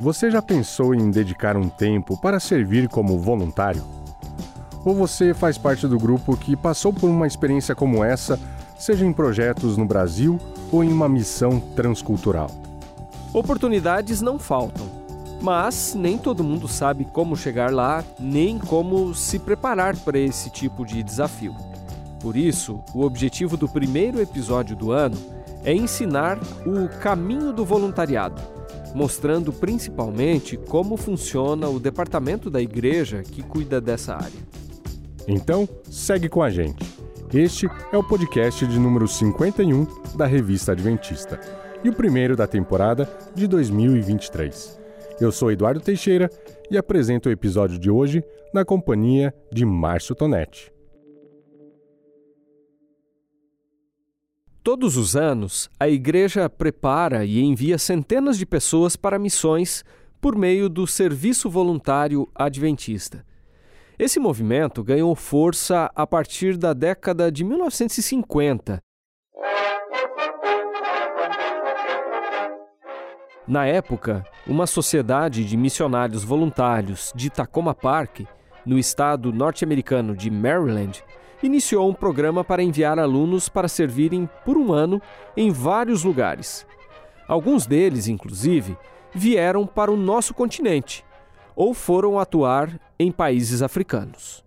Você 0.00 0.30
já 0.30 0.40
pensou 0.40 0.94
em 0.94 1.10
dedicar 1.10 1.56
um 1.56 1.68
tempo 1.68 2.16
para 2.16 2.38
servir 2.38 2.88
como 2.88 3.18
voluntário? 3.18 3.82
Ou 4.84 4.94
você 4.94 5.34
faz 5.34 5.58
parte 5.58 5.88
do 5.88 5.98
grupo 5.98 6.36
que 6.36 6.54
passou 6.54 6.92
por 6.92 7.10
uma 7.10 7.26
experiência 7.26 7.74
como 7.74 8.04
essa, 8.04 8.38
seja 8.78 9.04
em 9.04 9.12
projetos 9.12 9.76
no 9.76 9.84
Brasil 9.84 10.38
ou 10.70 10.84
em 10.84 10.92
uma 10.92 11.08
missão 11.08 11.58
transcultural? 11.74 12.48
Oportunidades 13.32 14.20
não 14.20 14.38
faltam, 14.38 14.86
mas 15.42 15.96
nem 15.96 16.16
todo 16.16 16.44
mundo 16.44 16.68
sabe 16.68 17.04
como 17.04 17.36
chegar 17.36 17.72
lá, 17.72 18.04
nem 18.20 18.56
como 18.56 19.12
se 19.16 19.40
preparar 19.40 19.96
para 19.96 20.16
esse 20.16 20.48
tipo 20.48 20.86
de 20.86 21.02
desafio. 21.02 21.56
Por 22.20 22.36
isso, 22.36 22.78
o 22.94 23.02
objetivo 23.02 23.56
do 23.56 23.68
primeiro 23.68 24.20
episódio 24.20 24.76
do 24.76 24.92
ano 24.92 25.16
é 25.64 25.74
ensinar 25.74 26.38
o 26.64 26.88
caminho 27.00 27.52
do 27.52 27.64
voluntariado, 27.64 28.40
mostrando 28.94 29.52
principalmente 29.52 30.56
como 30.56 30.96
funciona 30.96 31.68
o 31.68 31.80
departamento 31.80 32.50
da 32.50 32.60
igreja 32.60 33.22
que 33.22 33.42
cuida 33.42 33.80
dessa 33.80 34.14
área. 34.14 34.48
Então, 35.26 35.68
segue 35.90 36.28
com 36.28 36.42
a 36.42 36.50
gente. 36.50 36.84
Este 37.32 37.68
é 37.92 37.98
o 37.98 38.02
podcast 38.02 38.66
de 38.66 38.78
número 38.78 39.06
51 39.06 39.86
da 40.16 40.26
Revista 40.26 40.72
Adventista 40.72 41.38
e 41.84 41.88
o 41.88 41.92
primeiro 41.92 42.34
da 42.34 42.46
temporada 42.46 43.08
de 43.34 43.46
2023. 43.46 44.78
Eu 45.20 45.30
sou 45.30 45.52
Eduardo 45.52 45.80
Teixeira 45.80 46.30
e 46.70 46.78
apresento 46.78 47.28
o 47.28 47.32
episódio 47.32 47.78
de 47.78 47.90
hoje 47.90 48.24
na 48.54 48.64
companhia 48.64 49.34
de 49.52 49.64
Márcio 49.64 50.14
Tonetti. 50.14 50.77
Todos 54.70 54.98
os 54.98 55.16
anos, 55.16 55.70
a 55.80 55.88
Igreja 55.88 56.46
prepara 56.46 57.24
e 57.24 57.40
envia 57.40 57.78
centenas 57.78 58.36
de 58.36 58.44
pessoas 58.44 58.96
para 58.96 59.18
missões 59.18 59.82
por 60.20 60.36
meio 60.36 60.68
do 60.68 60.86
Serviço 60.86 61.48
Voluntário 61.48 62.28
Adventista. 62.34 63.24
Esse 63.98 64.20
movimento 64.20 64.84
ganhou 64.84 65.14
força 65.14 65.90
a 65.96 66.06
partir 66.06 66.58
da 66.58 66.74
década 66.74 67.32
de 67.32 67.44
1950. 67.44 68.78
Na 73.46 73.64
época, 73.64 74.22
uma 74.46 74.66
sociedade 74.66 75.46
de 75.46 75.56
missionários 75.56 76.22
voluntários 76.22 77.10
de 77.16 77.30
Tacoma 77.30 77.74
Park, 77.74 78.20
no 78.66 78.78
estado 78.78 79.32
norte-americano 79.32 80.14
de 80.14 80.30
Maryland, 80.30 81.02
iniciou 81.42 81.88
um 81.88 81.94
programa 81.94 82.42
para 82.42 82.62
enviar 82.62 82.98
alunos 82.98 83.48
para 83.48 83.68
servirem 83.68 84.28
por 84.44 84.56
um 84.56 84.72
ano 84.72 85.00
em 85.36 85.50
vários 85.50 86.04
lugares. 86.04 86.66
Alguns 87.26 87.66
deles, 87.66 88.08
inclusive, 88.08 88.76
vieram 89.14 89.66
para 89.66 89.90
o 89.90 89.96
nosso 89.96 90.34
continente 90.34 91.04
ou 91.54 91.74
foram 91.74 92.18
atuar 92.18 92.80
em 92.98 93.10
países 93.10 93.62
africanos. 93.62 94.44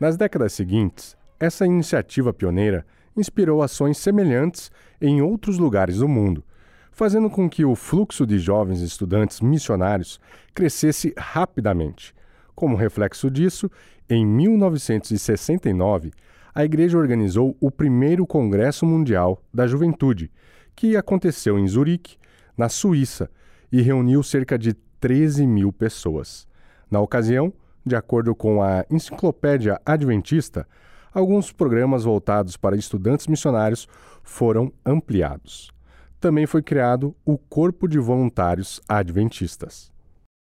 Nas 0.00 0.16
décadas 0.16 0.52
seguintes, 0.52 1.16
essa 1.38 1.66
iniciativa 1.66 2.32
pioneira 2.32 2.86
inspirou 3.16 3.62
ações 3.62 3.98
semelhantes 3.98 4.70
em 5.00 5.20
outros 5.20 5.58
lugares 5.58 5.98
do 5.98 6.08
mundo, 6.08 6.42
fazendo 6.90 7.28
com 7.28 7.48
que 7.48 7.64
o 7.64 7.74
fluxo 7.74 8.26
de 8.26 8.38
jovens 8.38 8.80
estudantes 8.80 9.40
missionários 9.40 10.20
crescesse 10.54 11.12
rapidamente. 11.16 12.14
Como 12.54 12.76
reflexo 12.76 13.30
disso, 13.30 13.70
em 14.08 14.26
1969, 14.26 16.12
a 16.54 16.64
Igreja 16.64 16.98
organizou 16.98 17.56
o 17.60 17.70
primeiro 17.70 18.26
Congresso 18.26 18.84
Mundial 18.84 19.42
da 19.52 19.66
Juventude, 19.66 20.30
que 20.76 20.96
aconteceu 20.96 21.58
em 21.58 21.66
Zurique, 21.66 22.16
na 22.56 22.68
Suíça, 22.68 23.30
e 23.70 23.80
reuniu 23.80 24.22
cerca 24.22 24.58
de 24.58 24.74
13 25.00 25.46
mil 25.46 25.72
pessoas. 25.72 26.46
Na 26.90 27.00
ocasião, 27.00 27.52
de 27.84 27.96
acordo 27.96 28.34
com 28.34 28.62
a 28.62 28.84
Enciclopédia 28.90 29.80
Adventista, 29.84 30.66
alguns 31.12 31.52
programas 31.52 32.04
voltados 32.04 32.56
para 32.56 32.76
estudantes 32.76 33.26
missionários 33.26 33.88
foram 34.22 34.72
ampliados. 34.84 35.72
Também 36.20 36.46
foi 36.46 36.62
criado 36.62 37.16
o 37.24 37.36
Corpo 37.36 37.88
de 37.88 37.98
Voluntários 37.98 38.80
Adventistas. 38.88 39.91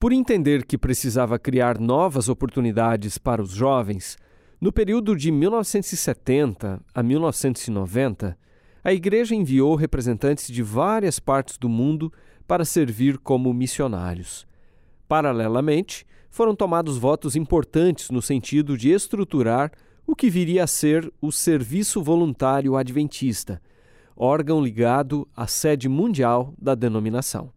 Por 0.02 0.12
entender 0.12 0.66
que 0.66 0.76
precisava 0.76 1.38
criar 1.38 1.78
novas 1.78 2.28
oportunidades 2.28 3.18
para 3.18 3.40
os 3.40 3.50
jovens, 3.50 4.18
no 4.60 4.72
período 4.72 5.14
de 5.14 5.30
1970 5.30 6.82
a 6.92 7.02
1990, 7.04 8.36
a 8.82 8.92
Igreja 8.92 9.32
enviou 9.36 9.76
representantes 9.76 10.48
de 10.48 10.60
várias 10.60 11.20
partes 11.20 11.56
do 11.56 11.68
mundo 11.68 12.12
para 12.48 12.64
servir 12.64 13.16
como 13.16 13.54
missionários. 13.54 14.44
Paralelamente, 15.06 16.04
foram 16.28 16.56
tomados 16.56 16.98
votos 16.98 17.36
importantes 17.36 18.10
no 18.10 18.20
sentido 18.20 18.76
de 18.76 18.90
estruturar 18.90 19.70
o 20.04 20.16
que 20.16 20.28
viria 20.28 20.64
a 20.64 20.66
ser 20.66 21.12
o 21.20 21.30
Serviço 21.30 22.02
Voluntário 22.02 22.74
Adventista, 22.74 23.62
órgão 24.16 24.60
ligado 24.60 25.28
à 25.36 25.46
sede 25.46 25.88
mundial 25.88 26.52
da 26.58 26.74
denominação. 26.74 27.52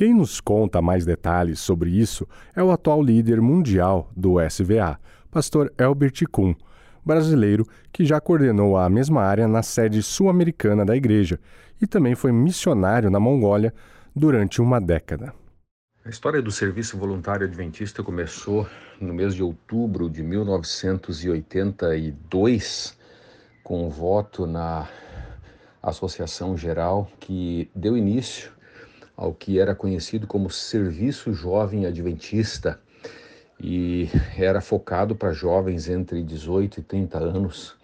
Quem 0.00 0.14
nos 0.14 0.40
conta 0.40 0.80
mais 0.80 1.04
detalhes 1.04 1.60
sobre 1.60 1.90
isso 1.90 2.26
é 2.56 2.62
o 2.62 2.70
atual 2.70 3.02
líder 3.02 3.38
mundial 3.38 4.10
do 4.16 4.36
SVA, 4.40 4.98
pastor 5.30 5.70
Elbert 5.76 6.26
Kuhn, 6.32 6.54
brasileiro 7.04 7.66
que 7.92 8.06
já 8.06 8.18
coordenou 8.18 8.78
a 8.78 8.88
mesma 8.88 9.22
área 9.22 9.46
na 9.46 9.62
sede 9.62 10.02
sul-americana 10.02 10.86
da 10.86 10.96
igreja 10.96 11.38
e 11.82 11.86
também 11.86 12.14
foi 12.14 12.32
missionário 12.32 13.10
na 13.10 13.20
Mongólia 13.20 13.74
durante 14.16 14.62
uma 14.62 14.80
década. 14.80 15.34
A 16.02 16.08
história 16.08 16.40
do 16.40 16.50
Serviço 16.50 16.96
Voluntário 16.96 17.46
Adventista 17.46 18.02
começou 18.02 18.66
no 18.98 19.12
mês 19.12 19.34
de 19.34 19.42
outubro 19.42 20.08
de 20.08 20.22
1982, 20.22 22.98
com 23.62 23.86
um 23.86 23.90
voto 23.90 24.46
na 24.46 24.88
Associação 25.82 26.56
Geral 26.56 27.06
que 27.20 27.70
deu 27.74 27.98
início 27.98 28.58
ao 29.20 29.34
que 29.34 29.60
era 29.60 29.74
conhecido 29.74 30.26
como 30.26 30.48
Serviço 30.48 31.34
Jovem 31.34 31.84
Adventista 31.84 32.80
e 33.62 34.08
era 34.34 34.62
focado 34.62 35.14
para 35.14 35.30
jovens 35.30 35.90
entre 35.90 36.22
18 36.22 36.80
e 36.80 36.82
30 36.82 37.18
anos 37.18 37.76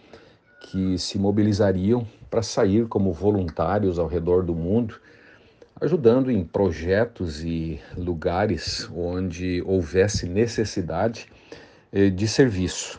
que 0.62 0.96
se 0.96 1.18
mobilizariam 1.18 2.08
para 2.30 2.42
sair 2.42 2.88
como 2.88 3.12
voluntários 3.12 3.98
ao 3.98 4.06
redor 4.06 4.44
do 4.44 4.54
mundo, 4.54 4.98
ajudando 5.78 6.30
em 6.30 6.42
projetos 6.42 7.44
e 7.44 7.78
lugares 7.94 8.88
onde 8.90 9.62
houvesse 9.66 10.26
necessidade 10.26 11.28
eh, 11.92 12.08
de 12.08 12.26
serviço. 12.26 12.98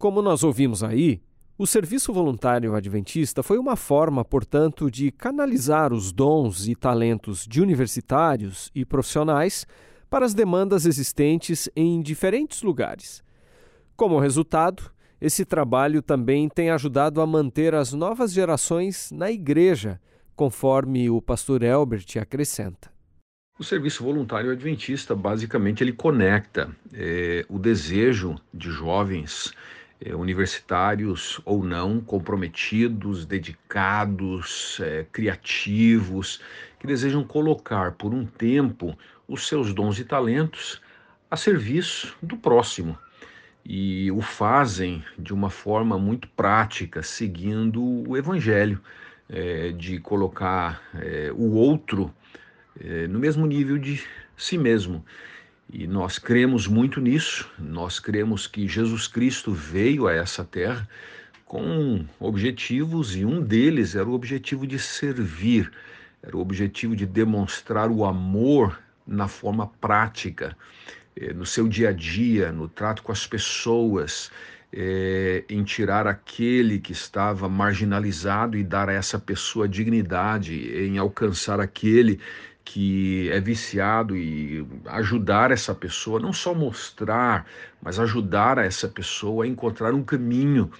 Como 0.00 0.22
nós 0.22 0.42
ouvimos 0.42 0.82
aí, 0.82 1.20
o 1.58 1.66
serviço 1.66 2.12
voluntário 2.12 2.76
adventista 2.76 3.42
foi 3.42 3.58
uma 3.58 3.74
forma, 3.74 4.24
portanto, 4.24 4.88
de 4.88 5.10
canalizar 5.10 5.92
os 5.92 6.12
dons 6.12 6.68
e 6.68 6.76
talentos 6.76 7.44
de 7.44 7.60
universitários 7.60 8.70
e 8.72 8.84
profissionais 8.84 9.66
para 10.08 10.24
as 10.24 10.32
demandas 10.32 10.86
existentes 10.86 11.68
em 11.74 12.00
diferentes 12.00 12.62
lugares. 12.62 13.24
Como 13.96 14.20
resultado, 14.20 14.84
esse 15.20 15.44
trabalho 15.44 16.00
também 16.00 16.48
tem 16.48 16.70
ajudado 16.70 17.20
a 17.20 17.26
manter 17.26 17.74
as 17.74 17.92
novas 17.92 18.32
gerações 18.32 19.10
na 19.10 19.28
igreja, 19.28 20.00
conforme 20.36 21.10
o 21.10 21.20
pastor 21.20 21.64
Elbert 21.64 22.06
acrescenta. 22.20 22.88
O 23.58 23.64
serviço 23.64 24.04
voluntário 24.04 24.52
adventista, 24.52 25.16
basicamente, 25.16 25.82
ele 25.82 25.92
conecta 25.92 26.70
é, 26.94 27.44
o 27.48 27.58
desejo 27.58 28.36
de 28.54 28.70
jovens 28.70 29.52
é, 30.00 30.14
universitários 30.14 31.40
ou 31.44 31.64
não, 31.64 32.00
comprometidos, 32.00 33.26
dedicados, 33.26 34.78
é, 34.80 35.04
criativos, 35.10 36.40
que 36.78 36.86
desejam 36.86 37.24
colocar 37.24 37.92
por 37.92 38.14
um 38.14 38.24
tempo 38.24 38.96
os 39.26 39.48
seus 39.48 39.74
dons 39.74 39.98
e 39.98 40.04
talentos 40.04 40.80
a 41.30 41.36
serviço 41.36 42.16
do 42.22 42.36
próximo. 42.36 42.96
E 43.64 44.10
o 44.12 44.22
fazem 44.22 45.04
de 45.18 45.34
uma 45.34 45.50
forma 45.50 45.98
muito 45.98 46.28
prática, 46.28 47.02
seguindo 47.02 47.82
o 48.08 48.16
Evangelho, 48.16 48.80
é, 49.28 49.72
de 49.72 49.98
colocar 49.98 50.80
o 51.34 51.50
outro 51.54 52.14
no 53.10 53.18
mesmo 53.18 53.44
nível 53.44 53.76
de 53.76 54.02
si 54.36 54.56
mesmo. 54.56 55.04
E 55.70 55.86
nós 55.86 56.18
cremos 56.18 56.66
muito 56.66 56.98
nisso, 56.98 57.46
nós 57.58 58.00
cremos 58.00 58.46
que 58.46 58.66
Jesus 58.66 59.06
Cristo 59.06 59.52
veio 59.52 60.06
a 60.06 60.14
essa 60.14 60.42
terra 60.42 60.88
com 61.44 62.06
objetivos 62.18 63.14
e 63.14 63.24
um 63.24 63.42
deles 63.42 63.94
era 63.94 64.08
o 64.08 64.14
objetivo 64.14 64.66
de 64.66 64.78
servir, 64.78 65.70
era 66.22 66.34
o 66.34 66.40
objetivo 66.40 66.96
de 66.96 67.04
demonstrar 67.04 67.90
o 67.90 68.04
amor 68.04 68.78
na 69.06 69.28
forma 69.28 69.66
prática, 69.66 70.56
eh, 71.14 71.34
no 71.34 71.44
seu 71.44 71.68
dia 71.68 71.90
a 71.90 71.92
dia, 71.92 72.50
no 72.50 72.66
trato 72.66 73.02
com 73.02 73.12
as 73.12 73.26
pessoas, 73.26 74.30
é, 74.72 75.44
em 75.48 75.64
tirar 75.64 76.06
aquele 76.06 76.78
que 76.78 76.92
estava 76.92 77.48
marginalizado 77.48 78.56
e 78.56 78.62
dar 78.62 78.88
a 78.88 78.92
essa 78.92 79.18
pessoa 79.18 79.68
dignidade, 79.68 80.54
em 80.54 80.98
alcançar 80.98 81.60
aquele 81.60 82.20
que 82.70 83.30
é 83.30 83.40
viciado 83.40 84.14
e 84.14 84.62
ajudar 84.88 85.50
essa 85.50 85.74
pessoa, 85.74 86.20
não 86.20 86.34
só 86.34 86.52
mostrar, 86.52 87.46
mas 87.80 87.98
ajudar 87.98 88.58
essa 88.58 88.86
pessoa 88.86 89.46
a 89.46 89.48
encontrar 89.48 89.94
um 89.94 90.04
caminho 90.04 90.70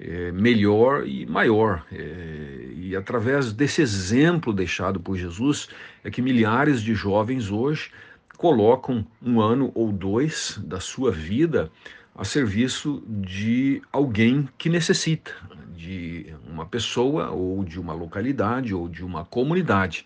é, 0.00 0.32
melhor 0.32 1.06
e 1.06 1.24
maior. 1.26 1.86
É, 1.92 2.70
e 2.74 2.96
através 2.96 3.52
desse 3.52 3.80
exemplo 3.80 4.52
deixado 4.52 4.98
por 4.98 5.16
Jesus, 5.16 5.68
é 6.02 6.10
que 6.10 6.20
milhares 6.20 6.82
de 6.82 6.92
jovens 6.92 7.52
hoje 7.52 7.92
colocam 8.36 9.06
um 9.22 9.40
ano 9.40 9.70
ou 9.76 9.92
dois 9.92 10.60
da 10.64 10.80
sua 10.80 11.12
vida 11.12 11.70
a 12.16 12.24
serviço 12.24 13.00
de 13.06 13.80
alguém 13.92 14.48
que 14.58 14.68
necessita, 14.68 15.30
de 15.76 16.34
uma 16.48 16.66
pessoa 16.66 17.30
ou 17.30 17.62
de 17.62 17.78
uma 17.78 17.92
localidade 17.92 18.74
ou 18.74 18.88
de 18.88 19.04
uma 19.04 19.24
comunidade. 19.24 20.04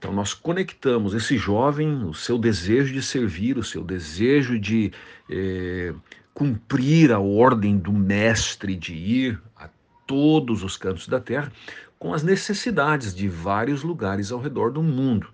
Então, 0.00 0.14
nós 0.14 0.32
conectamos 0.32 1.12
esse 1.12 1.36
jovem, 1.36 2.04
o 2.04 2.14
seu 2.14 2.38
desejo 2.38 2.94
de 2.94 3.02
servir, 3.02 3.58
o 3.58 3.62
seu 3.62 3.84
desejo 3.84 4.58
de 4.58 4.90
eh, 5.28 5.92
cumprir 6.32 7.12
a 7.12 7.18
ordem 7.18 7.76
do 7.76 7.92
Mestre 7.92 8.74
de 8.74 8.94
ir 8.94 9.38
a 9.54 9.68
todos 10.06 10.62
os 10.62 10.78
cantos 10.78 11.06
da 11.06 11.20
terra, 11.20 11.52
com 11.98 12.14
as 12.14 12.22
necessidades 12.22 13.14
de 13.14 13.28
vários 13.28 13.82
lugares 13.82 14.32
ao 14.32 14.40
redor 14.40 14.70
do 14.70 14.82
mundo. 14.82 15.28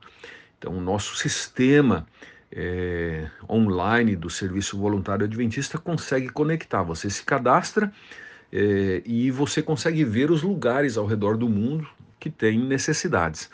Então, 0.59 0.77
o 0.77 0.81
nosso 0.81 1.15
sistema 1.15 2.05
eh, 2.51 3.31
online 3.49 4.17
do 4.17 4.29
Serviço 4.29 4.77
Voluntário 4.77 5.27
Adventista 5.27 5.79
consegue 5.79 6.29
conectar. 6.29 6.83
Você 6.83 7.09
se 7.09 7.23
cadastra 7.23 7.93
eh, 8.53 9.01
e 9.07 9.31
você 9.31 9.63
consegue 9.63 10.03
ver 10.03 10.29
os 10.29 10.43
lugares 10.43 10.97
ao 10.99 11.07
redor 11.07 11.37
do 11.37 11.49
mundo 11.49 11.89
que 12.19 12.29
têm 12.29 12.59
necessidades. 12.59 13.49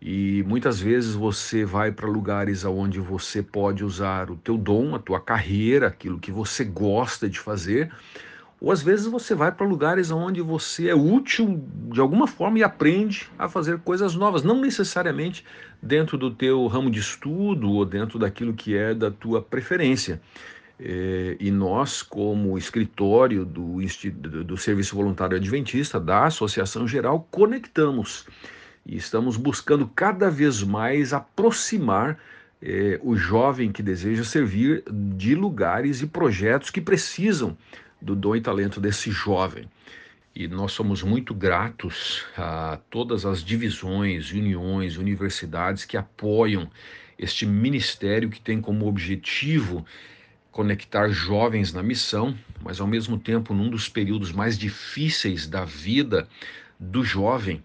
E 0.00 0.44
muitas 0.46 0.80
vezes 0.80 1.14
você 1.14 1.64
vai 1.64 1.90
para 1.90 2.06
lugares 2.06 2.64
onde 2.64 3.00
você 3.00 3.42
pode 3.42 3.84
usar 3.84 4.30
o 4.30 4.36
teu 4.36 4.56
dom, 4.56 4.94
a 4.94 4.98
tua 4.98 5.20
carreira, 5.20 5.88
aquilo 5.88 6.20
que 6.20 6.30
você 6.30 6.64
gosta 6.64 7.28
de 7.28 7.40
fazer, 7.40 7.90
ou 8.60 8.70
às 8.70 8.80
vezes 8.80 9.06
você 9.06 9.34
vai 9.34 9.50
para 9.50 9.66
lugares 9.66 10.10
onde 10.10 10.40
você 10.40 10.88
é 10.88 10.94
útil 10.94 11.64
de 11.92 12.00
alguma 12.00 12.26
forma 12.26 12.58
e 12.58 12.62
aprende 12.62 13.28
a 13.38 13.48
fazer 13.48 13.78
coisas 13.78 14.14
novas, 14.14 14.42
não 14.42 14.60
necessariamente 14.60 15.44
dentro 15.82 16.16
do 16.16 16.30
teu 16.32 16.66
ramo 16.66 16.90
de 16.90 17.00
estudo 17.00 17.70
ou 17.70 17.84
dentro 17.84 18.18
daquilo 18.18 18.54
que 18.54 18.76
é 18.76 18.94
da 18.94 19.10
tua 19.10 19.42
preferência. 19.42 20.20
É, 20.80 21.36
e 21.40 21.50
nós, 21.50 22.02
como 22.02 22.56
escritório 22.56 23.44
do, 23.44 23.78
do 24.44 24.56
Serviço 24.56 24.94
Voluntário 24.94 25.36
Adventista, 25.36 25.98
da 25.98 26.26
Associação 26.26 26.86
Geral, 26.86 27.26
conectamos 27.32 28.26
e 28.84 28.96
estamos 28.96 29.36
buscando 29.36 29.86
cada 29.86 30.30
vez 30.30 30.62
mais 30.62 31.12
aproximar 31.12 32.18
eh, 32.60 32.98
o 33.02 33.16
jovem 33.16 33.70
que 33.70 33.82
deseja 33.82 34.24
servir 34.24 34.82
de 34.90 35.34
lugares 35.34 36.00
e 36.02 36.06
projetos 36.06 36.70
que 36.70 36.80
precisam 36.80 37.56
do 38.00 38.14
dom 38.14 38.36
e 38.36 38.40
talento 38.40 38.80
desse 38.80 39.10
jovem. 39.10 39.68
E 40.34 40.46
nós 40.46 40.72
somos 40.72 41.02
muito 41.02 41.34
gratos 41.34 42.24
a 42.36 42.78
todas 42.90 43.26
as 43.26 43.42
divisões, 43.42 44.30
uniões, 44.30 44.96
universidades 44.96 45.84
que 45.84 45.96
apoiam 45.96 46.70
este 47.18 47.44
ministério 47.44 48.30
que 48.30 48.40
tem 48.40 48.60
como 48.60 48.86
objetivo 48.86 49.84
conectar 50.52 51.08
jovens 51.08 51.72
na 51.72 51.82
missão, 51.82 52.36
mas 52.62 52.80
ao 52.80 52.86
mesmo 52.86 53.18
tempo 53.18 53.52
num 53.52 53.68
dos 53.68 53.88
períodos 53.88 54.32
mais 54.32 54.56
difíceis 54.56 55.46
da 55.46 55.64
vida 55.64 56.28
do 56.78 57.04
jovem, 57.04 57.62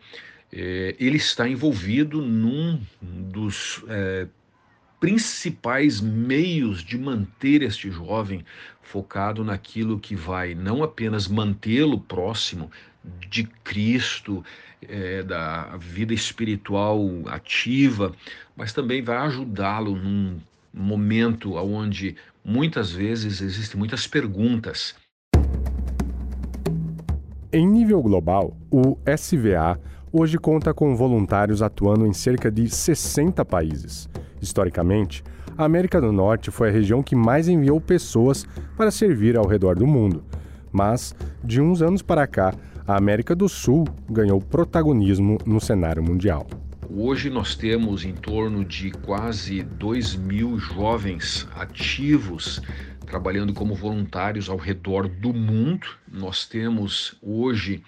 é, 0.56 0.96
ele 1.00 1.18
está 1.18 1.50
envolvido 1.50 2.22
num 2.22 2.80
dos 3.02 3.84
é, 3.88 4.28
principais 5.00 6.00
meios 6.00 6.84
de 6.84 6.96
manter 6.96 7.64
este 7.64 7.90
jovem 7.90 8.46
focado 8.82 9.44
naquilo 9.44 10.00
que 10.00 10.16
vai 10.16 10.54
não 10.54 10.84
apenas 10.84 11.28
mantê-lo 11.28 12.00
próximo 12.00 12.70
de 13.30 13.46
Cristo, 13.64 14.46
é, 14.88 15.24
da 15.24 15.76
vida 15.78 16.14
espiritual 16.14 17.02
ativa, 17.26 18.14
mas 18.56 18.72
também 18.72 19.02
vai 19.02 19.18
ajudá-lo 19.18 19.96
num 19.96 20.40
momento 20.72 21.56
onde 21.56 22.16
muitas 22.46 22.92
vezes 22.92 23.42
existem 23.42 23.78
muitas 23.80 24.06
perguntas. 24.06 24.96
Em 27.52 27.68
nível 27.68 28.02
global, 28.02 28.56
o 28.72 28.98
SVA 29.18 29.80
hoje 30.14 30.38
conta 30.38 30.72
com 30.76 30.96
voluntários 30.96 31.64
atuando 31.64 32.06
em 32.06 32.14
cerca 32.14 32.52
de 32.52 32.70
60 32.70 33.44
países. 33.44 34.08
Historicamente, 34.40 35.24
a 35.58 35.66
América 35.66 36.00
do 36.00 36.12
Norte 36.12 36.52
foi 36.52 36.70
a 36.70 36.72
região 36.72 37.02
que 37.02 37.16
mais 37.16 37.48
enviou 37.48 37.82
pessoas 37.82 38.46
para 38.78 38.92
servir 38.92 39.36
ao 39.36 39.48
redor 39.48 39.76
do 39.76 39.88
mundo. 39.88 40.24
Mas, 40.72 41.16
de 41.44 41.60
uns 41.60 41.82
anos 41.82 42.04
para 42.04 42.28
cá, 42.28 42.54
a 42.88 42.96
América 42.96 43.36
do 43.36 43.50
Sul 43.50 43.86
ganhou 44.08 44.40
protagonismo 44.40 45.40
no 45.46 45.60
cenário 45.60 46.04
mundial. 46.04 46.46
Hoje 46.96 47.30
nós 47.32 47.56
temos 47.56 48.06
em 48.06 48.14
torno 48.14 48.64
de 48.64 48.92
quase 48.92 49.64
2 49.64 50.16
mil 50.16 50.60
jovens 50.60 51.48
ativos 51.56 52.62
trabalhando 53.14 53.54
como 53.54 53.76
voluntários 53.76 54.50
ao 54.50 54.58
redor 54.58 55.08
do 55.08 55.32
mundo. 55.32 55.86
Nós 56.12 56.48
temos 56.48 57.16
hoje 57.22 57.84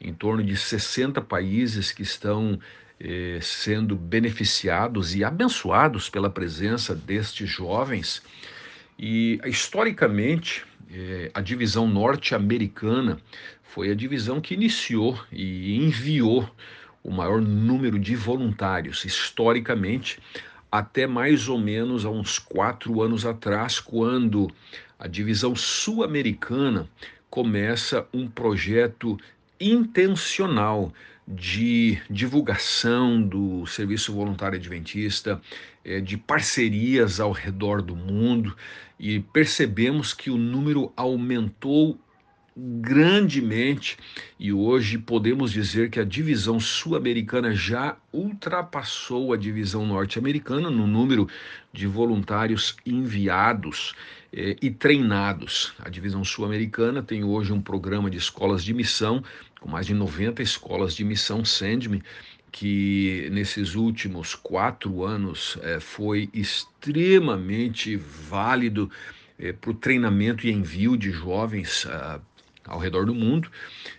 em 0.00 0.12
torno 0.12 0.42
de 0.42 0.56
60 0.56 1.20
países 1.22 1.92
que 1.92 2.02
estão 2.02 2.58
eh, 3.00 3.38
sendo 3.40 3.96
beneficiados 3.96 5.14
e 5.14 5.24
abençoados 5.24 6.08
pela 6.08 6.30
presença 6.30 6.94
destes 6.94 7.48
jovens. 7.48 8.22
E 8.98 9.40
historicamente, 9.44 10.64
eh, 10.90 11.30
a 11.34 11.40
divisão 11.40 11.86
norte-americana 11.86 13.18
foi 13.62 13.90
a 13.90 13.94
divisão 13.94 14.40
que 14.40 14.54
iniciou 14.54 15.18
e 15.30 15.76
enviou 15.76 16.48
o 17.02 17.10
maior 17.10 17.40
número 17.40 17.98
de 17.98 18.16
voluntários 18.16 19.04
historicamente, 19.04 20.18
até 20.70 21.06
mais 21.06 21.48
ou 21.48 21.58
menos 21.58 22.04
há 22.04 22.10
uns 22.10 22.38
quatro 22.38 23.00
anos 23.00 23.24
atrás, 23.24 23.78
quando 23.80 24.50
a 24.98 25.06
divisão 25.06 25.54
sul-americana 25.54 26.88
começa 27.30 28.06
um 28.12 28.26
projeto 28.28 29.16
intencional 29.60 30.92
de 31.26 32.00
divulgação 32.08 33.22
do 33.22 33.66
Serviço 33.66 34.14
Voluntário 34.14 34.58
Adventista, 34.58 35.40
é, 35.84 36.00
de 36.00 36.16
parcerias 36.16 37.20
ao 37.20 37.32
redor 37.32 37.82
do 37.82 37.94
mundo, 37.94 38.56
e 38.98 39.20
percebemos 39.20 40.14
que 40.14 40.30
o 40.30 40.38
número 40.38 40.92
aumentou 40.96 41.98
grandemente 42.58 43.96
e 44.38 44.52
hoje 44.52 44.98
podemos 44.98 45.52
dizer 45.52 45.90
que 45.90 46.00
a 46.00 46.04
divisão 46.04 46.58
sul-americana 46.58 47.54
já 47.54 47.96
ultrapassou 48.12 49.32
a 49.32 49.36
divisão 49.36 49.86
norte-americana 49.86 50.68
no 50.68 50.86
número 50.86 51.28
de 51.72 51.86
voluntários 51.86 52.76
enviados 52.84 53.94
eh, 54.32 54.56
e 54.60 54.70
treinados. 54.70 55.72
A 55.78 55.88
divisão 55.88 56.24
sul-americana 56.24 57.00
tem 57.00 57.22
hoje 57.22 57.52
um 57.52 57.60
programa 57.60 58.10
de 58.10 58.18
escolas 58.18 58.64
de 58.64 58.74
missão, 58.74 59.22
com 59.60 59.68
mais 59.68 59.86
de 59.86 59.94
90 59.94 60.42
escolas 60.42 60.94
de 60.94 61.04
missão 61.04 61.44
SENDME, 61.44 62.02
que 62.50 63.28
nesses 63.30 63.74
últimos 63.74 64.34
quatro 64.34 65.04
anos 65.04 65.58
eh, 65.62 65.80
foi 65.80 66.30
extremamente 66.32 67.96
válido 67.96 68.90
eh, 69.38 69.52
para 69.52 69.70
o 69.70 69.74
treinamento 69.74 70.46
e 70.46 70.52
envio 70.52 70.96
de 70.96 71.10
jovens 71.10 71.86
ah, 71.86 72.20
ao 72.64 72.78
redor 72.78 73.06
do 73.06 73.14
mundo. 73.14 73.50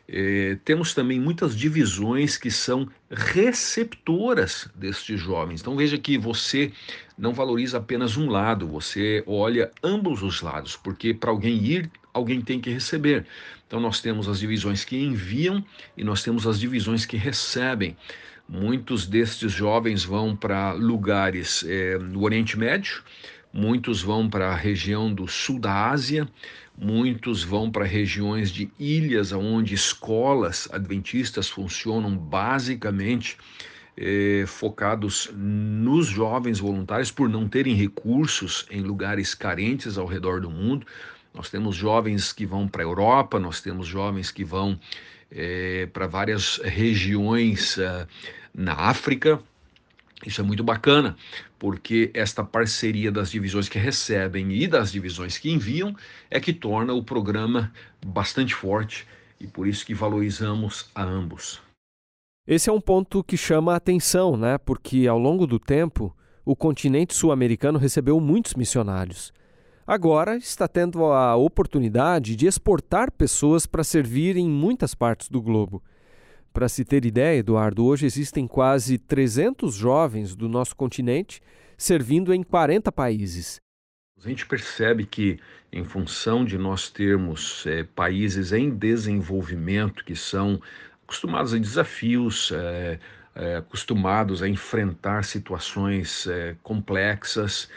Eh, 0.08 0.58
temos 0.66 0.94
também 0.94 1.20
muitas 1.20 1.56
divisões 1.56 2.38
que 2.38 2.50
são 2.50 2.88
receptoras 3.10 4.70
destes 4.75 5.20
jovens. 5.20 5.62
Então 5.62 5.75
veja 5.75 5.98
que 5.98 6.18
você 6.18 6.72
não 7.18 7.34
valoriza 7.34 7.78
apenas 7.78 8.18
um 8.18 8.30
lado, 8.30 8.68
você 8.68 9.24
olha 9.28 9.72
ambos 9.84 10.24
os 10.24 10.42
lados, 10.42 10.75
porque 10.75 11.13
para 11.13 11.30
alguém 11.32 11.56
ir, 11.63 11.92
alguém 12.20 12.42
tem 12.42 12.60
que 12.60 12.70
receber. 12.70 13.26
Então 13.68 13.80
nós 13.80 14.00
temos 14.00 14.28
as 14.28 14.40
divisões 14.40 14.84
que 14.84 14.98
enviam 14.98 15.64
e 15.98 16.04
nós 16.04 16.24
temos 16.24 16.46
as 16.46 16.60
divisões 16.60 17.06
que 17.06 17.18
recebem. 17.18 17.96
Muitos 18.48 19.06
destes 19.06 19.52
jovens 19.52 20.04
vão 20.04 20.36
para 20.36 20.74
lugares 20.74 21.64
no 22.10 22.24
Oriente 22.24 22.58
Médio, 22.58 23.04
muitos 23.54 24.02
vão 24.02 24.28
para 24.28 24.50
a 24.50 24.56
região 24.56 25.14
do 25.14 25.28
sul 25.28 25.60
da 25.60 25.92
Ásia, 25.92 26.28
Muitos 26.82 27.44
vão 27.44 27.70
para 27.70 27.84
regiões 27.84 28.50
de 28.50 28.72
ilhas 28.80 29.34
onde 29.34 29.74
escolas 29.74 30.70
adventistas 30.72 31.50
funcionam 31.50 32.16
basicamente 32.16 33.38
eh, 33.98 34.46
focados 34.48 35.30
nos 35.36 36.08
jovens 36.08 36.58
voluntários 36.58 37.12
por 37.12 37.28
não 37.28 37.50
terem 37.50 37.76
recursos 37.76 38.66
em 38.72 38.80
lugares 38.80 39.36
carentes 39.36 39.98
ao 39.98 40.06
redor 40.06 40.40
do 40.40 40.50
mundo. 40.50 40.88
Nós 41.33 41.50
temos 41.50 41.75
jovens 41.75 42.33
que 42.33 42.45
vão 42.45 42.67
para 42.67 42.81
a 42.81 42.86
Europa, 42.86 43.39
nós 43.39 43.62
temos 43.62 43.88
jovens 43.88 44.31
que 44.31 44.43
vão 44.43 44.79
eh, 45.31 45.88
para 45.93 46.07
várias 46.07 46.57
regiões 46.63 47.77
uh, 47.77 48.07
na 48.53 48.74
África, 48.74 49.39
Isso 50.25 50.41
é 50.41 50.43
muito 50.43 50.63
bacana, 50.63 51.15
porque 51.57 52.12
esta 52.13 52.43
parceria 52.43 53.09
das 53.09 53.31
divisões 53.31 53.69
que 53.69 53.79
recebem 53.79 54.51
e 54.51 54.67
das 54.67 54.91
divisões 54.91 55.38
que 55.38 55.50
enviam 55.50 55.95
é 56.29 56.41
que 56.41 56.51
torna 56.51 56.93
o 56.93 57.01
programa 57.01 57.71
bastante 58.05 58.53
forte 58.53 59.07
e 59.39 59.48
por 59.48 59.65
isso 59.65 59.86
que 59.86 59.93
valorizamos 59.93 60.89
a 60.93 61.03
ambos. 61.03 61.62
Esse 62.45 62.69
é 62.69 62.74
um 62.74 62.81
ponto 62.81 63.24
que 63.24 63.38
chama 63.38 63.74
a 63.74 63.77
atenção, 63.77 64.36
né? 64.36 64.57
Porque 64.57 65.07
ao 65.07 65.17
longo 65.17 65.48
do 65.48 65.59
tempo, 65.59 66.13
o 66.43 66.55
continente 66.55 67.13
sul-americano 67.13 67.79
recebeu 67.79 68.19
muitos 68.19 68.55
missionários. 68.55 69.31
Agora 69.89 70.38
está 70.38 70.67
tendo 70.67 71.03
a 71.05 71.36
oportunidade 71.36 72.36
de 72.36 72.46
exportar 72.46 73.12
pessoas 73.12 73.65
para 73.65 73.84
servir 73.84 74.38
em 74.38 74.48
muitas 74.48 74.93
partes 74.93 75.29
do 75.29 75.41
globo. 75.41 75.84
Para 76.53 76.69
se 76.69 76.86
ter 76.86 77.05
ideia, 77.05 77.39
Eduardo, 77.39 77.84
hoje 77.84 78.05
existem 78.05 78.46
quase 78.46 79.00
300 79.00 79.74
jovens 79.74 80.36
do 80.36 80.48
nosso 80.48 80.75
continente 80.75 81.41
servindo 81.75 82.31
em 82.31 82.43
40 82.43 82.91
países. 82.91 83.60
A 84.24 84.29
gente 84.29 84.46
percebe 84.46 85.08
que, 85.08 85.39
em 85.74 85.84
função 85.84 86.46
de 86.46 86.55
nós 86.55 86.91
termos 86.91 87.65
é, 87.65 87.84
países 87.84 88.53
em 88.53 88.69
desenvolvimento 88.69 90.05
que 90.05 90.15
são 90.15 90.62
acostumados 91.03 91.51
a 91.51 91.58
desafios, 91.58 92.51
é, 92.51 93.00
é, 93.34 93.55
acostumados 93.55 94.43
a 94.43 94.48
enfrentar 94.48 95.24
situações 95.24 96.27
complexas, 96.62 97.67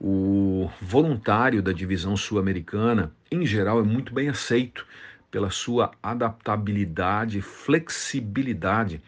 o 0.00 0.70
voluntário 0.80 1.62
da 1.62 1.72
divisão 1.72 2.16
sul-americana, 2.16 3.12
em 3.30 3.44
geral, 3.46 3.80
é 3.80 3.82
muito 3.82 4.12
bem 4.12 4.28
aceito 4.28 4.86
pela 5.30 5.50
sua 5.50 5.90
adaptabilidade, 6.02 7.40
flexibilidade 7.40 9.00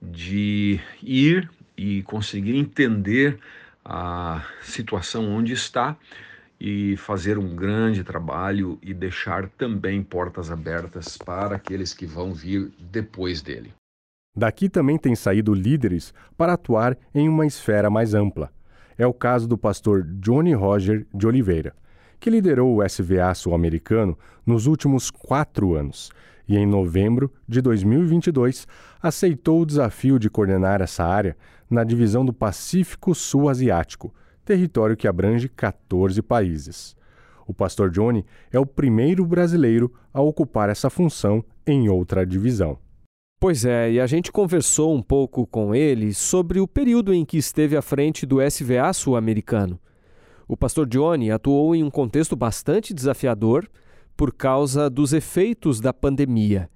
de 0.00 0.80
ir 1.02 1.48
e 1.76 2.02
conseguir 2.02 2.56
entender 2.56 3.38
a 3.84 4.44
situação 4.60 5.28
onde 5.28 5.52
está 5.52 5.96
e 6.60 6.96
fazer 6.96 7.38
um 7.38 7.54
grande 7.54 8.02
trabalho 8.02 8.78
e 8.82 8.92
deixar 8.92 9.48
também 9.50 10.02
portas 10.02 10.50
abertas 10.50 11.16
para 11.16 11.56
aqueles 11.56 11.94
que 11.94 12.04
vão 12.04 12.34
vir 12.34 12.72
depois 12.78 13.40
dele. 13.40 13.72
Daqui 14.36 14.68
também 14.68 14.98
tem 14.98 15.14
saído 15.14 15.54
líderes 15.54 16.12
para 16.36 16.52
atuar 16.52 16.96
em 17.14 17.28
uma 17.28 17.46
esfera 17.46 17.88
mais 17.88 18.14
ampla. 18.14 18.52
É 18.98 19.06
o 19.06 19.14
caso 19.14 19.48
do 19.48 19.56
pastor 19.56 20.02
Johnny 20.02 20.52
Roger 20.52 21.06
de 21.14 21.26
Oliveira 21.26 21.72
que 22.20 22.30
liderou 22.30 22.76
o 22.76 22.86
SVA 22.86 23.34
sul-americano 23.34 24.18
nos 24.44 24.66
últimos 24.66 25.10
quatro 25.10 25.74
anos 25.74 26.10
e, 26.48 26.56
em 26.56 26.66
novembro 26.66 27.32
de 27.46 27.60
2022, 27.60 28.66
aceitou 29.02 29.60
o 29.60 29.66
desafio 29.66 30.18
de 30.18 30.30
coordenar 30.30 30.80
essa 30.80 31.04
área 31.04 31.36
na 31.70 31.84
divisão 31.84 32.24
do 32.24 32.32
Pacífico 32.32 33.14
Sul-Asiático, 33.14 34.12
território 34.44 34.96
que 34.96 35.06
abrange 35.06 35.48
14 35.48 36.20
países. 36.22 36.96
O 37.46 37.54
pastor 37.54 37.90
Johnny 37.90 38.24
é 38.50 38.58
o 38.58 38.66
primeiro 38.66 39.24
brasileiro 39.24 39.92
a 40.12 40.20
ocupar 40.20 40.68
essa 40.68 40.90
função 40.90 41.44
em 41.66 41.88
outra 41.88 42.26
divisão. 42.26 42.78
Pois 43.40 43.64
é, 43.64 43.92
e 43.92 44.00
a 44.00 44.06
gente 44.06 44.32
conversou 44.32 44.92
um 44.92 45.00
pouco 45.00 45.46
com 45.46 45.72
ele 45.72 46.12
sobre 46.12 46.58
o 46.58 46.66
período 46.66 47.14
em 47.14 47.24
que 47.24 47.38
esteve 47.38 47.76
à 47.76 47.82
frente 47.82 48.26
do 48.26 48.42
SVA 48.42 48.92
sul-americano. 48.92 49.78
O 50.48 50.56
pastor 50.56 50.88
Johnny 50.88 51.30
atuou 51.30 51.72
em 51.72 51.84
um 51.84 51.90
contexto 51.90 52.34
bastante 52.34 52.92
desafiador 52.92 53.70
por 54.16 54.32
causa 54.32 54.90
dos 54.90 55.12
efeitos 55.12 55.80
da 55.80 55.92
pandemia. 55.92 56.68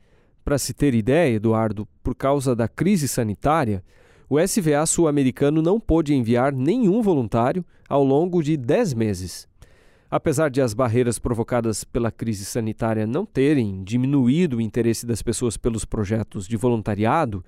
Para 0.45 0.57
se 0.57 0.73
ter 0.73 0.95
ideia, 0.95 1.35
Eduardo, 1.35 1.89
por 2.01 2.15
causa 2.15 2.55
da 2.55 2.69
crise 2.69 3.09
sanitária, 3.09 3.83
o 4.31 4.39
SVA 4.39 4.87
sul-americano 4.87 5.61
não 5.61 5.81
pôde 5.81 6.15
enviar 6.15 6.53
nenhum 6.53 7.03
voluntário 7.03 7.65
ao 7.89 8.05
longo 8.05 8.41
de 8.41 8.57
10 8.57 8.95
meses. 8.95 9.49
Apesar 10.13 10.51
de 10.51 10.61
as 10.61 10.75
barreiras 10.75 11.19
provocadas 11.19 11.85
pela 11.85 12.13
crise 12.13 12.45
sanitária 12.45 13.07
não 13.07 13.25
terem 13.25 13.83
diminuído 13.83 14.59
o 14.59 14.61
interesse 14.61 15.07
das 15.07 15.23
pessoas 15.23 15.57
pelos 15.57 15.87
projetos 15.87 16.47
de 16.47 16.55
voluntariado, 16.55 17.43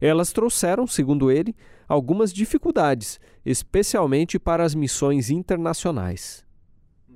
elas 0.00 0.32
trouxeram, 0.32 0.88
segundo 0.88 1.30
ele, 1.30 1.54
algumas 1.86 2.32
dificuldades, 2.32 3.20
especialmente 3.46 4.40
para 4.40 4.64
as 4.64 4.74
missões 4.74 5.30
internacionais. 5.30 6.44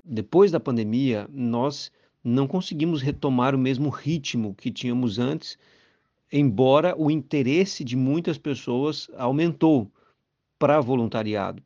Depois 0.01 0.49
da 0.49 0.61
pandemia, 0.61 1.27
nós 1.29 1.91
não 2.23 2.47
conseguimos 2.47 3.01
retomar 3.01 3.53
o 3.53 3.59
mesmo 3.59 3.89
ritmo 3.89 4.55
que 4.55 4.71
tínhamos 4.71 5.19
antes, 5.19 5.57
embora 6.31 6.95
o 6.97 7.11
interesse 7.11 7.83
de 7.83 7.97
muitas 7.97 8.37
pessoas 8.37 9.09
aumentou 9.17 9.91
para 10.57 10.79
voluntariado. 10.79 11.61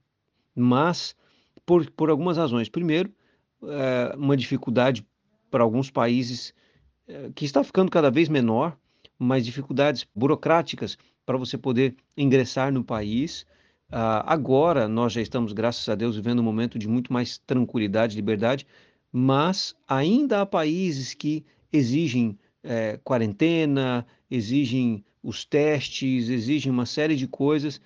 Mas, 0.55 1.15
por, 1.63 1.87
por 1.91 2.09
algumas 2.09 2.35
razões. 2.35 2.67
Primeiro, 2.67 3.13
é, 3.63 4.15
uma 4.15 4.37
dificuldade 4.37 5.05
para 5.49 5.63
alguns 5.63 5.89
países 5.89 6.53
é, 7.07 7.29
que 7.33 7.45
está 7.45 7.63
ficando 7.63 7.91
cada 7.91 8.09
vez 8.09 8.29
menor, 8.29 8.77
mais 9.17 9.45
dificuldades 9.45 10.05
burocráticas 10.15 10.97
para 11.25 11.37
você 11.37 11.57
poder 11.57 11.95
ingressar 12.17 12.71
no 12.71 12.83
país. 12.83 13.45
Uh, 13.91 14.21
agora 14.25 14.87
nós 14.87 15.13
já 15.13 15.21
estamos, 15.21 15.51
graças 15.51 15.87
a 15.89 15.95
Deus, 15.95 16.15
vivendo 16.15 16.39
um 16.39 16.43
momento 16.43 16.77
de 16.77 16.87
muito 16.87 17.11
mais 17.11 17.37
tranquilidade, 17.39 18.15
liberdade, 18.15 18.65
mas 19.11 19.75
ainda 19.87 20.41
há 20.41 20.45
países 20.45 21.13
que 21.13 21.43
exigem 21.73 22.37
é, 22.63 22.99
quarentena, 23.03 24.05
exigem 24.29 25.03
os 25.23 25.43
testes, 25.43 26.29
exigem 26.29 26.71
uma 26.71 26.85
série 26.85 27.15
de 27.15 27.27
coisas. 27.27 27.81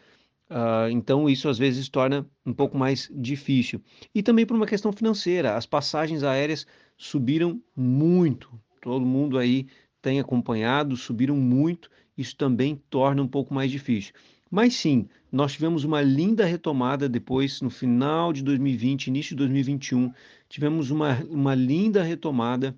Uh, 0.54 0.88
então, 0.92 1.28
isso 1.28 1.50
às 1.50 1.58
vezes 1.58 1.90
torna 1.90 2.28
um 2.46 2.54
pouco 2.54 2.78
mais 2.78 3.12
difícil. 3.12 3.82
E 4.14 4.22
também 4.22 4.46
por 4.46 4.56
uma 4.56 4.68
questão 4.68 4.94
financeira, 4.94 5.56
as 5.56 5.66
passagens 5.66 6.22
aéreas 6.22 6.68
subiram 6.96 7.60
muito. 7.76 8.52
Todo 8.80 9.04
mundo 9.04 9.40
aí 9.40 9.66
tem 10.00 10.20
acompanhado, 10.20 10.96
subiram 10.96 11.36
muito, 11.36 11.90
isso 12.16 12.36
também 12.38 12.80
torna 12.88 13.24
um 13.24 13.28
pouco 13.28 13.52
mais 13.52 13.72
difícil. 13.72 14.14
Mas 14.52 14.76
sim, 14.76 15.08
nós 15.32 15.54
tivemos 15.54 15.84
uma 15.86 16.04
linda 16.04 16.46
retomada 16.46 17.10
depois, 17.10 17.60
no 17.60 17.72
final 17.72 18.32
de 18.32 18.44
2020, 18.44 19.08
início 19.08 19.30
de 19.32 19.38
2021, 19.38 20.14
tivemos 20.48 20.92
uma, 20.92 21.16
uma 21.32 21.56
linda 21.56 22.04
retomada 22.04 22.78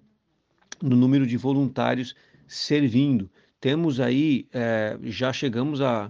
no 0.82 0.96
número 0.96 1.28
de 1.28 1.36
voluntários 1.36 2.16
servindo. 2.48 3.30
Temos 3.60 4.00
aí, 4.00 4.48
é, 4.54 4.98
já 5.04 5.34
chegamos 5.34 5.82
a, 5.82 6.10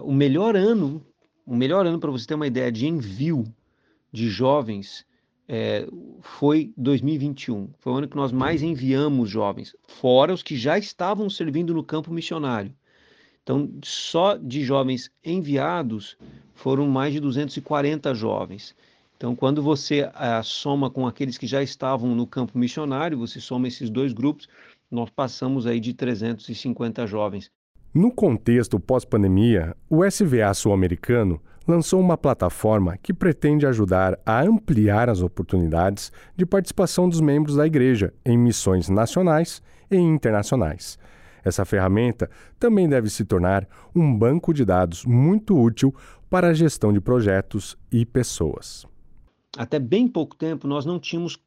o 0.00 0.12
melhor 0.12 0.56
ano, 0.56 1.04
o 1.46 1.54
melhor 1.54 1.86
ano 1.86 1.98
para 1.98 2.10
você 2.10 2.26
ter 2.26 2.34
uma 2.34 2.46
ideia 2.46 2.70
de 2.70 2.86
envio 2.86 3.44
de 4.12 4.28
jovens 4.28 5.06
é, 5.48 5.86
foi 6.20 6.72
2021. 6.76 7.68
Foi 7.78 7.92
o 7.92 7.96
ano 7.96 8.08
que 8.08 8.16
nós 8.16 8.32
mais 8.32 8.62
enviamos 8.62 9.28
jovens, 9.28 9.74
fora 9.86 10.32
os 10.32 10.42
que 10.42 10.56
já 10.56 10.78
estavam 10.78 11.28
servindo 11.28 11.74
no 11.74 11.82
campo 11.82 12.12
missionário. 12.12 12.74
Então, 13.42 13.68
só 13.82 14.36
de 14.36 14.62
jovens 14.62 15.10
enviados 15.24 16.16
foram 16.54 16.86
mais 16.86 17.12
de 17.12 17.20
240 17.20 18.14
jovens. 18.14 18.74
Então, 19.16 19.34
quando 19.34 19.62
você 19.62 20.00
eh, 20.14 20.42
soma 20.42 20.88
com 20.90 21.06
aqueles 21.06 21.36
que 21.36 21.46
já 21.46 21.62
estavam 21.62 22.14
no 22.14 22.26
campo 22.26 22.56
missionário, 22.56 23.18
você 23.18 23.40
soma 23.40 23.68
esses 23.68 23.90
dois 23.90 24.12
grupos, 24.12 24.48
nós 24.90 25.10
passamos 25.10 25.66
aí 25.66 25.80
de 25.80 25.92
350 25.92 27.06
jovens. 27.06 27.50
No 27.94 28.10
contexto 28.10 28.80
pós-pandemia, 28.80 29.76
o 29.86 30.02
SVA 30.02 30.54
sul-americano 30.54 31.38
lançou 31.68 32.00
uma 32.00 32.16
plataforma 32.16 32.96
que 32.96 33.12
pretende 33.12 33.66
ajudar 33.66 34.18
a 34.24 34.40
ampliar 34.40 35.10
as 35.10 35.20
oportunidades 35.20 36.10
de 36.34 36.46
participação 36.46 37.06
dos 37.06 37.20
membros 37.20 37.56
da 37.56 37.66
Igreja 37.66 38.14
em 38.24 38.38
missões 38.38 38.88
nacionais 38.88 39.62
e 39.90 39.96
internacionais. 39.96 40.98
Essa 41.44 41.66
ferramenta 41.66 42.30
também 42.58 42.88
deve 42.88 43.10
se 43.10 43.26
tornar 43.26 43.68
um 43.94 44.16
banco 44.16 44.54
de 44.54 44.64
dados 44.64 45.04
muito 45.04 45.54
útil 45.54 45.94
para 46.30 46.48
a 46.48 46.54
gestão 46.54 46.94
de 46.94 47.00
projetos 47.00 47.76
e 47.92 48.06
pessoas. 48.06 48.86
Até 49.54 49.78
bem 49.78 50.08
pouco 50.08 50.34
tempo 50.34 50.66
nós 50.66 50.86
não 50.86 50.98
tínhamos 50.98 51.38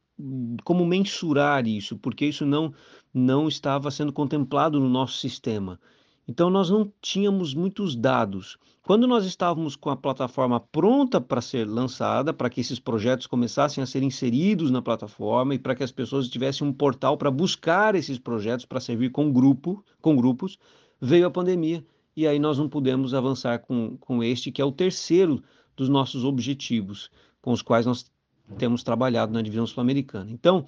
como 0.62 0.86
mensurar 0.86 1.66
isso, 1.66 1.98
porque 1.98 2.24
isso 2.24 2.46
não, 2.46 2.72
não 3.12 3.48
estava 3.48 3.90
sendo 3.90 4.12
contemplado 4.12 4.78
no 4.78 4.88
nosso 4.88 5.18
sistema. 5.18 5.80
Então 6.28 6.50
nós 6.50 6.70
não 6.70 6.92
tínhamos 7.00 7.54
muitos 7.54 7.94
dados. 7.94 8.58
Quando 8.82 9.06
nós 9.06 9.24
estávamos 9.24 9.76
com 9.76 9.90
a 9.90 9.96
plataforma 9.96 10.60
pronta 10.60 11.20
para 11.20 11.40
ser 11.40 11.66
lançada, 11.66 12.32
para 12.32 12.50
que 12.50 12.60
esses 12.60 12.80
projetos 12.80 13.26
começassem 13.26 13.82
a 13.82 13.86
ser 13.86 14.02
inseridos 14.02 14.70
na 14.70 14.82
plataforma 14.82 15.54
e 15.54 15.58
para 15.58 15.74
que 15.74 15.84
as 15.84 15.92
pessoas 15.92 16.28
tivessem 16.28 16.66
um 16.66 16.72
portal 16.72 17.16
para 17.16 17.30
buscar 17.30 17.94
esses 17.94 18.18
projetos 18.18 18.64
para 18.64 18.80
servir 18.80 19.10
com 19.10 19.32
grupo, 19.32 19.84
com 20.00 20.16
grupos, 20.16 20.58
veio 21.00 21.26
a 21.26 21.30
pandemia 21.30 21.84
e 22.16 22.26
aí 22.26 22.38
nós 22.38 22.58
não 22.58 22.68
pudemos 22.68 23.12
avançar 23.12 23.58
com, 23.60 23.96
com 23.98 24.22
este 24.22 24.50
que 24.50 24.62
é 24.62 24.64
o 24.64 24.72
terceiro 24.72 25.42
dos 25.76 25.88
nossos 25.88 26.24
objetivos 26.24 27.10
com 27.40 27.52
os 27.52 27.62
quais 27.62 27.86
nós 27.86 28.10
temos 28.58 28.82
trabalhado 28.82 29.32
na 29.32 29.42
divisão 29.42 29.66
sul-americana. 29.66 30.30
Então, 30.30 30.66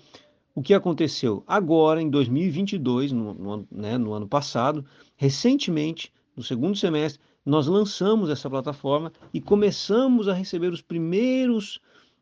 o 0.59 0.63
que 0.63 0.75
aconteceu? 0.75 1.45
Agora, 1.47 2.03
em 2.03 2.11
2022, 2.11 3.13
no, 3.13 3.33
no, 3.33 3.65
né, 3.71 3.97
no 3.97 4.13
ano 4.13 4.27
passado, 4.27 4.85
recentemente, 5.15 6.13
no 6.37 6.43
segundo 6.43 6.77
semestre, 6.77 7.23
nós 7.47 7.69
lançamos 7.69 8.29
essa 8.29 8.51
plataforma 8.51 9.13
e 9.33 9.41
começamos 9.41 10.27
a 10.27 10.35
receber 10.35 10.73
os 10.73 10.83
primeiros 10.83 11.77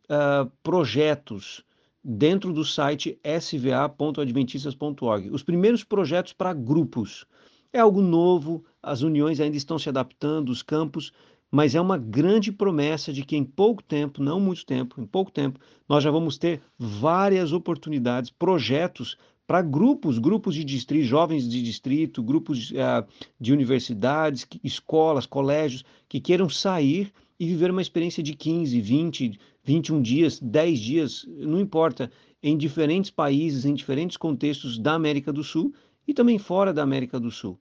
uh, 0.04 0.52
projetos 0.62 1.64
dentro 2.04 2.52
do 2.52 2.62
site 2.62 3.18
sva.adventistas.org. 3.24 5.30
Os 5.30 5.42
primeiros 5.42 5.82
projetos 5.82 6.34
para 6.34 6.52
grupos. 6.52 7.24
É 7.72 7.80
algo 7.80 8.02
novo, 8.02 8.62
as 8.82 9.00
uniões 9.00 9.40
ainda 9.40 9.56
estão 9.56 9.78
se 9.78 9.88
adaptando, 9.88 10.50
os 10.50 10.62
campos, 10.62 11.10
mas 11.50 11.74
é 11.74 11.80
uma 11.80 11.96
grande 11.96 12.50
promessa 12.50 13.12
de 13.12 13.24
que 13.24 13.36
em 13.36 13.44
pouco 13.44 13.82
tempo, 13.82 14.22
não 14.22 14.40
muito 14.40 14.64
tempo, 14.66 15.00
em 15.00 15.06
pouco 15.06 15.30
tempo, 15.30 15.60
nós 15.88 16.02
já 16.02 16.10
vamos 16.10 16.38
ter 16.38 16.60
várias 16.78 17.52
oportunidades, 17.52 18.30
projetos 18.30 19.16
para 19.46 19.62
grupos, 19.62 20.18
grupos 20.18 20.54
de 20.54 20.64
distrito, 20.64 21.04
jovens 21.04 21.48
de 21.48 21.62
distrito, 21.62 22.22
grupos 22.22 22.72
uh, 22.72 23.06
de 23.40 23.52
universidades, 23.52 24.46
escolas, 24.62 25.24
colégios, 25.24 25.84
que 26.08 26.20
queiram 26.20 26.48
sair 26.48 27.12
e 27.38 27.46
viver 27.46 27.70
uma 27.70 27.82
experiência 27.82 28.22
de 28.22 28.34
15, 28.34 28.80
20, 28.80 29.38
21 29.62 30.02
dias, 30.02 30.40
10 30.40 30.78
dias, 30.78 31.26
não 31.28 31.60
importa, 31.60 32.10
em 32.42 32.56
diferentes 32.56 33.10
países, 33.10 33.64
em 33.64 33.74
diferentes 33.74 34.16
contextos 34.16 34.78
da 34.78 34.94
América 34.94 35.32
do 35.32 35.44
Sul 35.44 35.72
e 36.06 36.14
também 36.14 36.38
fora 36.38 36.72
da 36.72 36.82
América 36.82 37.20
do 37.20 37.30
Sul. 37.30 37.58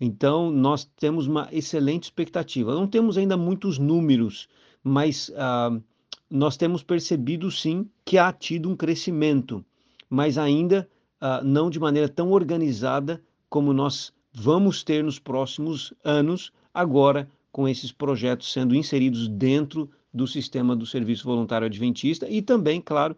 Então, 0.00 0.50
nós 0.50 0.84
temos 0.84 1.26
uma 1.26 1.48
excelente 1.52 2.04
expectativa. 2.04 2.74
Não 2.74 2.86
temos 2.86 3.16
ainda 3.16 3.36
muitos 3.36 3.78
números, 3.78 4.48
mas 4.82 5.28
uh, 5.30 5.82
nós 6.28 6.56
temos 6.56 6.82
percebido 6.82 7.50
sim 7.50 7.88
que 8.04 8.18
há 8.18 8.32
tido 8.32 8.68
um 8.68 8.76
crescimento, 8.76 9.64
mas 10.10 10.36
ainda 10.36 10.88
uh, 11.22 11.44
não 11.44 11.70
de 11.70 11.78
maneira 11.78 12.08
tão 12.08 12.32
organizada 12.32 13.22
como 13.48 13.72
nós 13.72 14.12
vamos 14.32 14.82
ter 14.82 15.04
nos 15.04 15.18
próximos 15.18 15.94
anos, 16.02 16.52
agora 16.72 17.30
com 17.52 17.68
esses 17.68 17.92
projetos 17.92 18.52
sendo 18.52 18.74
inseridos 18.74 19.28
dentro 19.28 19.88
do 20.12 20.26
sistema 20.26 20.74
do 20.74 20.84
Serviço 20.84 21.24
Voluntário 21.24 21.66
Adventista 21.66 22.28
e 22.28 22.42
também, 22.42 22.80
claro, 22.80 23.16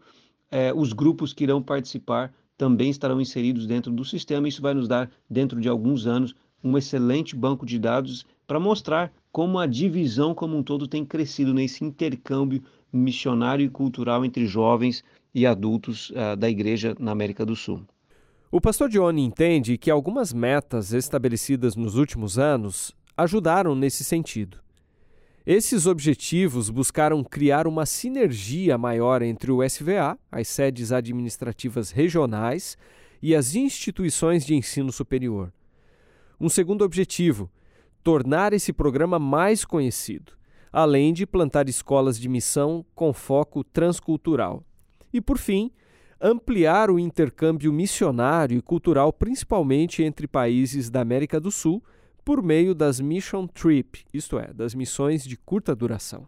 eh, 0.51 0.71
os 0.75 0.93
grupos 0.93 1.33
que 1.33 1.43
irão 1.43 1.61
participar 1.61 2.31
também 2.55 2.89
estarão 2.89 3.19
inseridos 3.19 3.65
dentro 3.65 3.91
do 3.91 4.05
sistema. 4.05 4.47
Isso 4.47 4.61
vai 4.61 4.73
nos 4.75 4.87
dar, 4.87 5.09
dentro 5.29 5.59
de 5.59 5.67
alguns 5.67 6.05
anos, 6.05 6.35
um 6.67 6.77
excelente 6.77 7.35
banco 7.35 7.65
de 7.65 7.79
dados 7.79 8.25
para 8.45 8.59
mostrar 8.59 9.11
como 9.31 9.59
a 9.59 9.65
divisão 9.65 10.33
como 10.33 10.57
um 10.57 10.63
todo 10.63 10.87
tem 10.87 11.05
crescido 11.05 11.53
nesse 11.53 11.83
intercâmbio 11.83 12.63
missionário 12.91 13.65
e 13.65 13.69
cultural 13.69 14.25
entre 14.25 14.45
jovens 14.45 15.03
e 15.33 15.45
adultos 15.45 16.09
uh, 16.11 16.35
da 16.37 16.49
igreja 16.49 16.95
na 16.99 17.11
América 17.11 17.45
do 17.45 17.55
Sul. 17.55 17.85
O 18.49 18.61
pastor 18.61 18.89
Johnny 18.89 19.23
entende 19.23 19.77
que 19.77 19.91
algumas 19.91 20.33
metas 20.33 20.93
estabelecidas 20.93 21.75
nos 21.75 21.95
últimos 21.95 22.39
anos 22.39 22.95
ajudaram 23.15 23.75
nesse 23.75 24.03
sentido. 24.03 24.57
Esses 25.45 25.85
objetivos 25.85 26.69
buscaram 26.69 27.23
criar 27.23 27.67
uma 27.67 27.85
sinergia 27.85 28.77
maior 28.77 29.21
entre 29.21 29.51
o 29.51 29.63
SVA, 29.63 30.17
as 30.31 30.47
sedes 30.47 30.91
administrativas 30.91 31.91
regionais 31.91 32.77
e 33.21 33.35
as 33.35 33.55
instituições 33.55 34.45
de 34.45 34.55
ensino 34.55 34.91
superior. 34.91 35.51
Um 36.39 36.49
segundo 36.49 36.83
objetivo: 36.83 37.49
tornar 38.03 38.53
esse 38.53 38.71
programa 38.71 39.17
mais 39.17 39.65
conhecido, 39.65 40.33
além 40.71 41.13
de 41.13 41.25
plantar 41.25 41.67
escolas 41.67 42.19
de 42.19 42.29
missão 42.29 42.85
com 42.93 43.11
foco 43.11 43.63
transcultural. 43.63 44.63
E, 45.11 45.19
por 45.19 45.37
fim, 45.37 45.71
ampliar 46.21 46.89
o 46.89 46.99
intercâmbio 46.99 47.71
missionário 47.71 48.57
e 48.57 48.61
cultural, 48.61 49.11
principalmente 49.13 50.03
entre 50.03 50.27
países 50.27 50.89
da 50.89 51.01
América 51.01 51.39
do 51.39 51.51
Sul, 51.51 51.83
por 52.23 52.43
meio 52.43 52.75
das 52.75 52.99
Mission 52.99 53.47
Trip, 53.47 54.03
isto 54.13 54.37
é, 54.37 54.51
das 54.53 54.75
missões 54.75 55.23
de 55.23 55.37
curta 55.37 55.75
duração. 55.75 56.27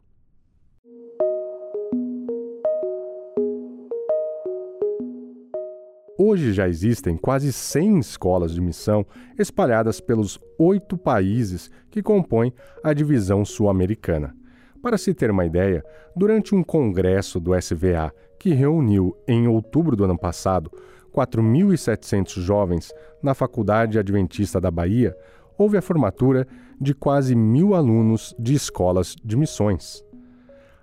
Hoje 6.22 6.52
já 6.52 6.68
existem 6.68 7.16
quase 7.16 7.54
100 7.54 8.00
escolas 8.00 8.54
de 8.54 8.60
missão 8.60 9.06
espalhadas 9.38 10.02
pelos 10.02 10.38
oito 10.58 10.98
países 10.98 11.72
que 11.90 12.04
compõem 12.04 12.54
a 12.84 12.92
divisão 12.92 13.46
sul-americana. 13.46 14.36
Para 14.82 14.98
se 14.98 15.14
ter 15.14 15.32
uma 15.32 15.46
ideia, 15.46 15.82
durante 16.14 16.54
um 16.54 16.62
congresso 16.62 17.40
do 17.40 17.58
SVA 17.58 18.14
que 18.38 18.54
reuniu 18.54 19.16
em 19.26 19.48
outubro 19.48 19.96
do 19.96 20.04
ano 20.04 20.20
passado 20.20 20.70
4.700 21.14 22.42
jovens 22.42 22.92
na 23.24 23.34
Faculdade 23.34 23.98
Adventista 23.98 24.60
da 24.60 24.70
Bahia, 24.70 25.16
houve 25.58 25.78
a 25.78 25.82
formatura 25.82 26.46
de 26.82 26.94
quase 26.94 27.34
mil 27.34 27.74
alunos 27.74 28.36
de 28.38 28.54
escolas 28.54 29.16
de 29.24 29.38
missões. 29.38 30.04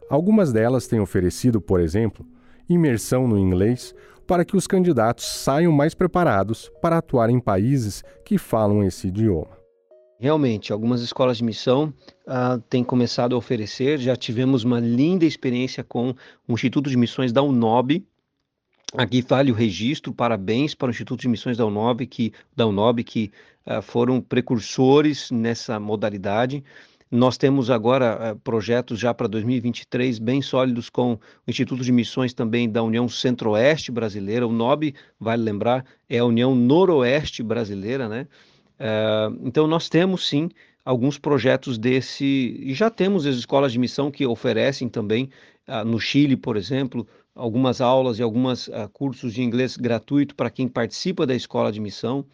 Algumas 0.09 0.51
delas 0.51 0.87
têm 0.87 0.99
oferecido, 0.99 1.61
por 1.61 1.79
exemplo, 1.79 2.25
imersão 2.71 3.29
no 3.29 3.39
inglês 3.39 3.95
para 4.27 4.45
que 4.45 4.57
os 4.57 4.67
candidatos 4.67 5.25
saiam 5.25 5.73
mais 5.73 5.95
preparados 5.95 6.71
para 6.83 6.99
atuar 6.99 7.31
em 7.31 7.41
países 7.41 8.03
que 8.25 8.37
falam 8.39 8.83
esse 8.83 9.09
idioma. 9.09 9.57
Realmente, 10.19 10.73
algumas 10.73 11.03
escolas 11.03 11.37
de 11.37 11.45
missão 11.45 11.93
uh, 12.27 12.59
têm 12.71 12.83
começado 12.83 13.35
a 13.35 13.39
oferecer. 13.39 13.99
Já 13.99 14.17
tivemos 14.17 14.65
uma 14.65 14.81
linda 14.81 15.27
experiência 15.27 15.85
com 15.85 16.15
o 16.49 16.55
Instituto 16.55 16.89
de 16.89 16.97
Missões 16.97 17.33
da 17.33 17.43
UNOB. 17.43 18.03
Aqui 18.97 19.21
vale 19.21 19.53
o 19.53 19.55
registro, 19.55 20.15
parabéns 20.15 20.75
para 20.75 20.89
o 20.89 20.91
Instituto 20.91 21.21
de 21.21 21.29
Missões 21.29 21.59
da 21.59 21.67
UNOB, 21.67 22.07
que, 22.07 22.33
da 22.55 22.67
UNOB, 22.67 23.05
que 23.05 23.31
uh, 23.67 23.83
foram 23.83 24.21
precursores 24.21 25.31
nessa 25.31 25.79
modalidade. 25.79 26.65
Nós 27.11 27.37
temos 27.37 27.71
agora 27.71 28.33
uh, 28.35 28.39
projetos 28.41 28.99
já 28.99 29.15
para 29.15 29.29
2023 29.29 30.19
bem 30.19 30.43
sólidos 30.43 30.91
com 30.91 31.13
o 31.13 31.21
Instituto 31.47 31.85
de 31.85 31.93
Missões 31.93 32.35
também 32.35 32.69
da 32.69 32.83
União 32.83 33.09
Centro-Oeste 33.09 33.93
Brasileira. 33.93 34.47
O 34.47 34.53
NOB, 34.53 34.93
vale 35.19 35.43
lembrar, 35.43 35.85
é 36.09 36.19
a 36.19 36.25
União 36.25 36.55
Noroeste 36.55 37.43
Brasileira, 37.43 38.09
né? 38.09 38.27
Uh, 38.79 39.47
então 39.47 39.67
nós 39.67 39.89
temos 39.89 40.29
sim 40.29 40.49
alguns 40.85 41.19
projetos 41.19 41.79
desse 41.79 42.25
e 42.61 42.75
já 42.75 42.91
temos 42.91 43.27
as 43.27 43.37
escolas 43.37 43.73
de 43.73 43.79
missão 43.79 44.11
que 44.11 44.27
oferecem 44.27 44.89
também 44.89 45.31
uh, 45.69 45.85
no 45.85 45.99
Chile, 45.99 46.37
por 46.37 46.57
exemplo, 46.57 47.07
algumas 47.35 47.81
aulas 47.81 48.19
e 48.19 48.23
alguns 48.23 48.69
uh, 48.69 48.89
cursos 48.93 49.35
de 49.35 49.43
inglês 49.43 49.77
gratuito 49.77 50.35
para 50.35 50.51
quem 50.51 50.69
participa 50.69 51.27
da 51.27 51.35
escola 51.35 51.71
de 51.71 51.81
missão. 51.81 52.25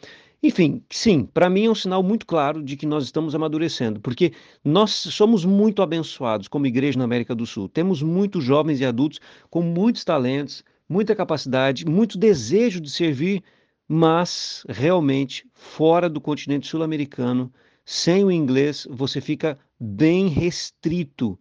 Enfim, 0.44 0.82
sim, 0.90 1.24
para 1.24 1.48
mim 1.48 1.66
é 1.66 1.70
um 1.70 1.74
sinal 1.74 2.02
muito 2.02 2.26
claro 2.26 2.64
de 2.64 2.76
que 2.76 2.84
nós 2.84 3.04
estamos 3.04 3.32
amadurecendo, 3.32 4.00
porque 4.00 4.32
nós 4.64 4.90
somos 4.90 5.44
muito 5.44 5.80
abençoados 5.82 6.48
como 6.48 6.66
igreja 6.66 6.98
na 6.98 7.04
América 7.04 7.32
do 7.32 7.46
Sul. 7.46 7.68
Temos 7.68 8.02
muitos 8.02 8.42
jovens 8.42 8.80
e 8.80 8.84
adultos 8.84 9.20
com 9.48 9.62
muitos 9.62 10.02
talentos, 10.02 10.64
muita 10.88 11.14
capacidade, 11.14 11.86
muito 11.86 12.18
desejo 12.18 12.80
de 12.80 12.90
servir, 12.90 13.40
mas 13.86 14.64
realmente 14.68 15.46
fora 15.54 16.08
do 16.08 16.20
continente 16.20 16.66
sul-americano, 16.66 17.52
sem 17.84 18.24
o 18.24 18.30
inglês, 18.30 18.84
você 18.90 19.20
fica 19.20 19.56
bem 19.78 20.26
restrito 20.26 21.38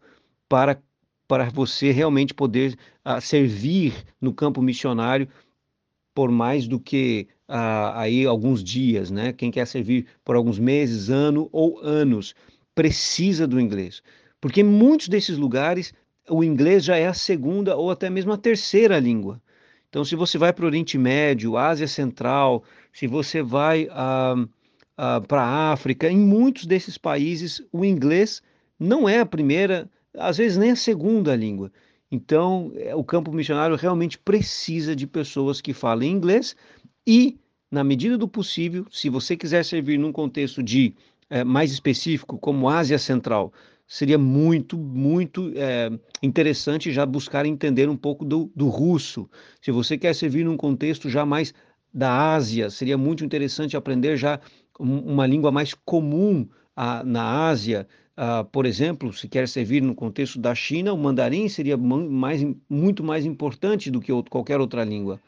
para 0.47 0.79
para 1.27 1.49
você 1.49 1.91
realmente 1.91 2.33
poder 2.33 2.77
uh, 3.05 3.21
servir 3.21 3.93
no 4.19 4.33
campo 4.33 4.61
missionário 4.61 5.29
por 6.13 6.29
mais 6.29 6.67
do 6.67 6.77
que 6.77 7.29
uh, 7.51 7.91
aí 7.95 8.25
alguns 8.25 8.63
dias, 8.63 9.11
né? 9.11 9.33
Quem 9.33 9.51
quer 9.51 9.67
servir 9.67 10.05
por 10.23 10.37
alguns 10.37 10.57
meses, 10.57 11.09
ano 11.09 11.49
ou 11.51 11.79
anos, 11.81 12.33
precisa 12.73 13.45
do 13.45 13.59
inglês. 13.59 14.01
Porque 14.39 14.61
em 14.61 14.65
muitos 14.65 15.09
desses 15.09 15.37
lugares 15.37 15.93
o 16.29 16.43
inglês 16.43 16.85
já 16.85 16.95
é 16.95 17.07
a 17.07 17.13
segunda 17.13 17.75
ou 17.75 17.91
até 17.91 18.09
mesmo 18.09 18.31
a 18.31 18.37
terceira 18.37 18.97
língua. 18.99 19.41
Então, 19.89 20.05
se 20.05 20.15
você 20.15 20.37
vai 20.37 20.53
para 20.53 20.63
o 20.63 20.67
Oriente 20.67 20.97
Médio, 20.97 21.57
Ásia 21.57 21.87
Central, 21.87 22.63
se 22.93 23.07
você 23.07 23.41
vai 23.41 23.87
uh, 23.87 24.41
uh, 24.41 25.27
para 25.27 25.43
a 25.43 25.73
África, 25.73 26.09
em 26.09 26.17
muitos 26.17 26.65
desses 26.65 26.97
países 26.97 27.61
o 27.73 27.83
inglês 27.83 28.41
não 28.79 29.09
é 29.09 29.19
a 29.19 29.25
primeira, 29.25 29.89
às 30.17 30.37
vezes 30.37 30.57
nem 30.57 30.71
a 30.71 30.75
segunda 30.77 31.35
língua. 31.35 31.71
Então, 32.09 32.71
é, 32.75 32.95
o 32.95 33.03
campo 33.03 33.33
missionário 33.33 33.75
realmente 33.75 34.17
precisa 34.17 34.95
de 34.95 35.05
pessoas 35.05 35.59
que 35.59 35.73
falem 35.73 36.11
inglês 36.11 36.55
e 37.05 37.37
na 37.71 37.83
medida 37.83 38.17
do 38.17 38.27
possível, 38.27 38.85
se 38.91 39.09
você 39.09 39.37
quiser 39.37 39.63
servir 39.63 39.97
num 39.97 40.11
contexto 40.11 40.61
de 40.61 40.93
é, 41.29 41.43
mais 41.43 41.71
específico, 41.71 42.37
como 42.37 42.67
Ásia 42.67 42.99
Central, 42.99 43.53
seria 43.87 44.17
muito, 44.17 44.77
muito 44.77 45.51
é, 45.55 45.89
interessante 46.21 46.91
já 46.91 47.05
buscar 47.05 47.45
entender 47.45 47.89
um 47.89 47.95
pouco 47.95 48.25
do, 48.25 48.51
do 48.53 48.67
russo. 48.67 49.29
Se 49.61 49.71
você 49.71 49.97
quer 49.97 50.13
servir 50.13 50.43
num 50.43 50.57
contexto 50.57 51.09
já 51.09 51.25
mais 51.25 51.53
da 51.93 52.33
Ásia, 52.33 52.69
seria 52.69 52.97
muito 52.97 53.23
interessante 53.23 53.77
aprender 53.77 54.17
já 54.17 54.39
uma 54.77 55.25
língua 55.25 55.51
mais 55.51 55.73
comum 55.73 56.47
a, 56.75 57.03
na 57.03 57.47
Ásia. 57.47 57.87
Uh, 58.17 58.43
por 58.45 58.65
exemplo, 58.65 59.13
se 59.13 59.27
quer 59.27 59.47
servir 59.47 59.81
no 59.81 59.95
contexto 59.95 60.39
da 60.39 60.53
China, 60.53 60.93
o 60.93 60.97
mandarim 60.97 61.47
seria 61.47 61.77
mais, 61.77 62.45
muito 62.69 63.03
mais 63.03 63.25
importante 63.25 63.89
do 63.89 64.01
que 64.01 64.11
outro, 64.11 64.29
qualquer 64.29 64.59
outra 64.59 64.83
língua. 64.83 65.19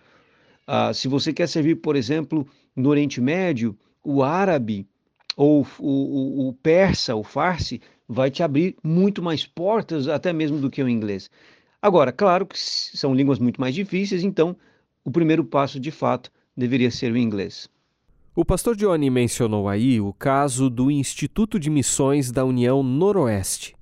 Uh, 0.67 0.93
se 0.93 1.07
você 1.07 1.33
quer 1.33 1.47
servir, 1.47 1.75
por 1.75 1.95
exemplo, 1.95 2.47
no 2.75 2.89
Oriente 2.89 3.19
Médio, 3.19 3.77
o 4.03 4.23
árabe 4.23 4.87
ou 5.35 5.65
o, 5.79 5.85
o, 5.85 6.49
o 6.49 6.53
persa, 6.53 7.15
o 7.15 7.23
farsi, 7.23 7.81
vai 8.07 8.29
te 8.29 8.43
abrir 8.43 8.75
muito 8.83 9.21
mais 9.21 9.45
portas, 9.45 10.07
até 10.07 10.31
mesmo 10.31 10.59
do 10.59 10.69
que 10.69 10.83
o 10.83 10.89
inglês. 10.89 11.29
Agora, 11.81 12.11
claro 12.11 12.45
que 12.45 12.57
são 12.57 13.13
línguas 13.13 13.39
muito 13.39 13.59
mais 13.59 13.75
difíceis, 13.75 14.23
então 14.23 14.55
o 15.03 15.11
primeiro 15.11 15.43
passo, 15.43 15.79
de 15.79 15.91
fato, 15.91 16.31
deveria 16.55 16.91
ser 16.91 17.11
o 17.11 17.17
inglês. 17.17 17.69
O 18.35 18.45
pastor 18.45 18.75
Johnny 18.75 19.09
mencionou 19.09 19.67
aí 19.67 19.99
o 19.99 20.13
caso 20.13 20.69
do 20.69 20.89
Instituto 20.89 21.59
de 21.59 21.69
Missões 21.69 22.31
da 22.31 22.43
União 22.45 22.81
Noroeste. 22.81 23.75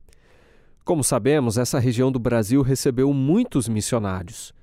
Como 0.83 1.03
sabemos, 1.03 1.57
essa 1.57 1.79
região 1.79 2.11
do 2.11 2.19
Brasil 2.19 2.61
recebeu 2.61 3.13
muitos 3.13 3.69
missionários. 3.69 4.53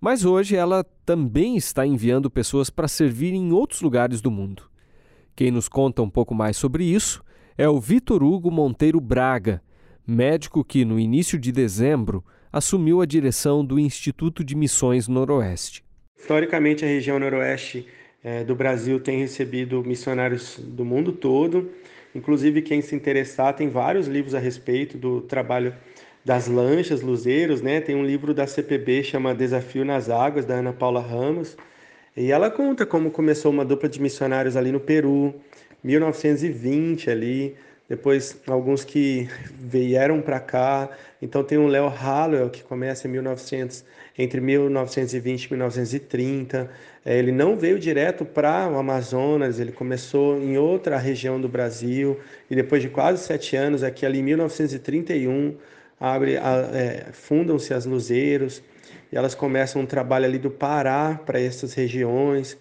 Mas 0.00 0.24
hoje 0.24 0.56
ela 0.56 0.82
também 1.04 1.56
está 1.56 1.86
enviando 1.86 2.30
pessoas 2.30 2.70
para 2.70 2.88
servir 2.88 3.34
em 3.34 3.52
outros 3.52 3.82
lugares 3.82 4.22
do 4.22 4.30
mundo. 4.30 4.62
Quem 5.36 5.50
nos 5.50 5.68
conta 5.68 6.00
um 6.00 6.08
pouco 6.08 6.34
mais 6.34 6.56
sobre 6.56 6.84
isso 6.84 7.22
é 7.58 7.68
o 7.68 7.78
Vitor 7.78 8.22
Hugo 8.22 8.50
Monteiro 8.50 8.98
Braga, 8.98 9.62
médico 10.06 10.64
que 10.64 10.86
no 10.86 10.98
início 10.98 11.38
de 11.38 11.52
dezembro 11.52 12.24
assumiu 12.50 13.02
a 13.02 13.06
direção 13.06 13.62
do 13.62 13.78
Instituto 13.78 14.42
de 14.42 14.56
Missões 14.56 15.06
Noroeste. 15.06 15.84
Historicamente, 16.18 16.84
a 16.84 16.88
região 16.88 17.18
noroeste 17.18 17.86
é, 18.24 18.42
do 18.42 18.54
Brasil 18.54 18.98
tem 19.00 19.18
recebido 19.18 19.82
missionários 19.84 20.58
do 20.58 20.84
mundo 20.84 21.12
todo. 21.12 21.70
Inclusive, 22.14 22.62
quem 22.62 22.80
se 22.80 22.94
interessar, 22.94 23.54
tem 23.54 23.68
vários 23.68 24.08
livros 24.08 24.34
a 24.34 24.38
respeito 24.38 24.96
do 24.98 25.20
trabalho 25.20 25.74
das 26.24 26.46
lanchas, 26.46 27.00
luzeiros, 27.00 27.62
né? 27.62 27.80
Tem 27.80 27.94
um 27.96 28.04
livro 28.04 28.34
da 28.34 28.46
CPB 28.46 29.02
chama 29.02 29.34
Desafio 29.34 29.84
nas 29.84 30.10
Águas, 30.10 30.44
da 30.44 30.54
Ana 30.54 30.72
Paula 30.72 31.00
Ramos. 31.00 31.56
E 32.16 32.30
ela 32.30 32.50
conta 32.50 32.84
como 32.84 33.10
começou 33.10 33.50
uma 33.50 33.64
dupla 33.64 33.88
de 33.88 34.00
missionários 34.00 34.56
ali 34.56 34.70
no 34.72 34.80
Peru, 34.80 35.34
1920 35.82 37.10
ali, 37.10 37.56
depois 37.88 38.38
alguns 38.46 38.84
que 38.84 39.28
vieram 39.58 40.20
para 40.20 40.38
cá. 40.38 40.90
Então 41.22 41.42
tem 41.42 41.56
o 41.56 41.66
Léo 41.66 41.88
Hallowell 41.88 42.50
que 42.50 42.62
começa 42.62 43.08
em 43.08 43.10
1900, 43.10 43.84
entre 44.18 44.40
1920 44.40 45.44
e 45.44 45.50
1930. 45.50 46.70
É, 47.04 47.18
ele 47.18 47.32
não 47.32 47.56
veio 47.56 47.78
direto 47.78 48.24
para 48.24 48.68
o 48.68 48.78
Amazonas, 48.78 49.58
ele 49.58 49.72
começou 49.72 50.38
em 50.38 50.58
outra 50.58 50.98
região 50.98 51.40
do 51.40 51.48
Brasil 51.48 52.18
e 52.50 52.54
depois 52.54 52.82
de 52.82 52.90
quase 52.90 53.24
sete 53.24 53.56
anos, 53.56 53.82
aqui 53.82 54.04
ali 54.04 54.18
em 54.18 54.22
1931, 54.22 55.56
abre, 56.00 56.36
é, 56.36 57.08
fundam-se 57.12 57.74
as 57.74 57.84
Luzeiros 57.84 58.62
e 59.12 59.16
elas 59.16 59.34
começam 59.34 59.82
um 59.82 59.86
trabalho 59.86 60.24
ali 60.24 60.38
do 60.38 60.50
Pará 60.50 61.20
para 61.26 61.38
essas 61.38 61.74
regiões. 61.74 62.56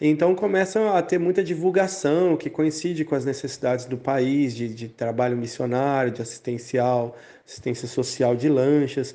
Então 0.00 0.34
começa 0.34 0.96
a 0.96 1.02
ter 1.02 1.18
muita 1.18 1.42
divulgação 1.42 2.36
que 2.36 2.50
coincide 2.50 3.04
com 3.04 3.14
as 3.14 3.24
necessidades 3.24 3.86
do 3.86 3.96
país, 3.96 4.54
de, 4.54 4.68
de 4.68 4.88
trabalho 4.88 5.36
missionário, 5.36 6.12
de 6.12 6.22
assistencial, 6.22 7.16
assistência 7.46 7.88
social 7.88 8.36
de 8.36 8.48
lanchas. 8.48 9.14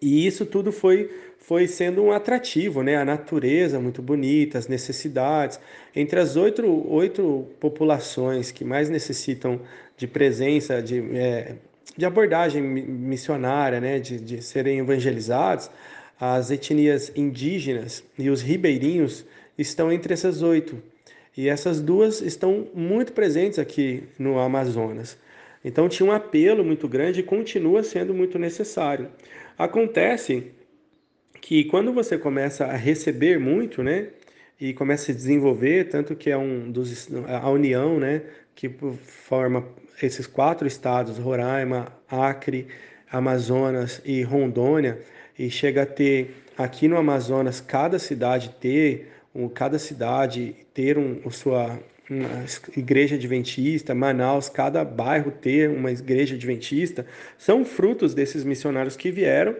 E 0.00 0.26
isso 0.26 0.44
tudo 0.44 0.72
foi, 0.72 1.10
foi 1.38 1.66
sendo 1.66 2.02
um 2.02 2.12
atrativo, 2.12 2.82
né? 2.82 2.96
A 2.96 3.04
natureza 3.04 3.80
muito 3.80 4.02
bonita, 4.02 4.58
as 4.58 4.68
necessidades. 4.68 5.58
Entre 5.94 6.20
as 6.20 6.36
oito, 6.36 6.66
oito 6.92 7.46
populações 7.60 8.50
que 8.50 8.64
mais 8.64 8.90
necessitam 8.90 9.60
de 9.96 10.06
presença, 10.06 10.82
de, 10.82 10.98
é, 11.16 11.54
de 11.96 12.04
abordagem 12.06 12.62
missionária, 12.62 13.80
né? 13.80 13.98
de, 13.98 14.18
de 14.18 14.42
serem 14.42 14.78
evangelizados, 14.78 15.70
as 16.18 16.50
etnias 16.50 17.12
indígenas 17.14 18.02
e 18.18 18.30
os 18.30 18.40
ribeirinhos 18.40 19.24
estão 19.58 19.92
entre 19.92 20.14
essas 20.14 20.42
oito. 20.42 20.82
E 21.36 21.48
essas 21.48 21.82
duas 21.82 22.22
estão 22.22 22.68
muito 22.74 23.12
presentes 23.12 23.58
aqui 23.58 24.04
no 24.18 24.38
Amazonas. 24.38 25.18
Então 25.62 25.88
tinha 25.88 26.08
um 26.08 26.12
apelo 26.12 26.64
muito 26.64 26.88
grande 26.88 27.20
e 27.20 27.22
continua 27.22 27.82
sendo 27.82 28.14
muito 28.14 28.38
necessário. 28.38 29.08
Acontece 29.58 30.52
que 31.40 31.64
quando 31.64 31.92
você 31.92 32.16
começa 32.16 32.64
a 32.64 32.76
receber 32.76 33.38
muito, 33.38 33.82
né, 33.82 34.08
e 34.60 34.72
começa 34.72 35.02
a 35.02 35.06
se 35.06 35.14
desenvolver, 35.14 35.88
tanto 35.88 36.16
que 36.16 36.30
é 36.30 36.36
um 36.36 36.70
dos 36.70 37.08
a 37.28 37.50
União, 37.50 38.00
né, 38.00 38.22
que 38.54 38.68
forma 38.68 39.64
esses 40.02 40.26
quatro 40.26 40.66
estados, 40.66 41.18
Roraima, 41.18 41.92
Acre, 42.08 42.68
Amazonas 43.10 44.00
e 44.04 44.22
Rondônia, 44.22 44.98
e 45.38 45.50
chega 45.50 45.82
a 45.82 45.86
ter 45.86 46.34
aqui 46.56 46.88
no 46.88 46.96
Amazonas 46.96 47.60
cada 47.60 47.98
cidade 47.98 48.50
ter 48.60 49.12
cada 49.54 49.78
cidade 49.78 50.56
ter 50.72 50.96
um, 50.96 51.30
sua 51.30 51.78
igreja 52.76 53.16
adventista, 53.16 53.94
Manaus, 53.94 54.48
cada 54.48 54.84
bairro 54.84 55.30
ter 55.30 55.68
uma 55.68 55.90
igreja 55.90 56.36
adventista, 56.36 57.04
são 57.36 57.64
frutos 57.64 58.14
desses 58.14 58.44
missionários 58.44 58.96
que 58.96 59.10
vieram. 59.10 59.56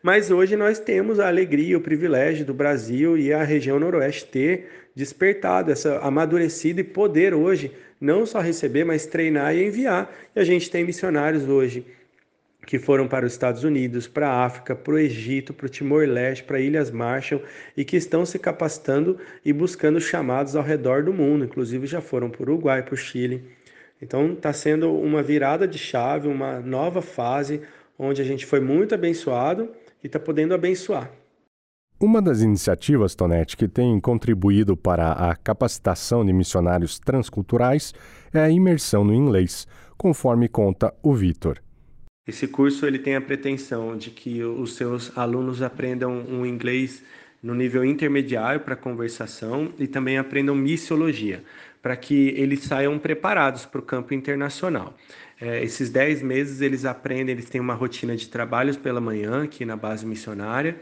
Mas 0.00 0.30
hoje 0.30 0.54
nós 0.54 0.78
temos 0.78 1.18
a 1.18 1.26
alegria, 1.26 1.76
o 1.76 1.80
privilégio 1.80 2.44
do 2.44 2.54
Brasil 2.54 3.18
e 3.18 3.32
a 3.32 3.42
região 3.42 3.80
noroeste 3.80 4.26
ter 4.26 4.68
despertado, 4.94 5.72
essa 5.72 5.98
amadurecido 5.98 6.80
e 6.80 6.84
poder 6.84 7.34
hoje 7.34 7.72
não 8.00 8.24
só 8.26 8.40
receber, 8.40 8.84
mas 8.84 9.06
treinar 9.06 9.54
e 9.54 9.66
enviar. 9.66 10.12
E 10.34 10.40
a 10.40 10.44
gente 10.44 10.70
tem 10.70 10.84
missionários 10.84 11.48
hoje 11.48 11.84
que 12.66 12.78
foram 12.78 13.08
para 13.08 13.24
os 13.24 13.32
Estados 13.32 13.64
Unidos, 13.64 14.06
para 14.06 14.28
a 14.28 14.44
África, 14.44 14.76
para 14.76 14.92
o 14.92 14.98
Egito, 14.98 15.54
para 15.54 15.66
o 15.66 15.70
Timor-Leste, 15.70 16.44
para 16.44 16.60
Ilhas 16.60 16.90
Marshall 16.90 17.42
e 17.74 17.82
que 17.82 17.96
estão 17.96 18.26
se 18.26 18.38
capacitando 18.38 19.18
e 19.42 19.54
buscando 19.54 19.98
chamados 19.98 20.54
ao 20.54 20.62
redor 20.62 21.02
do 21.02 21.12
mundo, 21.12 21.46
inclusive 21.46 21.86
já 21.86 22.02
foram 22.02 22.28
para 22.28 22.42
o 22.42 22.44
Uruguai, 22.44 22.82
para 22.82 22.92
o 22.92 22.96
Chile. 22.96 23.42
Então 24.02 24.34
está 24.34 24.52
sendo 24.52 24.94
uma 24.94 25.22
virada 25.22 25.66
de 25.66 25.78
chave, 25.78 26.28
uma 26.28 26.60
nova 26.60 27.00
fase 27.00 27.62
onde 27.98 28.20
a 28.20 28.24
gente 28.24 28.44
foi 28.44 28.60
muito 28.60 28.94
abençoado 28.94 29.70
e 30.04 30.06
está 30.06 30.20
podendo 30.20 30.54
abençoar. 30.54 31.10
Uma 32.00 32.22
das 32.22 32.42
iniciativas, 32.42 33.16
Tonete, 33.16 33.56
que 33.56 33.66
tem 33.66 33.98
contribuído 33.98 34.76
para 34.76 35.10
a 35.14 35.34
capacitação 35.34 36.24
de 36.24 36.32
missionários 36.32 37.00
transculturais 37.00 37.92
é 38.32 38.38
a 38.38 38.48
imersão 38.48 39.02
no 39.02 39.12
inglês, 39.12 39.66
conforme 39.96 40.48
conta 40.48 40.94
o 41.02 41.12
Vitor. 41.12 41.58
Esse 42.24 42.46
curso 42.46 42.86
ele 42.86 43.00
tem 43.00 43.16
a 43.16 43.20
pretensão 43.20 43.96
de 43.96 44.10
que 44.10 44.44
os 44.44 44.76
seus 44.76 45.18
alunos 45.18 45.60
aprendam 45.60 46.24
um 46.28 46.46
inglês 46.46 47.02
no 47.42 47.52
nível 47.52 47.84
intermediário 47.84 48.60
para 48.60 48.76
conversação 48.76 49.72
e 49.76 49.88
também 49.88 50.18
aprendam 50.18 50.54
missiologia, 50.54 51.42
para 51.82 51.96
que 51.96 52.28
eles 52.36 52.60
saiam 52.60 52.96
preparados 52.96 53.66
para 53.66 53.80
o 53.80 53.84
campo 53.84 54.14
internacional. 54.14 54.94
É, 55.40 55.64
esses 55.64 55.90
10 55.90 56.22
meses 56.22 56.60
eles 56.60 56.84
aprendem, 56.84 57.32
eles 57.32 57.50
têm 57.50 57.60
uma 57.60 57.74
rotina 57.74 58.14
de 58.14 58.28
trabalhos 58.28 58.76
pela 58.76 59.00
manhã 59.00 59.42
aqui 59.42 59.64
na 59.64 59.76
base 59.76 60.06
missionária 60.06 60.76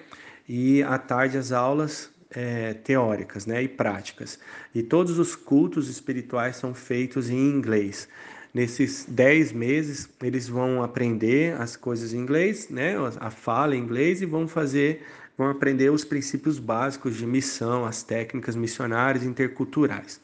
e 0.49 0.83
à 0.83 0.99
tarde 0.99 1.37
as 1.39 1.53
aulas 1.53 2.11
é, 2.31 2.75
teóricas 2.75 3.47
né, 3.47 3.63
e 3.63 3.69
práticas. 3.69 4.39
E 4.75 4.83
todos 4.83 5.19
os 5.19 5.35
cultos 5.35 5.89
espirituais 5.89 6.57
são 6.57 6.75
feitos 6.75 7.31
em 7.31 7.51
inglês. 7.51 8.09
Nesses 8.53 9.05
10 9.07 9.53
meses, 9.53 10.09
eles 10.23 10.49
vão 10.49 10.83
aprender 10.83 11.61
as 11.61 11.77
coisas 11.77 12.15
em 12.15 12.19
inglês, 12.19 12.69
né, 12.71 12.95
a 13.21 13.31
fala 13.31 13.77
em 13.77 13.81
inglês, 13.81 14.23
e 14.23 14.27
vão 14.27 14.49
fazer, 14.49 15.03
vão 15.37 15.51
aprender 15.51 15.91
os 15.91 16.05
princípios 16.05 16.59
básicos 16.59 17.17
de 17.17 17.27
missão, 17.27 17.85
as 17.85 18.03
técnicas 18.03 18.57
missionárias 18.57 19.25
interculturais. 19.25 20.21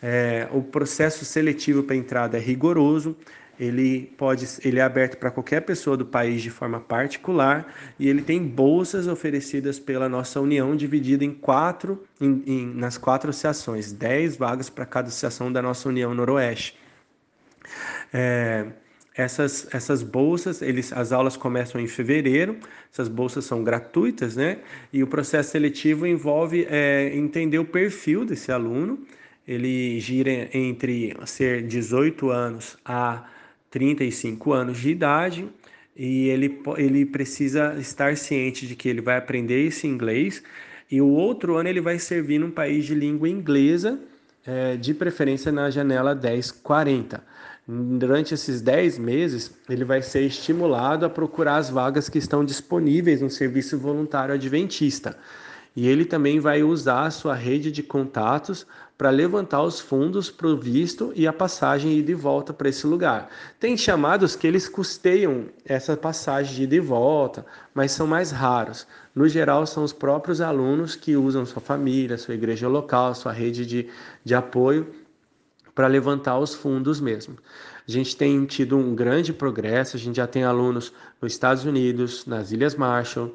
É, 0.00 0.48
o 0.52 0.62
processo 0.62 1.24
seletivo 1.24 1.82
para 1.82 1.96
entrada 1.96 2.38
é 2.38 2.40
rigoroso, 2.40 3.16
ele 3.58 4.12
pode 4.16 4.46
ele 4.64 4.78
é 4.78 4.82
aberto 4.82 5.16
para 5.16 5.30
qualquer 5.30 5.62
pessoa 5.62 5.96
do 5.96 6.06
país 6.06 6.42
de 6.42 6.50
forma 6.50 6.80
particular 6.80 7.66
e 7.98 8.08
ele 8.08 8.22
tem 8.22 8.42
bolsas 8.42 9.06
oferecidas 9.06 9.78
pela 9.78 10.08
nossa 10.08 10.40
união 10.40 10.76
dividida 10.76 11.24
em 11.24 11.32
quatro 11.32 12.04
em, 12.20 12.42
em, 12.46 12.66
nas 12.74 12.96
quatro 12.96 13.30
associações 13.30 13.92
10 13.92 14.36
vagas 14.36 14.70
para 14.70 14.86
cada 14.86 15.08
associação 15.08 15.52
da 15.52 15.60
nossa 15.60 15.88
união 15.88 16.14
noroeste 16.14 16.78
é, 18.12 18.66
essas, 19.18 19.66
essas 19.74 20.02
bolsas, 20.02 20.62
eles, 20.62 20.92
as 20.92 21.10
aulas 21.10 21.36
começam 21.36 21.80
em 21.80 21.88
fevereiro, 21.88 22.56
essas 22.92 23.08
bolsas 23.08 23.44
são 23.44 23.64
gratuitas, 23.64 24.36
né? 24.36 24.58
E 24.92 25.02
o 25.02 25.08
processo 25.08 25.50
seletivo 25.50 26.06
envolve 26.06 26.66
é, 26.70 27.10
entender 27.14 27.58
o 27.58 27.64
perfil 27.64 28.24
desse 28.24 28.52
aluno. 28.52 29.04
Ele 29.46 29.98
gira 29.98 30.48
entre 30.56 31.16
ser 31.26 31.66
18 31.66 32.30
anos 32.30 32.78
a 32.84 33.24
35 33.70 34.52
anos 34.52 34.78
de 34.78 34.90
idade 34.90 35.48
e 35.96 36.28
ele, 36.28 36.62
ele 36.76 37.04
precisa 37.04 37.74
estar 37.78 38.16
ciente 38.16 38.66
de 38.66 38.76
que 38.76 38.88
ele 38.88 39.00
vai 39.00 39.16
aprender 39.16 39.66
esse 39.66 39.86
inglês 39.86 40.42
e 40.90 41.00
o 41.00 41.08
outro 41.08 41.56
ano 41.56 41.68
ele 41.68 41.80
vai 41.80 41.98
servir 41.98 42.38
num 42.38 42.50
país 42.50 42.86
de 42.86 42.94
língua 42.94 43.28
inglesa, 43.28 43.98
é, 44.46 44.76
de 44.76 44.94
preferência 44.94 45.52
na 45.52 45.68
janela 45.70 46.14
1040. 46.14 47.22
Durante 47.66 48.32
esses 48.32 48.62
10 48.62 48.98
meses, 48.98 49.52
ele 49.68 49.84
vai 49.84 50.00
ser 50.00 50.22
estimulado 50.22 51.04
a 51.04 51.10
procurar 51.10 51.56
as 51.56 51.68
vagas 51.68 52.08
que 52.08 52.16
estão 52.16 52.42
disponíveis 52.42 53.20
no 53.20 53.28
serviço 53.28 53.78
voluntário 53.78 54.34
adventista. 54.34 55.18
E 55.76 55.86
ele 55.86 56.06
também 56.06 56.40
vai 56.40 56.62
usar 56.62 57.04
a 57.04 57.10
sua 57.10 57.34
rede 57.34 57.70
de 57.70 57.82
contatos 57.82 58.66
para 58.98 59.10
levantar 59.10 59.62
os 59.62 59.78
fundos 59.78 60.28
para 60.28 60.48
o 60.48 60.56
visto 60.56 61.12
e 61.14 61.24
a 61.24 61.32
passagem 61.32 61.96
e 61.96 62.14
volta 62.14 62.52
para 62.52 62.68
esse 62.68 62.84
lugar. 62.84 63.30
Tem 63.60 63.76
chamados 63.76 64.34
que 64.34 64.44
eles 64.44 64.68
custeiam 64.68 65.46
essa 65.64 65.96
passagem 65.96 66.56
de 66.56 66.62
ida 66.64 66.74
e 66.74 66.80
volta, 66.80 67.46
mas 67.72 67.92
são 67.92 68.08
mais 68.08 68.32
raros. 68.32 68.88
No 69.14 69.28
geral, 69.28 69.64
são 69.68 69.84
os 69.84 69.92
próprios 69.92 70.40
alunos 70.40 70.96
que 70.96 71.16
usam 71.16 71.46
sua 71.46 71.62
família, 71.62 72.18
sua 72.18 72.34
igreja 72.34 72.66
local, 72.66 73.14
sua 73.14 73.30
rede 73.30 73.64
de, 73.64 73.88
de 74.24 74.34
apoio 74.34 74.92
para 75.76 75.86
levantar 75.86 76.36
os 76.36 76.52
fundos 76.52 77.00
mesmo. 77.00 77.38
A 77.86 77.90
gente 77.90 78.16
tem 78.16 78.44
tido 78.46 78.76
um 78.76 78.96
grande 78.96 79.32
progresso, 79.32 79.96
a 79.96 80.00
gente 80.00 80.16
já 80.16 80.26
tem 80.26 80.42
alunos 80.42 80.92
nos 81.22 81.32
Estados 81.32 81.64
Unidos, 81.64 82.26
nas 82.26 82.50
Ilhas 82.50 82.74
Marshall, 82.74 83.32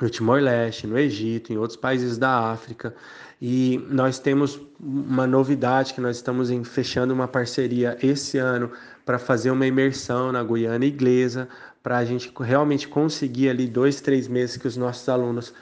no 0.00 0.08
Timor-Leste, 0.08 0.86
no 0.86 0.96
Egito, 0.96 1.52
em 1.52 1.56
outros 1.56 1.76
países 1.76 2.18
da 2.18 2.52
África. 2.52 2.94
E 3.40 3.84
nós 3.90 4.18
temos 4.18 4.58
uma 4.80 5.26
novidade 5.26 5.92
que 5.92 6.00
nós 6.00 6.16
estamos 6.16 6.50
em, 6.50 6.64
fechando 6.64 7.12
uma 7.12 7.28
parceria 7.28 7.96
esse 8.02 8.38
ano 8.38 8.70
para 9.04 9.18
fazer 9.18 9.50
uma 9.50 9.66
imersão 9.66 10.32
na 10.32 10.42
Guiana 10.42 10.86
Inglesa, 10.86 11.48
para 11.82 11.98
a 11.98 12.04
gente 12.04 12.32
realmente 12.40 12.88
conseguir 12.88 13.50
ali 13.50 13.66
dois, 13.66 14.00
três 14.00 14.26
meses 14.26 14.56
que 14.56 14.66
os 14.66 14.76
nossos 14.76 15.08
alunos 15.08 15.52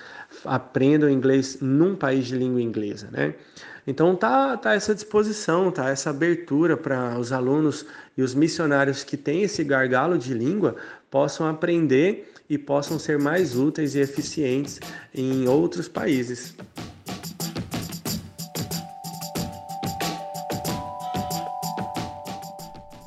aprendam 0.44 1.10
inglês 1.10 1.58
num 1.60 1.94
país 1.94 2.26
de 2.26 2.36
língua 2.36 2.62
inglesa, 2.62 3.08
né? 3.12 3.34
Então 3.86 4.16
tá, 4.16 4.56
tá 4.56 4.72
essa 4.72 4.94
disposição, 4.94 5.70
tá 5.70 5.90
essa 5.90 6.08
abertura 6.08 6.76
para 6.76 7.18
os 7.18 7.32
alunos 7.32 7.84
e 8.16 8.22
os 8.22 8.34
missionários 8.34 9.04
que 9.04 9.16
têm 9.16 9.42
esse 9.42 9.62
gargalo 9.62 10.16
de 10.16 10.32
língua 10.32 10.76
possam 11.10 11.46
aprender 11.46 12.32
e 12.48 12.56
possam 12.56 12.98
ser 12.98 13.18
mais 13.18 13.56
úteis 13.56 13.94
e 13.94 14.00
eficientes 14.00 14.80
em 15.14 15.46
outros 15.46 15.88
países. 15.88 16.56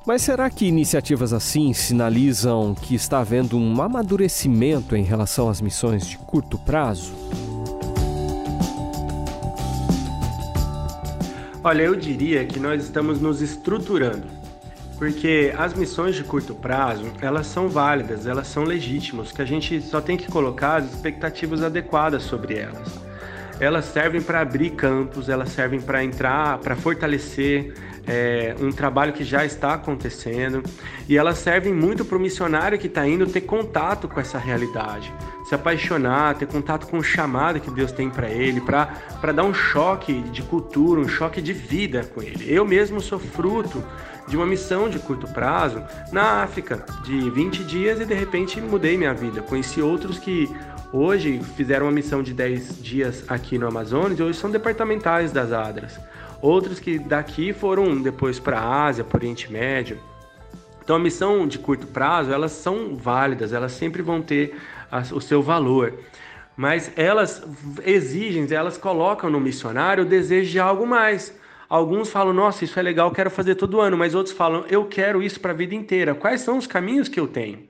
Mas 0.08 0.22
será 0.22 0.50
que 0.50 0.66
iniciativas 0.66 1.34
assim 1.34 1.74
sinalizam 1.74 2.74
que 2.74 2.96
está 2.96 3.20
havendo 3.20 3.58
um 3.58 3.82
amadurecimento 3.82 4.96
em 4.96 5.04
relação 5.04 5.50
às 5.50 5.60
missões 5.60 6.08
de 6.08 6.18
curto 6.18 6.58
prazo? 6.58 7.14
Olha, 11.62 11.82
eu 11.82 11.94
diria 11.94 12.46
que 12.46 12.58
nós 12.58 12.86
estamos 12.86 13.20
nos 13.20 13.42
estruturando, 13.42 14.28
porque 14.98 15.54
as 15.58 15.74
missões 15.74 16.16
de 16.16 16.24
curto 16.24 16.56
prazo, 16.56 17.12
elas 17.20 17.46
são 17.46 17.68
válidas, 17.68 18.26
elas 18.26 18.48
são 18.48 18.64
legítimas, 18.64 19.34
que 19.34 19.42
a 19.42 19.46
gente 19.46 19.82
só 19.82 20.00
tem 20.00 20.16
que 20.16 20.32
colocar 20.32 20.78
as 20.78 20.86
expectativas 20.86 21.62
adequadas 21.62 22.24
sobre 22.24 22.58
elas. 22.58 22.98
Elas 23.60 23.84
servem 23.84 24.22
para 24.22 24.40
abrir 24.40 24.70
campos, 24.70 25.28
elas 25.28 25.50
servem 25.50 25.82
para 25.82 26.02
entrar, 26.02 26.60
para 26.60 26.78
fortalecer 26.78 27.74
é, 28.08 28.56
um 28.60 28.72
trabalho 28.72 29.12
que 29.12 29.24
já 29.24 29.44
está 29.44 29.74
acontecendo 29.74 30.64
e 31.10 31.18
elas 31.18 31.38
servem 31.40 31.74
muito 31.74 32.06
para 32.06 32.18
o 32.18 32.20
missionário 32.20 32.80
que 32.80 32.88
está 32.88 33.06
indo 33.06 33.28
ter 33.28 33.42
contato 33.42 34.08
com 34.08 34.20
essa 34.20 34.38
realidade, 34.38 35.14
se 35.44 35.54
apaixonar, 35.54 36.36
ter 36.36 36.48
contato 36.48 36.88
com 36.88 36.98
o 36.98 37.04
chamado 37.04 37.60
que 37.60 37.70
Deus 37.70 37.92
tem 37.92 38.10
para 38.10 38.30
ele, 38.30 38.62
para 38.62 39.32
dar 39.34 39.44
um 39.44 39.54
choque 39.54 40.22
de 40.22 40.42
cultura, 40.42 41.02
um 41.02 41.08
choque 41.08 41.42
de 41.42 41.52
vida 41.52 42.04
com 42.14 42.22
ele. 42.22 42.46
Eu 42.48 42.66
mesmo 42.66 43.02
sou 43.02 43.20
fruto 43.20 43.84
de 44.28 44.36
uma 44.36 44.46
missão 44.46 44.90
de 44.90 45.00
curto 45.00 45.28
prazo 45.28 45.84
na 46.12 46.44
África, 46.44 46.86
de 47.04 47.30
20 47.30 47.64
dias 47.64 48.00
e 48.00 48.06
de 48.06 48.14
repente 48.14 48.60
mudei 48.62 48.98
minha 48.98 49.14
vida. 49.14 49.42
Conheci 49.42 49.82
outros 49.82 50.18
que 50.18 50.50
hoje 50.92 51.42
fizeram 51.56 51.86
uma 51.86 51.92
missão 51.92 52.22
de 52.22 52.34
10 52.34 52.82
dias 52.82 53.24
aqui 53.28 53.58
no 53.58 53.68
Amazonas 53.68 54.20
e 54.20 54.24
hoje 54.24 54.38
são 54.38 54.50
departamentais 54.50 55.32
das 55.32 55.52
Adras 55.52 55.98
outros 56.42 56.80
que 56.80 57.00
daqui 57.00 57.54
foram 57.54 58.02
depois 58.02 58.40
para 58.40 58.60
a 58.60 58.86
Ásia, 58.86 59.04
para 59.04 59.18
o 59.18 59.20
Oriente 59.20 59.52
Médio. 59.52 60.00
Então 60.84 60.96
a 60.96 61.00
missão 61.00 61.48
de 61.48 61.60
curto 61.60 61.88
prazo, 61.88 62.32
elas 62.32 62.54
são 62.54 62.96
válidas, 62.96 63.52
elas 63.52 63.74
sempre 63.74 64.02
vão 64.02 64.22
ter 64.22 64.56
a, 64.92 65.00
o 65.14 65.20
seu 65.20 65.42
valor. 65.42 65.94
Mas 66.56 66.92
elas 66.96 67.44
exigem, 67.86 68.48
elas 68.52 68.78
colocam 68.78 69.30
no 69.30 69.40
missionário 69.40 70.04
o 70.04 70.08
desejo 70.08 70.50
de 70.50 70.60
algo 70.60 70.88
mais. 70.88 71.38
Alguns 71.70 72.10
falam, 72.10 72.34
nossa, 72.34 72.64
isso 72.64 72.80
é 72.80 72.82
legal, 72.82 73.12
quero 73.12 73.30
fazer 73.30 73.56
todo 73.56 73.82
ano, 73.82 73.98
mas 73.98 74.16
outros 74.16 74.34
falam, 74.34 74.66
eu 74.70 74.86
quero 74.86 75.22
isso 75.22 75.40
para 75.40 75.52
a 75.52 75.56
vida 75.56 75.76
inteira. 75.76 76.16
Quais 76.16 76.42
são 76.42 76.58
os 76.58 76.66
caminhos 76.66 77.10
que 77.10 77.20
eu 77.20 77.28
tenho? 77.28 77.68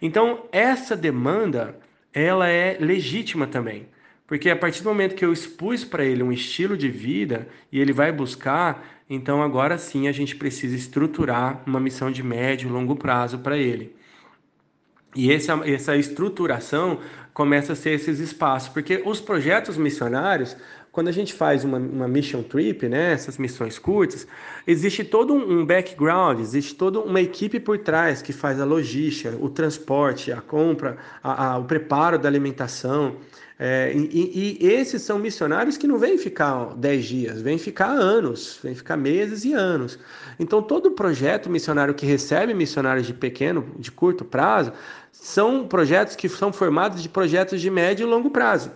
Então, 0.00 0.44
essa 0.50 0.96
demanda, 0.96 1.78
ela 2.12 2.48
é 2.48 2.78
legítima 2.80 3.46
também. 3.46 3.86
Porque 4.34 4.50
a 4.50 4.56
partir 4.56 4.82
do 4.82 4.88
momento 4.88 5.14
que 5.14 5.24
eu 5.24 5.32
expus 5.32 5.84
para 5.84 6.04
ele 6.04 6.20
um 6.20 6.32
estilo 6.32 6.76
de 6.76 6.88
vida 6.88 7.46
e 7.70 7.78
ele 7.78 7.92
vai 7.92 8.10
buscar, 8.10 8.84
então 9.08 9.40
agora 9.40 9.78
sim 9.78 10.08
a 10.08 10.12
gente 10.12 10.34
precisa 10.34 10.74
estruturar 10.74 11.62
uma 11.64 11.78
missão 11.78 12.10
de 12.10 12.20
médio 12.20 12.68
e 12.68 12.72
longo 12.72 12.96
prazo 12.96 13.38
para 13.38 13.56
ele. 13.56 13.94
E 15.14 15.30
essa, 15.30 15.52
essa 15.64 15.96
estruturação 15.96 16.98
começa 17.34 17.72
a 17.72 17.76
ser 17.76 17.90
esses 17.90 18.20
espaços, 18.20 18.68
porque 18.68 19.02
os 19.04 19.20
projetos 19.20 19.76
missionários, 19.76 20.56
quando 20.92 21.08
a 21.08 21.12
gente 21.12 21.34
faz 21.34 21.64
uma, 21.64 21.78
uma 21.78 22.06
mission 22.06 22.44
trip, 22.44 22.88
né, 22.88 23.12
essas 23.12 23.36
missões 23.36 23.76
curtas, 23.76 24.24
existe 24.64 25.02
todo 25.02 25.34
um 25.34 25.66
background, 25.66 26.38
existe 26.38 26.76
toda 26.76 27.00
uma 27.00 27.20
equipe 27.20 27.58
por 27.58 27.78
trás 27.78 28.22
que 28.22 28.32
faz 28.32 28.60
a 28.60 28.64
logística, 28.64 29.36
o 29.40 29.50
transporte, 29.50 30.30
a 30.30 30.40
compra, 30.40 30.96
a, 31.22 31.54
a, 31.54 31.58
o 31.58 31.64
preparo 31.64 32.16
da 32.16 32.28
alimentação. 32.28 33.16
É, 33.56 33.92
e, 33.94 34.58
e, 34.60 34.66
esses 34.66 35.02
são 35.02 35.16
missionários 35.16 35.76
que 35.76 35.86
não 35.86 35.96
vêm 35.96 36.18
ficar 36.18 36.74
10 36.74 37.04
dias, 37.04 37.40
vêm 37.40 37.56
ficar 37.56 37.88
anos, 37.88 38.58
vêm 38.62 38.74
ficar 38.74 38.96
meses 38.96 39.44
e 39.44 39.52
anos. 39.52 39.96
Então, 40.40 40.60
todo 40.60 40.90
projeto 40.90 41.48
missionário 41.48 41.94
que 41.94 42.04
recebe 42.04 42.52
missionários 42.52 43.06
de 43.06 43.14
pequeno, 43.14 43.64
de 43.78 43.92
curto 43.92 44.24
prazo, 44.24 44.72
são 45.24 45.66
projetos 45.66 46.14
que 46.14 46.28
são 46.28 46.52
formados 46.52 47.02
de 47.02 47.08
projetos 47.08 47.58
de 47.58 47.70
médio 47.70 48.06
e 48.06 48.10
longo 48.10 48.28
prazo. 48.28 48.70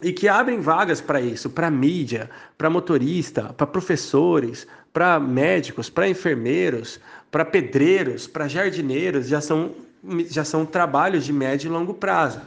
E 0.00 0.12
que 0.12 0.28
abrem 0.28 0.60
vagas 0.60 1.00
para 1.00 1.20
isso, 1.20 1.50
para 1.50 1.68
mídia, 1.68 2.30
para 2.56 2.70
motorista, 2.70 3.52
para 3.54 3.66
professores, 3.66 4.64
para 4.92 5.18
médicos, 5.18 5.90
para 5.90 6.08
enfermeiros, 6.08 7.00
para 7.32 7.44
pedreiros, 7.44 8.28
para 8.28 8.46
jardineiros, 8.46 9.26
já 9.26 9.40
são, 9.40 9.72
já 10.28 10.44
são 10.44 10.64
trabalhos 10.64 11.24
de 11.24 11.32
médio 11.32 11.66
e 11.66 11.72
longo 11.72 11.94
prazo. 11.94 12.40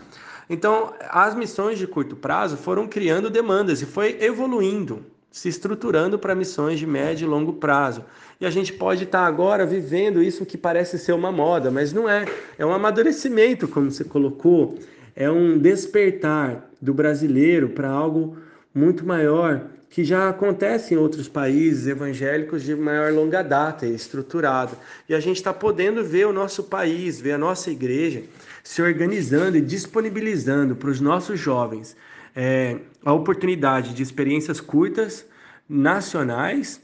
Então, 0.49 0.93
as 1.09 1.35
missões 1.35 1.77
de 1.77 1.85
curto 1.85 2.15
prazo 2.15 2.55
foram 2.55 2.87
criando 2.87 3.29
demandas 3.29 3.81
e 3.81 3.85
foi 3.85 4.17
evoluindo, 4.21 5.05
se 5.29 5.49
estruturando 5.49 6.17
para 6.17 6.33
missões 6.33 6.79
de 6.79 6.87
médio 6.87 7.25
e 7.25 7.29
longo 7.29 7.51
prazo. 7.51 8.05
E 8.43 8.45
a 8.45 8.49
gente 8.49 8.73
pode 8.73 9.05
estar 9.05 9.21
tá 9.21 9.25
agora 9.25 9.65
vivendo 9.65 10.21
isso 10.21 10.45
que 10.45 10.57
parece 10.57 10.99
ser 10.99 11.13
uma 11.13 11.31
moda, 11.31 11.71
mas 11.71 11.93
não 11.93 12.09
é. 12.09 12.25
É 12.57 12.65
um 12.65 12.73
amadurecimento, 12.73 13.69
como 13.69 13.89
você 13.89 14.03
colocou, 14.03 14.77
é 15.15 15.31
um 15.31 15.57
despertar 15.57 16.69
do 16.81 16.93
brasileiro 16.93 17.69
para 17.69 17.87
algo 17.87 18.35
muito 18.75 19.05
maior 19.05 19.67
que 19.89 20.03
já 20.03 20.27
acontece 20.27 20.93
em 20.93 20.97
outros 20.97 21.29
países 21.29 21.87
evangélicos 21.87 22.63
de 22.63 22.75
maior 22.75 23.13
longa 23.13 23.41
data 23.41 23.85
e 23.85 23.95
estruturado. 23.95 24.75
E 25.07 25.15
a 25.15 25.21
gente 25.21 25.37
está 25.37 25.53
podendo 25.53 26.03
ver 26.03 26.27
o 26.27 26.33
nosso 26.33 26.63
país, 26.63 27.21
ver 27.21 27.31
a 27.31 27.37
nossa 27.37 27.71
igreja 27.71 28.23
se 28.61 28.81
organizando 28.81 29.55
e 29.55 29.61
disponibilizando 29.61 30.75
para 30.75 30.89
os 30.89 30.99
nossos 30.99 31.39
jovens 31.39 31.95
é, 32.35 32.75
a 33.05 33.13
oportunidade 33.13 33.93
de 33.93 34.03
experiências 34.03 34.59
curtas, 34.59 35.25
nacionais, 35.69 36.81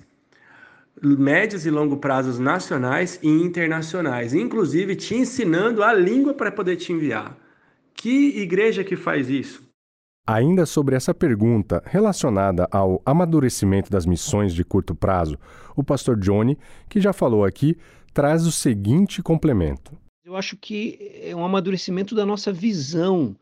médios 1.02 1.66
e 1.66 1.70
longo 1.70 1.98
prazos 1.98 2.40
nacionais 2.40 3.20
e 3.22 3.28
internacionais, 3.28 4.34
inclusive 4.34 4.96
te 4.96 5.16
ensinando 5.16 5.84
a 5.84 5.94
língua 5.94 6.34
para 6.34 6.52
poder 6.52 6.76
te 6.76 6.92
enviar. 6.92 7.38
Que 7.94 8.40
igreja 8.40 8.84
que 8.84 8.96
faz 8.96 9.30
isso? 9.30 9.68
Ainda 10.26 10.66
sobre 10.66 10.96
essa 10.96 11.14
pergunta 11.14 11.82
relacionada 11.86 12.68
ao 12.72 13.02
amadurecimento 13.06 13.90
das 13.90 14.06
missões 14.06 14.54
de 14.54 14.64
curto 14.64 14.94
prazo, 14.94 15.38
o 15.76 15.84
pastor 15.84 16.18
Johnny, 16.20 16.58
que 16.88 17.02
já 17.02 17.12
falou 17.12 17.44
aqui, 17.44 17.76
traz 18.14 18.46
o 18.46 18.52
seguinte 18.52 19.24
complemento. 19.24 19.98
Eu 20.24 20.36
acho 20.36 20.56
que 20.56 21.20
é 21.24 21.36
um 21.36 21.44
amadurecimento 21.44 22.14
da 22.14 22.26
nossa 22.26 22.54
visão 22.54 23.36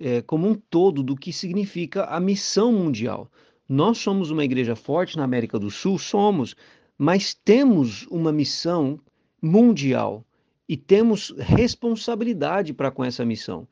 é, 0.00 0.22
como 0.22 0.48
um 0.48 0.54
todo 0.54 1.02
do 1.02 1.14
que 1.14 1.32
significa 1.32 2.04
a 2.06 2.18
missão 2.18 2.72
mundial. 2.72 3.30
Nós 3.68 3.98
somos 3.98 4.30
uma 4.30 4.44
igreja 4.44 4.74
forte 4.74 5.16
na 5.16 5.24
América 5.24 5.58
do 5.58 5.70
Sul, 5.70 5.98
somos, 5.98 6.56
mas 7.02 7.34
temos 7.34 8.06
uma 8.12 8.30
missão 8.30 8.96
mundial 9.42 10.24
e 10.68 10.76
temos 10.76 11.34
responsabilidade 11.36 12.72
para 12.72 12.92
com 12.92 13.04
essa 13.04 13.24
missão. 13.24 13.66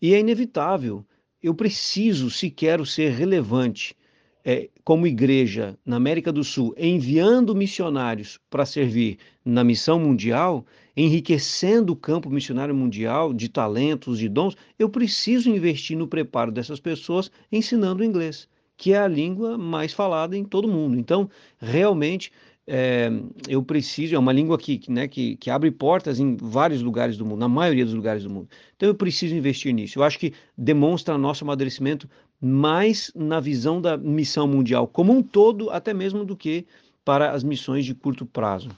E 0.00 0.14
é 0.14 0.20
inevitável. 0.20 1.04
Eu 1.42 1.54
preciso, 1.54 2.30
se 2.30 2.48
quero 2.48 2.86
ser 2.86 3.10
relevante 3.10 3.94
é, 4.42 4.70
como 4.82 5.06
igreja 5.06 5.78
na 5.84 5.96
América 5.96 6.32
do 6.32 6.42
Sul, 6.42 6.74
enviando 6.78 7.54
missionários 7.54 8.40
para 8.48 8.64
servir 8.64 9.18
na 9.44 9.62
missão 9.62 10.00
mundial, 10.00 10.64
enriquecendo 10.96 11.92
o 11.92 11.96
campo 11.96 12.30
missionário 12.30 12.74
mundial 12.74 13.34
de 13.34 13.50
talentos, 13.50 14.18
de 14.18 14.30
dons, 14.30 14.56
eu 14.78 14.88
preciso 14.88 15.50
investir 15.50 15.94
no 15.94 16.08
preparo 16.08 16.50
dessas 16.50 16.80
pessoas 16.80 17.30
ensinando 17.52 18.02
inglês, 18.02 18.48
que 18.78 18.94
é 18.94 18.98
a 18.98 19.06
língua 19.06 19.58
mais 19.58 19.92
falada 19.92 20.34
em 20.34 20.44
todo 20.44 20.66
mundo. 20.66 20.98
Então, 20.98 21.28
realmente, 21.60 22.32
é, 22.66 23.10
eu 23.48 23.62
preciso, 23.62 24.14
é 24.14 24.18
uma 24.18 24.32
língua 24.32 24.56
que, 24.56 24.80
né, 24.88 25.08
que, 25.08 25.36
que 25.36 25.50
abre 25.50 25.70
portas 25.70 26.20
em 26.20 26.36
vários 26.36 26.82
lugares 26.82 27.16
do 27.16 27.24
mundo, 27.24 27.40
na 27.40 27.48
maioria 27.48 27.84
dos 27.84 27.94
lugares 27.94 28.22
do 28.22 28.30
mundo. 28.30 28.48
Então, 28.76 28.88
eu 28.88 28.94
preciso 28.94 29.34
investir 29.34 29.74
nisso. 29.74 29.98
Eu 29.98 30.04
acho 30.04 30.18
que 30.18 30.32
demonstra 30.56 31.18
nosso 31.18 31.44
amadurecimento 31.44 32.08
mais 32.40 33.10
na 33.14 33.40
visão 33.40 33.80
da 33.80 33.96
missão 33.96 34.46
mundial 34.46 34.86
como 34.86 35.12
um 35.12 35.22
todo, 35.22 35.70
até 35.70 35.92
mesmo 35.92 36.24
do 36.24 36.36
que 36.36 36.66
para 37.04 37.32
as 37.32 37.42
missões 37.42 37.84
de 37.84 37.94
curto 37.94 38.24
prazo. 38.24 38.70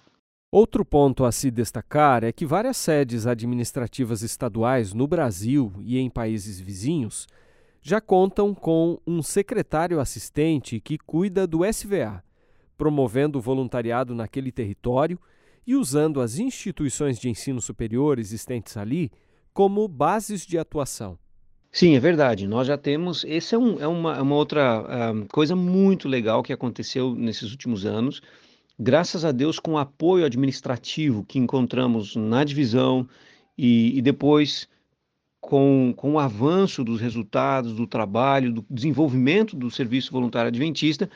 Outro 0.51 0.85
ponto 0.85 1.25
a 1.25 1.33
se 1.33 1.51
destacar 1.51 2.23
é 2.23 2.31
que 2.31 2.47
várias 2.47 2.77
sedes 2.77 3.27
administrativas 3.27 4.23
estaduais 4.23 4.95
no 4.95 5.07
Brasil 5.07 5.73
e 5.81 5.99
em 5.99 6.09
países 6.09 6.61
vizinhos 6.61 7.27
já 7.83 8.01
contam 8.01 8.55
com 8.55 8.99
um 9.07 9.21
secretário 9.21 10.01
assistente 10.01 10.81
que 10.81 10.97
cuida 10.97 11.47
do 11.47 11.67
SVA, 11.67 12.24
promovendo 12.77 13.39
o 13.39 13.43
voluntariado 13.43 14.15
naquele 14.15 14.51
território 14.53 15.19
e 15.67 15.75
usando 15.75 16.21
as 16.21 16.39
instituições 16.39 17.19
de 17.19 17.29
ensino 17.29 17.61
superior 17.61 18.19
existentes 18.19 18.77
ali 18.77 19.11
como 19.53 19.87
bases 19.89 20.45
de 20.45 20.59
atuação. 20.59 21.19
Sim, 21.71 21.97
é 21.97 22.01
verdade. 22.01 22.47
Nós 22.47 22.69
já 22.69 22.77
temos. 22.77 23.25
Essa 23.25 23.57
é, 23.57 23.59
um, 23.59 23.81
é, 23.81 23.87
uma, 23.87 24.17
é 24.17 24.23
uma 24.23 24.37
outra 24.37 24.83
uh, 24.83 25.27
coisa 25.33 25.57
muito 25.57 26.09
legal 26.09 26.43
que 26.43 26.53
aconteceu 26.53 27.15
nesses 27.15 27.51
últimos 27.51 27.85
anos. 27.85 28.21
Graças 28.79 29.25
a 29.25 29.33
Deus, 29.33 29.59
com 29.59 29.73
o 29.73 29.79
apoio 29.79 30.25
administrativo 30.25 31.25
que 31.25 31.39
encontramos 31.39 32.15
na 32.15 32.45
divisão 32.45 33.09
e, 33.57 33.97
e 33.97 34.03
depois 34.03 34.69
com, 35.41 35.93
com 35.97 36.15
o 36.15 36.19
avanço 36.19 36.83
dos 36.83 37.01
resultados 37.01 37.75
do 37.75 37.87
trabalho, 37.87 38.53
do 38.53 38.65
desenvolvimento 38.71 39.55
do 39.55 39.71
serviço 39.71 40.11
voluntário 40.11 40.49
adventista, 40.49 41.11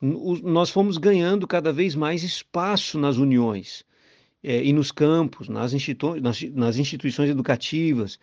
nós 0.00 0.70
fomos 0.70 0.98
ganhando 0.98 1.46
cada 1.46 1.72
vez 1.72 1.94
mais 1.94 2.22
espaço 2.22 2.98
nas 2.98 3.16
uniões 3.16 3.84
é, 4.42 4.62
e 4.62 4.72
nos 4.72 4.92
campos, 4.92 5.48
nas, 5.48 5.72
institu 5.72 6.20
nas, 6.20 6.42
nas 6.42 6.76
instituições 6.76 7.30
educativas 7.30 8.18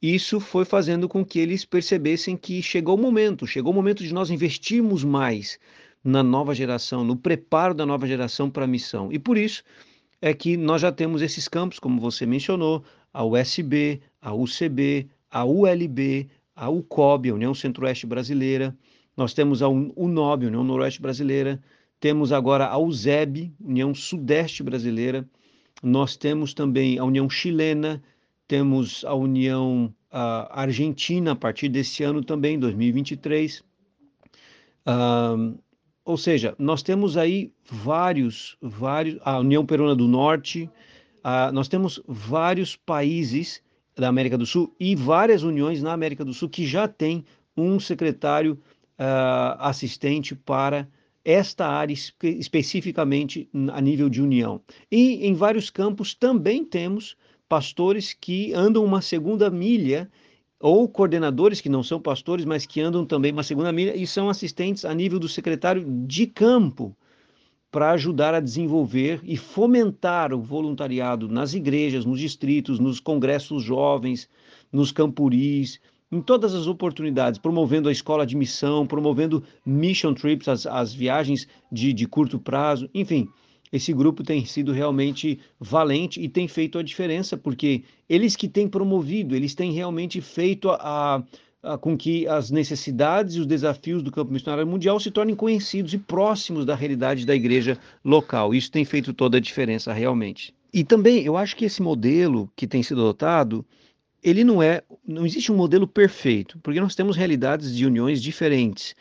isso 0.00 0.38
foi 0.38 0.64
fazendo 0.64 1.08
com 1.08 1.24
que 1.24 1.40
eles 1.40 1.64
percebessem 1.64 2.36
que 2.36 2.62
chegou 2.62 2.94
o 2.94 3.00
momento, 3.00 3.48
chegou 3.48 3.72
o 3.72 3.74
momento 3.74 4.04
de 4.04 4.14
nós 4.14 4.30
investirmos 4.30 5.02
mais 5.02 5.58
na 6.04 6.22
nova 6.22 6.54
geração, 6.54 7.02
no 7.02 7.16
preparo 7.16 7.74
da 7.74 7.84
nova 7.84 8.06
geração 8.06 8.48
para 8.48 8.64
a 8.64 8.68
missão. 8.68 9.12
E 9.12 9.18
por 9.18 9.36
isso 9.36 9.64
é 10.22 10.32
que 10.32 10.56
nós 10.56 10.82
já 10.82 10.92
temos 10.92 11.20
esses 11.20 11.48
campos, 11.48 11.80
como 11.80 12.00
você 12.00 12.24
mencionou, 12.24 12.84
a 13.12 13.24
USB, 13.24 14.00
a 14.22 14.32
UCB, 14.32 15.08
a 15.28 15.44
ULB, 15.44 16.28
a 16.54 16.70
UCOB, 16.70 17.30
a 17.30 17.34
União 17.34 17.52
Centro-Oeste 17.52 18.06
Brasileira, 18.06 18.76
nós 19.18 19.34
temos 19.34 19.62
a 19.62 19.68
UNOB, 19.68 20.46
União 20.46 20.62
Noroeste 20.62 21.02
Brasileira, 21.02 21.60
temos 21.98 22.30
agora 22.30 22.68
a 22.68 22.78
USEB, 22.78 23.52
União 23.60 23.92
Sudeste 23.92 24.62
Brasileira, 24.62 25.28
nós 25.82 26.16
temos 26.16 26.54
também 26.54 27.00
a 27.00 27.04
União 27.04 27.28
Chilena, 27.28 28.00
temos 28.46 29.04
a 29.04 29.14
União 29.14 29.92
Argentina 30.08 31.32
a 31.32 31.34
partir 31.34 31.68
desse 31.68 32.04
ano 32.04 32.22
também, 32.22 32.60
2023. 32.60 33.58
Uh, 34.86 35.58
ou 36.04 36.16
seja, 36.16 36.54
nós 36.56 36.84
temos 36.84 37.16
aí 37.16 37.52
vários, 37.68 38.56
vários, 38.62 39.18
a 39.24 39.40
União 39.40 39.66
Peruana 39.66 39.96
do 39.96 40.06
Norte, 40.06 40.70
uh, 41.24 41.52
nós 41.52 41.66
temos 41.66 42.00
vários 42.06 42.76
países 42.76 43.60
da 43.96 44.06
América 44.06 44.38
do 44.38 44.46
Sul 44.46 44.72
e 44.78 44.94
várias 44.94 45.42
uniões 45.42 45.82
na 45.82 45.92
América 45.92 46.24
do 46.24 46.32
Sul 46.32 46.48
que 46.48 46.64
já 46.64 46.86
têm 46.86 47.24
um 47.56 47.80
secretário 47.80 48.56
uh, 48.98 49.56
assistente 49.60 50.34
para 50.34 50.88
esta 51.24 51.66
área 51.66 51.92
espe 51.92 52.28
especificamente 52.38 53.48
a 53.72 53.80
nível 53.80 54.08
de 54.08 54.22
união. 54.22 54.60
E 54.90 55.26
em 55.26 55.34
vários 55.34 55.70
campos 55.70 56.14
também 56.14 56.64
temos 56.64 57.16
pastores 57.48 58.12
que 58.12 58.52
andam 58.54 58.84
uma 58.84 59.00
segunda 59.00 59.50
milha, 59.50 60.10
ou 60.60 60.88
coordenadores 60.88 61.60
que 61.60 61.68
não 61.68 61.82
são 61.82 62.00
pastores, 62.00 62.44
mas 62.44 62.66
que 62.66 62.80
andam 62.80 63.06
também 63.06 63.32
uma 63.32 63.42
segunda 63.42 63.72
milha 63.72 63.96
e 63.96 64.06
são 64.06 64.28
assistentes 64.28 64.84
a 64.84 64.92
nível 64.92 65.18
do 65.18 65.28
secretário 65.28 65.84
de 66.06 66.26
campo 66.26 66.96
para 67.70 67.90
ajudar 67.92 68.34
a 68.34 68.40
desenvolver 68.40 69.20
e 69.22 69.36
fomentar 69.36 70.32
o 70.32 70.40
voluntariado 70.40 71.28
nas 71.28 71.52
igrejas, 71.52 72.04
nos 72.04 72.18
distritos, 72.18 72.78
nos 72.78 72.98
congressos 72.98 73.62
jovens, 73.62 74.28
nos 74.72 74.90
campuris, 74.90 75.78
em 76.10 76.20
todas 76.20 76.54
as 76.54 76.66
oportunidades, 76.66 77.38
promovendo 77.38 77.88
a 77.88 77.92
escola 77.92 78.26
de 78.26 78.36
missão, 78.36 78.86
promovendo 78.86 79.42
mission 79.64 80.14
trips, 80.14 80.48
as, 80.48 80.66
as 80.66 80.92
viagens 80.92 81.46
de, 81.70 81.92
de 81.92 82.06
curto 82.06 82.38
prazo, 82.38 82.88
enfim 82.94 83.28
esse 83.72 83.92
grupo 83.92 84.22
tem 84.22 84.44
sido 84.44 84.72
realmente 84.72 85.38
valente 85.60 86.20
e 86.20 86.28
tem 86.28 86.48
feito 86.48 86.78
a 86.78 86.82
diferença, 86.82 87.36
porque 87.36 87.82
eles 88.08 88.34
que 88.34 88.48
têm 88.48 88.68
promovido, 88.68 89.36
eles 89.36 89.54
têm 89.54 89.72
realmente 89.72 90.20
feito 90.20 90.70
a, 90.70 90.76
a, 91.62 91.74
a, 91.74 91.78
com 91.78 91.96
que 91.96 92.26
as 92.26 92.50
necessidades 92.50 93.34
e 93.34 93.40
os 93.40 93.46
desafios 93.46 94.02
do 94.02 94.10
campo 94.10 94.32
missionário 94.32 94.66
mundial 94.66 94.98
se 94.98 95.10
tornem 95.10 95.36
conhecidos 95.36 95.92
e 95.92 95.98
próximos 95.98 96.64
da 96.64 96.74
realidade 96.74 97.26
da 97.26 97.34
igreja 97.34 97.78
local. 98.04 98.54
Isso 98.54 98.70
tem 98.70 98.84
feito 98.84 99.12
toda 99.12 99.36
a 99.36 99.40
diferença 99.40 99.92
realmente. 99.92 100.54
E 100.72 100.84
também 100.84 101.22
eu 101.24 101.36
acho 101.36 101.56
que 101.56 101.64
esse 101.64 101.82
modelo 101.82 102.50
que 102.54 102.66
tem 102.66 102.82
sido 102.82 103.00
adotado, 103.00 103.64
ele 104.22 104.44
não 104.44 104.62
é, 104.62 104.82
não 105.06 105.24
existe 105.24 105.52
um 105.52 105.56
modelo 105.56 105.86
perfeito, 105.86 106.58
porque 106.60 106.80
nós 106.80 106.94
temos 106.94 107.16
realidades 107.16 107.74
de 107.74 107.86
uniões 107.86 108.22
diferentes. 108.22 108.94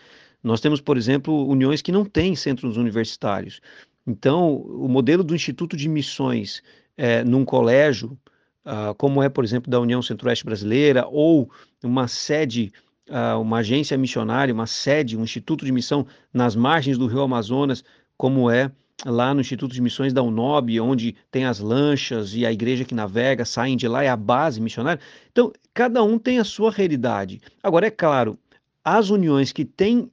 Nós 0.43 0.61
temos, 0.61 0.79
por 0.79 0.97
exemplo, 0.97 1.47
uniões 1.47 1.81
que 1.81 1.91
não 1.91 2.05
têm 2.05 2.35
centros 2.35 2.77
universitários. 2.77 3.59
Então, 4.05 4.55
o 4.55 4.87
modelo 4.87 5.23
do 5.23 5.35
Instituto 5.35 5.75
de 5.75 5.89
Missões 5.89 6.61
é, 6.95 7.23
num 7.23 7.43
colégio, 7.43 8.17
uh, 8.65 8.93
como 8.95 9.21
é, 9.21 9.29
por 9.29 9.43
exemplo, 9.43 9.69
da 9.69 9.79
União 9.79 10.01
Centro-Oeste 10.01 10.45
Brasileira, 10.45 11.05
ou 11.07 11.51
uma 11.83 12.07
sede, 12.07 12.71
uh, 13.09 13.39
uma 13.41 13.57
agência 13.57 13.97
missionária, 13.97 14.53
uma 14.53 14.67
sede, 14.67 15.17
um 15.17 15.23
instituto 15.23 15.65
de 15.65 15.71
missão 15.71 16.07
nas 16.33 16.55
margens 16.55 16.97
do 16.97 17.07
Rio 17.07 17.21
Amazonas, 17.21 17.83
como 18.15 18.49
é 18.49 18.71
lá 19.05 19.33
no 19.33 19.41
Instituto 19.41 19.73
de 19.73 19.81
Missões 19.81 20.13
da 20.13 20.23
UNOB, 20.23 20.79
onde 20.79 21.15
tem 21.29 21.45
as 21.45 21.59
lanchas 21.59 22.33
e 22.33 22.45
a 22.45 22.51
igreja 22.51 22.83
que 22.83 22.95
navega, 22.95 23.45
saem 23.45 23.77
de 23.77 23.87
lá, 23.87 24.03
é 24.03 24.09
a 24.09 24.17
base 24.17 24.59
missionária. 24.59 25.01
Então, 25.31 25.51
cada 25.73 26.03
um 26.03 26.17
tem 26.17 26.39
a 26.39 26.43
sua 26.43 26.71
realidade. 26.71 27.39
Agora, 27.61 27.87
é 27.87 27.91
claro, 27.91 28.37
as 28.83 29.09
uniões 29.09 29.51
que 29.51 29.65
têm 29.65 30.09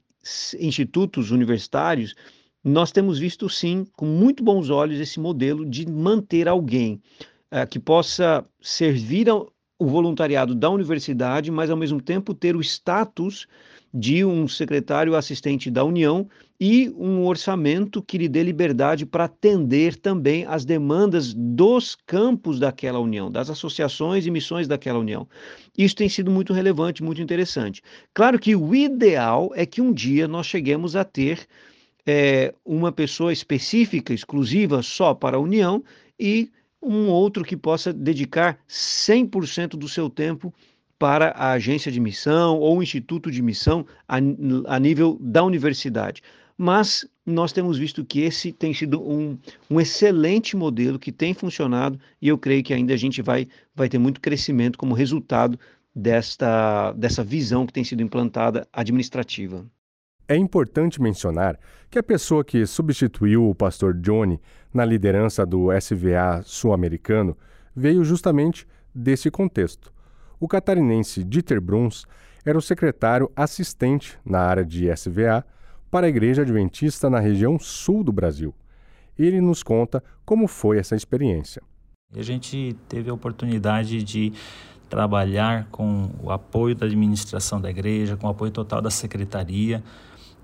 institutos 0.59 1.31
universitários, 1.31 2.15
nós 2.63 2.91
temos 2.91 3.19
visto 3.19 3.49
sim, 3.49 3.85
com 3.95 4.05
muito 4.05 4.43
bons 4.43 4.69
olhos, 4.69 4.99
esse 4.99 5.19
modelo 5.19 5.65
de 5.65 5.87
manter 5.87 6.47
alguém 6.47 7.01
uh, 7.51 7.67
que 7.69 7.79
possa 7.79 8.45
servir 8.61 9.29
ao, 9.29 9.51
o 9.77 9.87
voluntariado 9.87 10.55
da 10.55 10.69
universidade, 10.69 11.51
mas 11.51 11.69
ao 11.69 11.77
mesmo 11.77 12.01
tempo 12.01 12.33
ter 12.33 12.55
o 12.55 12.61
status 12.61 13.47
de 13.97 14.25
um 14.25 14.45
secretário 14.45 15.15
assistente 15.15 15.71
da 15.71 15.81
União 15.81 16.27
e 16.59 16.89
um 16.97 17.25
orçamento 17.25 18.01
que 18.01 18.17
lhe 18.17 18.27
dê 18.27 18.43
liberdade 18.43 19.05
para 19.05 19.23
atender 19.23 19.95
também 19.95 20.45
as 20.45 20.65
demandas 20.65 21.33
dos 21.33 21.95
campos 22.05 22.59
daquela 22.59 22.99
União, 22.99 23.31
das 23.31 23.49
associações 23.49 24.25
e 24.25 24.31
missões 24.31 24.67
daquela 24.67 24.99
União. 24.99 25.25
Isso 25.77 25.95
tem 25.95 26.09
sido 26.09 26.29
muito 26.29 26.51
relevante, 26.51 27.01
muito 27.01 27.21
interessante. 27.21 27.81
Claro 28.13 28.37
que 28.37 28.53
o 28.53 28.75
ideal 28.75 29.51
é 29.55 29.65
que 29.65 29.81
um 29.81 29.93
dia 29.93 30.27
nós 30.27 30.45
cheguemos 30.45 30.97
a 30.97 31.05
ter 31.05 31.47
é, 32.05 32.53
uma 32.65 32.91
pessoa 32.91 33.31
específica, 33.31 34.13
exclusiva 34.13 34.83
só 34.83 35.13
para 35.13 35.37
a 35.37 35.39
União 35.39 35.81
e 36.19 36.51
um 36.81 37.07
outro 37.07 37.45
que 37.45 37.55
possa 37.55 37.93
dedicar 37.93 38.59
100% 38.67 39.69
do 39.77 39.87
seu 39.87 40.09
tempo 40.09 40.53
para 40.97 41.29
a 41.31 41.51
agência 41.51 41.91
de 41.91 41.99
missão 41.99 42.57
ou 42.57 42.77
o 42.77 42.83
instituto 42.83 43.29
de 43.29 43.41
missão 43.41 43.85
a, 44.07 44.17
a, 44.17 44.79
nível 44.79 45.17
da 45.19 45.43
universidade. 45.43 46.21
Mas 46.57 47.05
nós 47.25 47.51
temos 47.51 47.77
visto 47.77 48.05
que 48.05 48.21
esse 48.21 48.51
tem 48.51 48.73
sido 48.73 49.01
um, 49.01 49.37
um 49.69 49.81
excelente 49.81 50.55
modelo 50.55 50.97
que 50.97 51.11
tem 51.11 51.33
funcionado 51.33 51.99
e 52.21 52.29
eu 52.29 52.37
creio 52.37 52.63
que 52.63 52.73
ainda 52.73 52.93
a 52.93 52.97
gente 52.97 53.21
vai, 53.21 53.47
vai 53.75 53.89
ter 53.89 53.97
muito 53.97 54.21
crescimento 54.21 54.77
como 54.77 54.93
resultado 54.93 55.59
desta, 55.93 56.93
dessa 56.93 57.23
visão 57.23 57.65
que 57.65 57.73
tem 57.73 57.83
sido 57.83 58.01
implantada 58.01 58.67
administrativa. 58.71 59.65
É 60.27 60.35
importante 60.35 61.01
mencionar 61.01 61.59
que 61.89 61.99
a 61.99 62.03
pessoa 62.03 62.43
que 62.43 62.65
substituiu 62.65 63.47
o 63.47 63.53
pastor 63.53 63.93
Johnny 63.93 64.39
na 64.73 64.83
liderança 64.83 65.45
do 65.45 65.67
SVA 65.71 66.41
sul-americano 66.43 67.37
veio 67.75 68.03
justamente 68.03 68.65
desse 68.93 69.29
contexto. 69.29 69.93
O 70.39 70.47
catarinense 70.47 71.23
Dieter 71.23 71.61
Bruns 71.61 72.05
era 72.45 72.57
o 72.57 72.61
secretário 72.61 73.31
assistente 73.35 74.17
na 74.25 74.39
área 74.39 74.65
de 74.65 74.87
SVA 74.93 75.43
para 75.89 76.05
a 76.05 76.09
Igreja 76.09 76.41
Adventista 76.41 77.09
na 77.09 77.19
região 77.19 77.57
sul 77.57 78.03
do 78.03 78.11
Brasil. 78.11 78.53
Ele 79.17 79.39
nos 79.39 79.63
conta 79.63 80.03
como 80.25 80.47
foi 80.47 80.77
essa 80.77 80.95
experiência. 80.95 81.61
A 82.13 82.21
gente 82.21 82.75
teve 82.87 83.09
a 83.09 83.13
oportunidade 83.13 84.03
de 84.03 84.33
trabalhar 84.89 85.67
com 85.71 86.09
o 86.21 86.31
apoio 86.31 86.75
da 86.75 86.85
administração 86.85 87.59
da 87.59 87.69
igreja, 87.69 88.15
com 88.15 88.27
o 88.27 88.29
apoio 88.29 88.51
total 88.51 88.81
da 88.81 88.91
secretaria, 88.91 89.83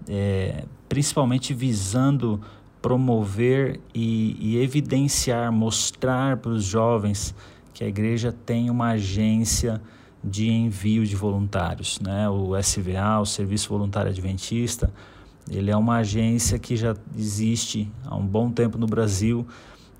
é, 0.07 0.65
principalmente 0.89 1.53
visando 1.53 2.41
promover 2.81 3.79
e, 3.93 4.35
e 4.39 4.57
evidenciar, 4.57 5.51
mostrar 5.51 6.37
para 6.37 6.51
os 6.51 6.63
jovens 6.63 7.35
que 7.73 7.83
a 7.83 7.87
igreja 7.87 8.35
tem 8.45 8.69
uma 8.69 8.89
agência 8.91 9.81
de 10.23 10.49
envio 10.49 11.05
de 11.05 11.15
voluntários, 11.15 11.99
né? 11.99 12.29
O 12.29 12.55
SVA, 12.57 13.19
o 13.19 13.25
Serviço 13.25 13.69
Voluntário 13.69 14.11
Adventista, 14.11 14.91
ele 15.49 15.71
é 15.71 15.75
uma 15.75 15.97
agência 15.97 16.59
que 16.59 16.75
já 16.75 16.95
existe 17.17 17.91
há 18.05 18.15
um 18.15 18.25
bom 18.25 18.51
tempo 18.51 18.77
no 18.77 18.85
Brasil 18.85 19.45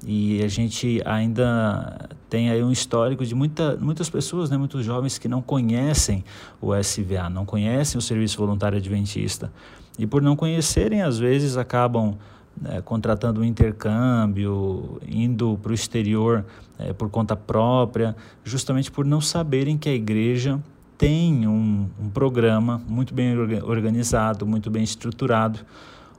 e 0.05 0.43
a 0.43 0.47
gente 0.47 1.01
ainda 1.05 2.09
tem 2.29 2.49
aí 2.49 2.63
um 2.63 2.71
histórico 2.71 3.25
de 3.25 3.35
muita, 3.35 3.77
muitas 3.77 4.09
pessoas, 4.09 4.49
né, 4.49 4.57
muitos 4.57 4.83
jovens 4.83 5.17
que 5.17 5.27
não 5.27 5.41
conhecem 5.41 6.23
o 6.59 6.75
SVA, 6.75 7.29
não 7.29 7.45
conhecem 7.45 7.99
o 7.99 8.01
Serviço 8.01 8.37
Voluntário 8.37 8.77
Adventista. 8.77 9.51
E 9.99 10.07
por 10.07 10.21
não 10.21 10.35
conhecerem, 10.35 11.01
às 11.01 11.19
vezes 11.19 11.57
acabam 11.57 12.17
né, 12.59 12.81
contratando 12.81 13.41
um 13.41 13.43
intercâmbio, 13.43 14.99
indo 15.07 15.57
para 15.61 15.71
o 15.71 15.75
exterior 15.75 16.45
é, 16.79 16.93
por 16.93 17.09
conta 17.09 17.35
própria, 17.35 18.15
justamente 18.43 18.91
por 18.91 19.05
não 19.05 19.21
saberem 19.21 19.77
que 19.77 19.89
a 19.89 19.93
igreja 19.93 20.59
tem 20.97 21.47
um, 21.47 21.89
um 21.99 22.09
programa 22.09 22.81
muito 22.87 23.13
bem 23.13 23.35
organizado, 23.63 24.45
muito 24.45 24.69
bem 24.69 24.83
estruturado, 24.83 25.59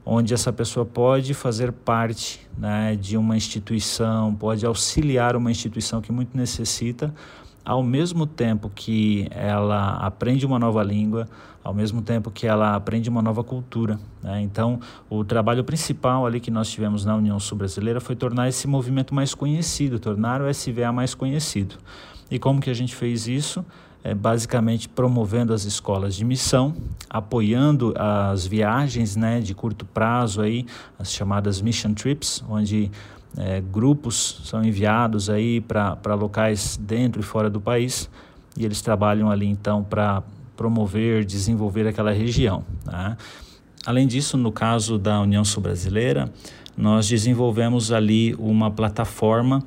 onde 0.05 0.33
essa 0.33 0.51
pessoa 0.51 0.85
pode 0.85 1.33
fazer 1.33 1.71
parte 1.71 2.41
né, 2.57 2.95
de 2.95 3.15
uma 3.15 3.37
instituição, 3.37 4.35
pode 4.35 4.65
auxiliar 4.65 5.35
uma 5.35 5.49
instituição 5.49 6.01
que 6.01 6.11
muito 6.11 6.35
necessita, 6.35 7.13
ao 7.65 7.81
mesmo 7.81 8.25
tempo 8.25 8.69
que 8.73 9.27
ela 9.31 9.93
aprende 9.97 10.45
uma 10.45 10.59
nova 10.59 10.83
língua, 10.83 11.27
ao 11.63 11.73
mesmo 11.73 12.01
tempo 12.01 12.29
que 12.29 12.45
ela 12.45 12.75
aprende 12.75 13.09
uma 13.09 13.21
nova 13.21 13.43
cultura. 13.43 13.97
Né? 14.21 14.41
Então, 14.41 14.79
o 15.09 15.23
trabalho 15.23 15.63
principal 15.63 16.25
ali 16.25 16.39
que 16.39 16.51
nós 16.51 16.69
tivemos 16.69 17.05
na 17.05 17.15
União 17.15 17.39
Sul-Brasileira 17.39 18.01
foi 18.01 18.15
tornar 18.15 18.49
esse 18.49 18.67
movimento 18.67 19.15
mais 19.15 19.33
conhecido, 19.33 19.97
tornar 19.97 20.41
o 20.41 20.49
SVA 20.49 20.91
mais 20.91 21.15
conhecido. 21.15 21.75
E 22.29 22.37
como 22.37 22.59
que 22.59 22.69
a 22.69 22.73
gente 22.73 22.93
fez 22.93 23.27
isso? 23.27 23.65
É, 24.03 24.13
basicamente 24.13 24.89
promovendo 24.89 25.53
as 25.53 25.63
escolas 25.63 26.13
de 26.13 26.25
missão, 26.25 26.75
apoiando 27.09 27.93
as 27.97 28.45
viagens 28.45 29.15
né, 29.15 29.39
de 29.39 29.55
curto 29.55 29.85
prazo, 29.85 30.41
aí, 30.41 30.65
as 30.99 31.09
chamadas 31.09 31.61
mission 31.61 31.93
trips, 31.93 32.43
onde 32.49 32.91
é, 33.37 33.61
grupos 33.61 34.41
são 34.43 34.63
enviados 34.63 35.29
aí 35.29 35.59
para 35.61 36.13
locais 36.13 36.77
dentro 36.77 37.19
e 37.21 37.23
fora 37.23 37.49
do 37.49 37.59
país 37.59 38.09
e 38.57 38.63
eles 38.65 38.81
trabalham 38.81 39.29
ali 39.29 39.47
então 39.47 39.83
para 39.83 40.23
promover, 40.55 41.25
desenvolver 41.25 41.87
aquela 41.87 42.11
região. 42.11 42.63
Tá? 42.85 43.17
Além 43.85 44.07
disso, 44.07 44.37
no 44.37 44.51
caso 44.51 44.97
da 44.97 45.19
União 45.19 45.43
Sul-Brasileira, 45.43 46.31
nós 46.77 47.07
desenvolvemos 47.07 47.91
ali 47.91 48.33
uma 48.35 48.71
plataforma 48.71 49.63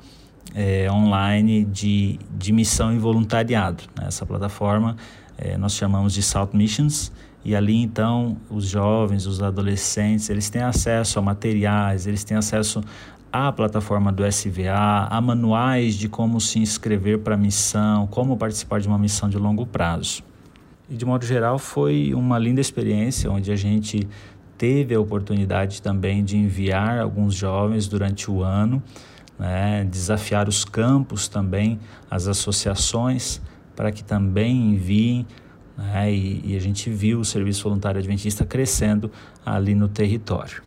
é, 0.55 0.91
online 0.91 1.63
de, 1.65 2.19
de 2.37 2.51
missão 2.51 2.93
e 2.93 2.97
voluntariado. 2.97 3.83
Né? 3.97 4.05
Essa 4.07 4.25
plataforma 4.25 4.95
é, 5.37 5.57
nós 5.57 5.73
chamamos 5.73 6.13
de 6.13 6.23
South 6.23 6.49
Missions 6.53 7.11
e 7.45 7.55
ali 7.55 7.75
então 7.75 8.37
os 8.49 8.65
jovens, 8.65 9.25
os 9.25 9.41
adolescentes, 9.41 10.29
eles 10.29 10.49
têm 10.49 10.61
acesso 10.61 11.19
a 11.19 11.21
materiais, 11.21 12.07
eles 12.07 12.23
têm 12.23 12.35
acesso 12.35 12.81
à 13.37 13.51
plataforma 13.51 14.11
do 14.11 14.25
SVA, 14.25 15.07
a 15.09 15.21
manuais 15.21 15.93
de 15.93 16.09
como 16.09 16.41
se 16.41 16.57
inscrever 16.57 17.19
para 17.19 17.35
a 17.35 17.37
missão, 17.37 18.07
como 18.07 18.35
participar 18.35 18.79
de 18.79 18.87
uma 18.87 18.97
missão 18.97 19.29
de 19.29 19.37
longo 19.37 19.65
prazo. 19.65 20.23
E 20.89 20.95
de 20.95 21.05
modo 21.05 21.25
geral 21.25 21.59
foi 21.59 22.13
uma 22.13 22.39
linda 22.39 22.61
experiência 22.61 23.29
onde 23.29 23.51
a 23.51 23.55
gente 23.55 24.07
teve 24.57 24.95
a 24.95 24.99
oportunidade 24.99 25.81
também 25.81 26.23
de 26.23 26.35
enviar 26.35 26.99
alguns 26.99 27.35
jovens 27.35 27.87
durante 27.87 28.31
o 28.31 28.41
ano, 28.41 28.81
né, 29.37 29.83
desafiar 29.83 30.49
os 30.49 30.65
campos 30.65 31.27
também, 31.27 31.79
as 32.09 32.27
associações, 32.27 33.39
para 33.75 33.91
que 33.91 34.03
também 34.03 34.71
enviem. 34.71 35.27
Né, 35.77 36.11
e, 36.11 36.53
e 36.53 36.55
a 36.55 36.59
gente 36.59 36.89
viu 36.89 37.19
o 37.19 37.25
Serviço 37.25 37.63
Voluntário 37.63 37.99
Adventista 37.99 38.43
crescendo 38.43 39.11
ali 39.45 39.75
no 39.75 39.87
território. 39.87 40.66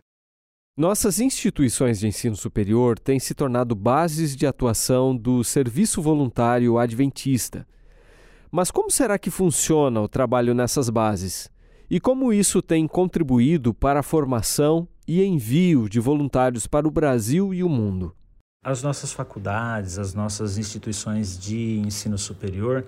Nossas 0.77 1.19
instituições 1.19 1.99
de 1.99 2.07
ensino 2.07 2.33
superior 2.33 2.97
têm 2.97 3.19
se 3.19 3.35
tornado 3.35 3.75
bases 3.75 4.37
de 4.37 4.47
atuação 4.47 5.13
do 5.13 5.43
Serviço 5.43 6.01
Voluntário 6.01 6.77
Adventista. 6.77 7.67
Mas 8.49 8.71
como 8.71 8.89
será 8.89 9.19
que 9.19 9.29
funciona 9.29 9.99
o 9.99 10.07
trabalho 10.07 10.53
nessas 10.53 10.89
bases? 10.89 11.51
E 11.89 11.99
como 11.99 12.31
isso 12.31 12.61
tem 12.61 12.87
contribuído 12.87 13.73
para 13.73 13.99
a 13.99 14.03
formação 14.03 14.87
e 15.05 15.21
envio 15.21 15.89
de 15.89 15.99
voluntários 15.99 16.65
para 16.65 16.87
o 16.87 16.91
Brasil 16.91 17.53
e 17.53 17.65
o 17.65 17.69
mundo? 17.69 18.15
As 18.63 18.81
nossas 18.81 19.11
faculdades, 19.11 19.99
as 19.99 20.13
nossas 20.13 20.57
instituições 20.57 21.37
de 21.37 21.81
ensino 21.85 22.17
superior 22.17 22.85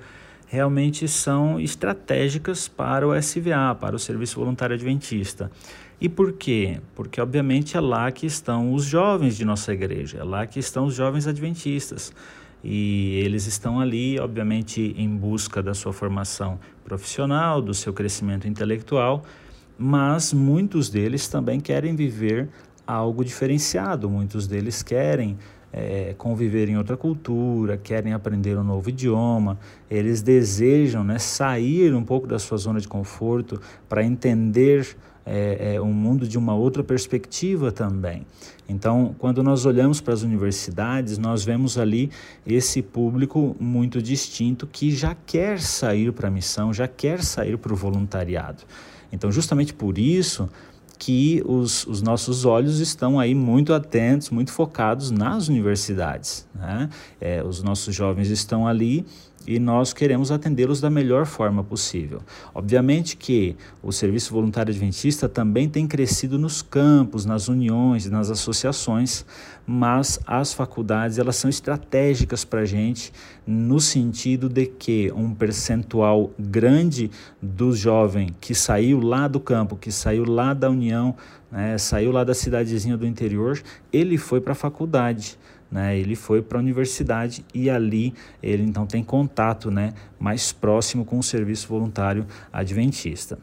realmente 0.48 1.08
são 1.08 1.60
estratégicas 1.60 2.68
para 2.68 3.08
o 3.08 3.14
SVA, 3.14 3.76
para 3.78 3.96
o 3.96 4.00
Serviço 4.00 4.40
Voluntário 4.40 4.76
Adventista. 4.76 5.52
E 6.00 6.10
por 6.10 6.34
quê? 6.34 6.80
Porque, 6.96 7.22
obviamente, 7.22 7.78
é 7.78 7.80
lá 7.80 8.12
que 8.12 8.26
estão 8.26 8.74
os 8.74 8.84
jovens 8.84 9.38
de 9.38 9.46
nossa 9.46 9.74
igreja, 9.74 10.18
é 10.20 10.24
lá 10.24 10.46
que 10.46 10.60
estão 10.60 10.86
os 10.86 10.96
jovens 10.96 11.28
adventistas. 11.28 12.14
E 12.64 13.20
eles 13.24 13.46
estão 13.46 13.80
ali, 13.80 14.20
obviamente, 14.20 14.96
em 14.98 15.10
busca 15.10 15.62
da 15.62 15.74
sua 15.74 15.92
formação 15.92 16.60
profissional, 16.86 17.62
do 17.62 17.74
seu 17.74 17.92
crescimento 17.94 18.48
intelectual, 18.48 19.24
mas 19.78 20.32
muitos 20.32 20.90
deles 20.90 21.28
também 21.28 21.60
querem 21.60 21.96
viver 21.96 22.50
algo 22.88 23.24
diferenciado, 23.24 24.10
muitos 24.10 24.48
deles 24.48 24.82
querem 24.82 25.38
é, 25.74 26.14
conviver 26.18 26.70
em 26.70 26.78
outra 26.78 26.96
cultura, 26.96 27.78
querem 27.78 28.14
aprender 28.14 28.58
um 28.58 28.64
novo 28.64 28.90
idioma, 28.90 29.58
eles 29.90 30.22
desejam 30.22 31.04
né, 31.04 31.18
sair 31.18 31.94
um 31.94 32.04
pouco 32.04 32.28
da 32.28 32.38
sua 32.38 32.58
zona 32.58 32.80
de 32.80 32.88
conforto 32.88 33.60
para 33.90 34.04
entender 34.04 34.96
é, 35.26 35.76
é, 35.76 35.82
um 35.82 35.94
mundo 35.94 36.28
de 36.28 36.38
uma 36.38 36.54
outra 36.54 36.84
perspectiva 36.84 37.72
também. 37.72 38.26
Então, 38.68 39.16
quando 39.20 39.44
nós 39.44 39.66
olhamos 39.66 40.00
para 40.00 40.14
as 40.14 40.22
universidades, 40.22 41.18
nós 41.18 41.44
vemos 41.44 41.78
ali 41.78 42.10
esse 42.46 42.82
público 42.82 43.56
muito 43.60 44.02
distinto 44.02 44.66
que 44.68 44.92
já 44.92 45.16
quer 45.26 45.60
sair 45.60 46.12
para 46.12 46.28
a 46.28 46.32
missão, 46.32 46.74
já 46.74 46.88
quer 46.88 47.24
sair 47.24 47.58
para 47.58 47.74
o 47.74 47.76
voluntariado. 47.76 48.64
Então, 49.12 49.32
justamente 49.32 49.74
por 49.74 49.98
isso, 49.98 50.50
que 50.98 51.44
os, 51.46 51.86
os, 51.86 52.02
nossos 52.02 52.46
olhos 52.46 52.80
estão 52.80 53.20
aí 53.20 53.36
muito 53.36 53.74
atentos, 53.74 54.30
muito 54.30 54.54
focados 54.54 55.12
nas 55.12 55.50
universidades. 55.50 56.48
Né? 56.56 56.90
É, 57.20 57.44
os 57.44 57.62
nossos 57.62 57.94
jovens 57.94 58.30
estão 58.30 58.66
ali 58.66 59.06
e 59.48 59.60
nós 59.60 59.94
queremos 59.94 60.32
atendê-los 60.32 60.80
da 60.80 60.90
melhor 60.90 61.26
forma 61.26 61.64
possível. 61.64 62.22
Obviamente 62.54 63.18
que 63.18 63.56
o 63.82 63.92
Serviço 63.92 64.34
Voluntário 64.34 64.72
Adventista 64.72 65.28
também 65.28 65.68
tem 65.68 65.88
crescido 65.88 66.40
nos 66.40 66.62
campos, 66.62 67.26
nas 67.26 67.48
uniões, 67.48 68.10
nas 68.10 68.30
associações, 68.30 69.26
mas 69.66 70.20
as 70.26 70.54
faculdades 70.54 71.18
elas 71.18 71.36
são 71.36 71.50
estratégicas 71.50 72.44
para 72.44 72.62
a 72.62 72.66
gente 72.66 73.12
no 73.46 73.80
sentido 73.80 74.48
de 74.48 74.66
que 74.66 75.12
um 75.16 75.34
percentual 75.34 76.32
grande 76.40 77.12
do 77.42 77.74
jovem 77.74 78.34
que 78.40 78.56
saiu 78.56 79.00
lá 79.00 79.28
do 79.28 79.40
campo, 79.40 79.76
que 79.76 79.92
saiu 79.92 80.26
lá 80.26 80.54
da 80.54 80.70
união, 80.70 81.16
né, 81.52 81.78
saiu 81.78 82.12
lá 82.12 82.24
da 82.24 82.34
cidadezinha 82.34 82.98
do 82.98 83.06
interior, 83.06 83.62
ele 83.92 84.18
foi 84.18 84.42
para 84.42 84.54
a 84.54 84.56
faculdade. 84.56 85.38
Né, 85.74 85.98
ele 85.98 86.16
foi 86.16 86.40
para 86.40 86.60
a 86.60 86.62
universidade 86.62 87.44
e 87.52 87.68
ali 87.68 88.14
ele 88.44 88.62
então 88.62 88.86
tem 88.86 89.04
contato 89.04 89.72
né, 89.72 89.96
mais 90.20 90.54
próximo 90.54 91.04
com 91.04 91.18
o 91.18 91.24
serviço 91.24 91.68
voluntário 91.68 92.28
adventista. 92.52 93.40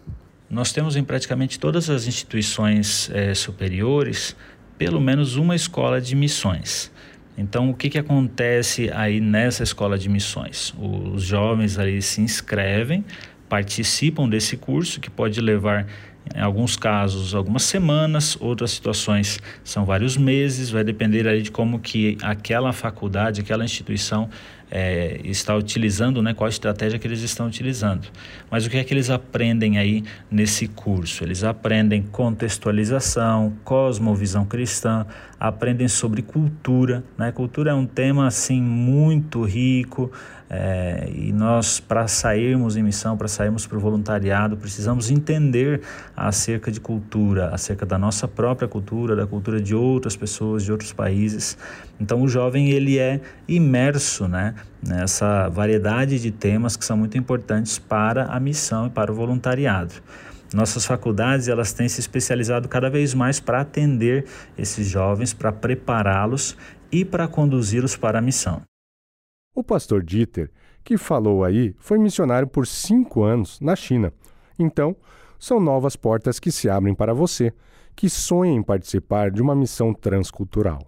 Nós 0.48 0.72
temos 0.72 0.94
em 0.94 1.02
praticamente 1.02 1.58
todas 1.58 1.90
as 1.90 2.06
instituições 2.06 3.10
é, 3.12 3.34
superiores 3.34 4.36
pelo 4.78 5.00
menos 5.00 5.34
uma 5.34 5.56
escola 5.56 6.00
de 6.00 6.14
missões. 6.14 6.92
Então, 7.36 7.68
o 7.68 7.74
que, 7.74 7.90
que 7.90 7.98
acontece 7.98 8.90
aí 8.94 9.20
nessa 9.20 9.64
escola 9.64 9.98
de 9.98 10.08
missões? 10.08 10.72
Os 10.78 11.24
jovens 11.24 11.80
ali 11.80 12.00
se 12.00 12.20
inscrevem, 12.20 13.04
participam 13.48 14.28
desse 14.28 14.56
curso 14.56 15.00
que 15.00 15.10
pode 15.10 15.40
levar 15.40 15.86
em 16.34 16.40
alguns 16.40 16.76
casos, 16.76 17.34
algumas 17.34 17.64
semanas, 17.64 18.36
outras 18.40 18.70
situações 18.70 19.38
são 19.64 19.84
vários 19.84 20.16
meses, 20.16 20.70
vai 20.70 20.84
depender 20.84 21.26
aí 21.26 21.42
de 21.42 21.50
como 21.50 21.78
que 21.78 22.16
aquela 22.22 22.72
faculdade, 22.72 23.40
aquela 23.40 23.64
instituição 23.64 24.28
é, 24.70 25.20
está 25.24 25.56
utilizando, 25.56 26.22
né, 26.22 26.32
qual 26.32 26.46
a 26.46 26.50
estratégia 26.50 26.98
que 26.98 27.06
eles 27.06 27.22
estão 27.22 27.48
utilizando. 27.48 28.06
Mas 28.48 28.64
o 28.64 28.70
que 28.70 28.76
é 28.76 28.84
que 28.84 28.94
eles 28.94 29.10
aprendem 29.10 29.78
aí 29.78 30.04
nesse 30.30 30.68
curso? 30.68 31.24
Eles 31.24 31.42
aprendem 31.42 32.02
contextualização, 32.02 33.52
cosmovisão 33.64 34.44
cristã, 34.44 35.04
aprendem 35.38 35.88
sobre 35.88 36.22
cultura. 36.22 37.02
Né? 37.18 37.32
Cultura 37.32 37.72
é 37.72 37.74
um 37.74 37.86
tema 37.86 38.28
assim 38.28 38.62
muito 38.62 39.42
rico 39.42 40.12
é, 40.52 41.08
e 41.14 41.32
nós, 41.32 41.78
para 41.78 42.08
sairmos 42.08 42.76
em 42.76 42.82
missão, 42.82 43.16
para 43.16 43.28
sairmos 43.28 43.68
para 43.68 43.78
o 43.78 43.80
voluntariado, 43.80 44.56
precisamos 44.56 45.08
entender 45.08 45.80
acerca 46.16 46.72
de 46.72 46.80
cultura, 46.80 47.50
acerca 47.54 47.86
da 47.86 47.96
nossa 47.96 48.26
própria 48.26 48.66
cultura, 48.66 49.14
da 49.14 49.28
cultura 49.28 49.60
de 49.60 49.76
outras 49.76 50.16
pessoas, 50.16 50.64
de 50.64 50.72
outros 50.72 50.92
países. 50.92 51.56
Então, 52.00 52.20
o 52.20 52.26
jovem 52.28 52.70
ele 52.70 52.98
é 52.98 53.20
imerso 53.46 54.26
né, 54.26 54.56
nessa 54.84 55.48
variedade 55.48 56.18
de 56.18 56.32
temas 56.32 56.76
que 56.76 56.84
são 56.84 56.96
muito 56.96 57.16
importantes 57.16 57.78
para 57.78 58.24
a 58.24 58.40
missão 58.40 58.88
e 58.88 58.90
para 58.90 59.12
o 59.12 59.14
voluntariado. 59.14 59.94
Nossas 60.52 60.84
faculdades 60.84 61.46
elas 61.46 61.72
têm 61.72 61.88
se 61.88 62.00
especializado 62.00 62.68
cada 62.68 62.90
vez 62.90 63.14
mais 63.14 63.38
para 63.38 63.60
atender 63.60 64.24
esses 64.58 64.88
jovens, 64.88 65.32
para 65.32 65.52
prepará-los 65.52 66.56
e 66.90 67.04
para 67.04 67.28
conduzi-los 67.28 67.94
para 67.94 68.18
a 68.18 68.22
missão. 68.22 68.69
O 69.52 69.64
pastor 69.64 70.04
Dieter, 70.04 70.48
que 70.84 70.96
falou 70.96 71.42
aí, 71.42 71.74
foi 71.76 71.98
missionário 71.98 72.46
por 72.46 72.68
cinco 72.68 73.24
anos 73.24 73.60
na 73.60 73.74
China. 73.74 74.12
Então, 74.56 74.94
são 75.40 75.58
novas 75.58 75.96
portas 75.96 76.38
que 76.38 76.52
se 76.52 76.70
abrem 76.70 76.94
para 76.94 77.12
você, 77.12 77.52
que 77.96 78.08
sonha 78.08 78.52
em 78.52 78.62
participar 78.62 79.28
de 79.28 79.42
uma 79.42 79.56
missão 79.56 79.92
transcultural. 79.92 80.80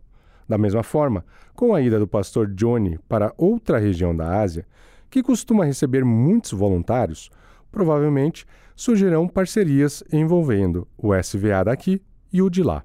Da 0.49 0.57
mesma 0.57 0.85
forma, 0.85 1.25
com 1.55 1.75
a 1.75 1.81
ida 1.81 1.99
do 1.99 2.07
pastor 2.07 2.47
Johnny 2.55 2.99
para 3.09 3.35
outra 3.37 3.79
região 3.79 4.15
da 4.15 4.41
Ásia, 4.41 4.65
que 5.11 5.25
costuma 5.25 5.65
receber 5.65 6.05
muitos 6.05 6.53
voluntários, 6.53 7.31
provavelmente 7.71 8.47
surgirão 8.77 9.27
parcerias 9.27 10.05
envolvendo 10.13 10.87
o 10.97 11.13
SVA 11.15 11.65
daqui 11.65 12.01
e 12.33 12.41
o 12.41 12.49
de 12.49 12.63
lá. 12.63 12.85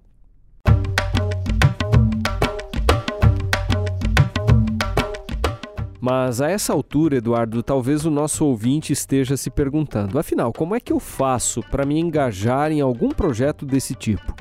Mas 6.00 6.42
a 6.42 6.50
essa 6.50 6.74
altura, 6.74 7.18
Eduardo, 7.18 7.64
talvez 7.64 8.06
o 8.06 8.12
nosso 8.12 8.46
ouvinte 8.46 8.94
esteja 8.94 9.36
se 9.36 9.50
perguntando: 9.50 10.20
afinal, 10.20 10.54
como 10.54 10.76
é 10.76 10.80
que 10.80 10.94
eu 10.94 11.00
faço 11.00 11.62
para 11.64 11.86
me 11.86 12.00
engajar 12.00 12.72
em 12.72 12.82
algum 12.82 13.10
projeto 13.10 13.66
desse 13.66 13.96
tipo? 13.96 14.36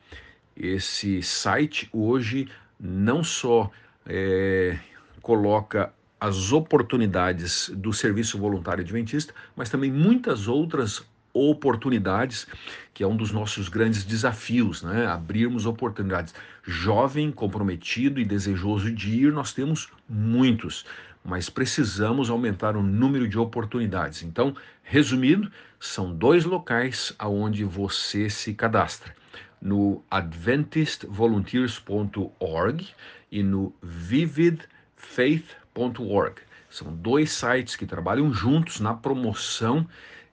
Esse 0.57 1.22
site 1.22 1.88
hoje 1.92 2.48
não 2.80 3.22
só 3.22 3.70
é, 4.07 4.78
coloca 5.20 5.92
as 6.18 6.52
oportunidades 6.52 7.70
do 7.74 7.92
serviço 7.92 8.38
voluntário 8.38 8.82
adventista, 8.82 9.34
mas 9.54 9.68
também 9.68 9.92
muitas 9.92 10.48
outras 10.48 11.04
oportunidades, 11.32 12.46
que 12.94 13.02
é 13.02 13.07
um 13.07 13.16
dos 13.16 13.30
nossos 13.30 13.68
grandes 13.68 14.04
desafios, 14.04 14.82
né? 14.82 15.07
Abrirmos 15.07 15.66
oportunidades. 15.66 16.34
Jovem, 16.62 17.30
comprometido 17.30 18.18
e 18.18 18.24
desejoso 18.24 18.90
de 18.90 19.11
ir, 19.11 19.32
nós 19.32 19.52
temos 19.52 19.90
muitos, 20.09 20.86
mas 21.22 21.50
precisamos 21.50 22.30
aumentar 22.30 22.76
o 22.76 22.82
número 22.82 23.28
de 23.28 23.38
oportunidades. 23.38 24.22
Então, 24.22 24.57
resumindo, 24.82 25.50
são 25.78 26.14
dois 26.14 26.44
locais 26.44 27.14
aonde 27.18 27.64
você 27.64 28.30
se 28.30 28.54
cadastra. 28.54 29.14
No 29.61 30.02
adventistvolunteers.org 30.11 32.88
e 33.30 33.42
no 33.42 33.74
vividfaith.org 33.82 36.40
são 36.68 36.92
dois 36.94 37.30
sites 37.32 37.76
que 37.76 37.86
trabalham 37.86 38.32
juntos 38.32 38.80
na 38.80 38.92
promoção 38.92 39.86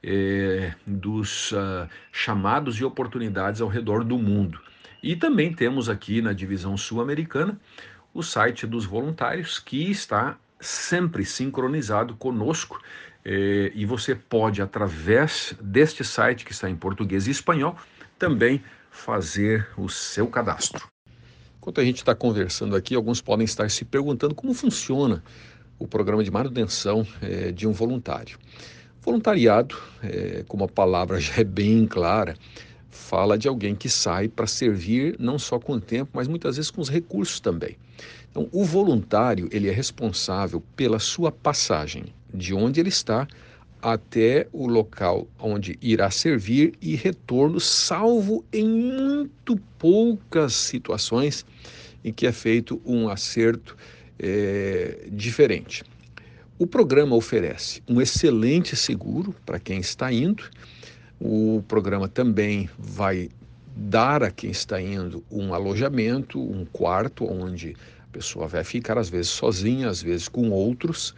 eh, 0.04 0.74
dos 0.86 1.54
uh, 1.54 1.88
chamados 2.12 2.76
e 2.78 2.84
oportunidades 2.84 3.62
ao 3.62 3.70
redor 3.70 4.04
do 4.04 4.18
mundo. 4.18 4.60
E 5.02 5.16
também 5.16 5.54
temos 5.54 5.88
aqui 5.88 6.22
na 6.22 6.34
divisão 6.34 6.76
sul-americana 6.76 7.58
o 8.14 8.22
site 8.22 8.68
dos 8.68 8.86
voluntários, 8.86 9.60
que 9.60 9.90
está 9.90 10.38
sempre 10.60 11.26
sincronizado 11.26 12.16
conosco. 12.16 12.82
Eh, 13.26 13.72
e 13.74 13.86
você 13.86 14.14
pode, 14.14 14.62
através 14.62 15.56
deste 15.62 16.04
site, 16.04 16.46
que 16.46 16.52
está 16.52 16.70
em 16.70 16.76
português 16.76 17.28
e 17.28 17.32
espanhol, 17.32 17.78
também 18.20 18.62
fazer 18.94 19.68
o 19.76 19.90
seu 19.90 20.28
cadastro. 20.28 20.88
Enquanto 21.58 21.82
a 21.82 21.84
gente 21.84 21.98
está 21.98 22.14
conversando 22.14 22.76
aqui, 22.76 22.94
alguns 22.94 23.22
podem 23.22 23.44
estar 23.44 23.70
se 23.70 23.84
perguntando 23.84 24.36
como 24.36 24.54
funciona 24.54 25.22
o 25.80 25.88
programa 25.88 26.24
de 26.24 26.30
manutenção 26.30 27.06
é, 27.20 27.52
de 27.52 27.68
um 27.68 27.74
voluntário. 27.74 28.38
Voluntariado, 29.02 29.76
é, 30.02 30.46
como 30.48 30.64
a 30.64 30.68
palavra 30.68 31.20
já 31.20 31.38
é 31.38 31.44
bem 31.44 31.88
clara, 31.88 32.38
fala 32.90 33.38
de 33.38 33.48
alguém 33.48 33.76
que 33.76 33.90
sai 33.90 34.30
para 34.30 34.46
servir 34.46 35.16
não 35.20 35.40
só 35.40 35.60
com 35.60 35.74
o 35.74 35.82
tempo, 35.82 36.12
mas 36.14 36.28
muitas 36.28 36.56
vezes 36.56 36.70
com 36.70 36.80
os 36.80 36.90
recursos 36.90 37.40
também. 37.40 37.76
Então, 38.30 38.48
o 38.52 38.64
voluntário 38.64 39.50
ele 39.52 39.68
é 39.68 39.74
responsável 39.74 40.64
pela 40.76 41.00
sua 41.00 41.32
passagem 41.32 42.06
de 42.34 42.54
onde 42.54 42.80
ele 42.80 42.90
está 42.90 43.28
até 43.84 44.48
o 44.54 44.66
local 44.66 45.28
onde 45.38 45.78
irá 45.82 46.10
servir 46.10 46.74
e 46.82 46.96
retorno, 46.96 47.60
salvo 47.60 48.46
em 48.54 48.66
muito 48.66 49.58
poucas 49.78 50.54
situações 50.54 51.46
em 52.02 52.14
que 52.14 52.26
é 52.26 52.32
feito 52.32 52.82
um 52.86 53.10
acerto 53.10 53.76
é, 54.18 55.06
diferente. 55.12 55.84
O 56.58 56.66
programa 56.66 57.14
oferece 57.14 57.84
um 57.86 58.00
excelente 58.00 58.74
seguro 58.74 59.36
para 59.46 59.60
quem 59.60 59.82
está 59.82 60.12
indo. 60.14 60.46
O 61.20 61.62
programa 61.68 62.08
também 62.08 62.70
vai 62.80 63.30
dar 63.76 64.24
a 64.24 64.32
quem 64.32 64.52
está 64.52 64.82
indo 64.82 65.22
um 65.30 65.54
alojamento, 65.54 66.40
um 66.40 66.64
quarto 66.64 67.26
onde 67.26 67.76
a 68.00 68.08
pessoa 68.14 68.48
vai 68.48 68.64
ficar 68.64 68.98
às 68.98 69.10
vezes 69.10 69.32
sozinha, 69.32 69.90
às 69.90 70.02
vezes 70.02 70.30
com 70.30 70.52
outros 70.52 71.14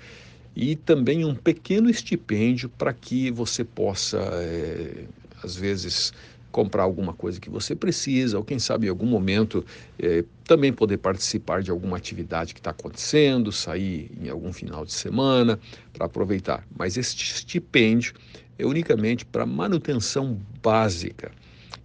e 0.56 0.76
também 0.76 1.26
um 1.26 1.36
pequeno 1.36 1.89
estipêndio 1.89 2.70
para 2.70 2.93
que 2.93 3.30
você 3.30 3.64
possa, 3.64 4.18
é, 4.18 5.06
às 5.43 5.56
vezes, 5.56 6.14
comprar 6.56 6.84
alguma 6.84 7.12
coisa 7.12 7.38
que 7.38 7.49
você 7.49 7.76
precisa, 7.76 8.38
ou 8.38 8.43
quem 8.43 8.58
sabe 8.58 8.88
em 8.88 8.89
algum 8.89 9.06
momento 9.06 9.66
é, 9.99 10.24
também 10.45 10.72
poder 10.72 10.97
participar 10.97 11.62
de 11.62 11.70
alguma 11.70 11.97
atividade 11.97 12.53
que 12.53 12.62
está 12.62 12.72
acontecendo, 12.72 13.51
sair 13.51 14.10
em 14.24 14.30
algum 14.30 14.53
final 14.53 14.86
de 14.86 14.93
semana 14.93 15.60
para 15.91 16.06
aproveitar. 16.06 16.66
Mas 16.74 16.95
este 16.95 17.26
estipêndio 17.26 18.14
é 18.58 18.66
unicamente 18.66 19.26
para 19.26 19.45
manutenção 19.45 20.39
básica. 20.64 21.30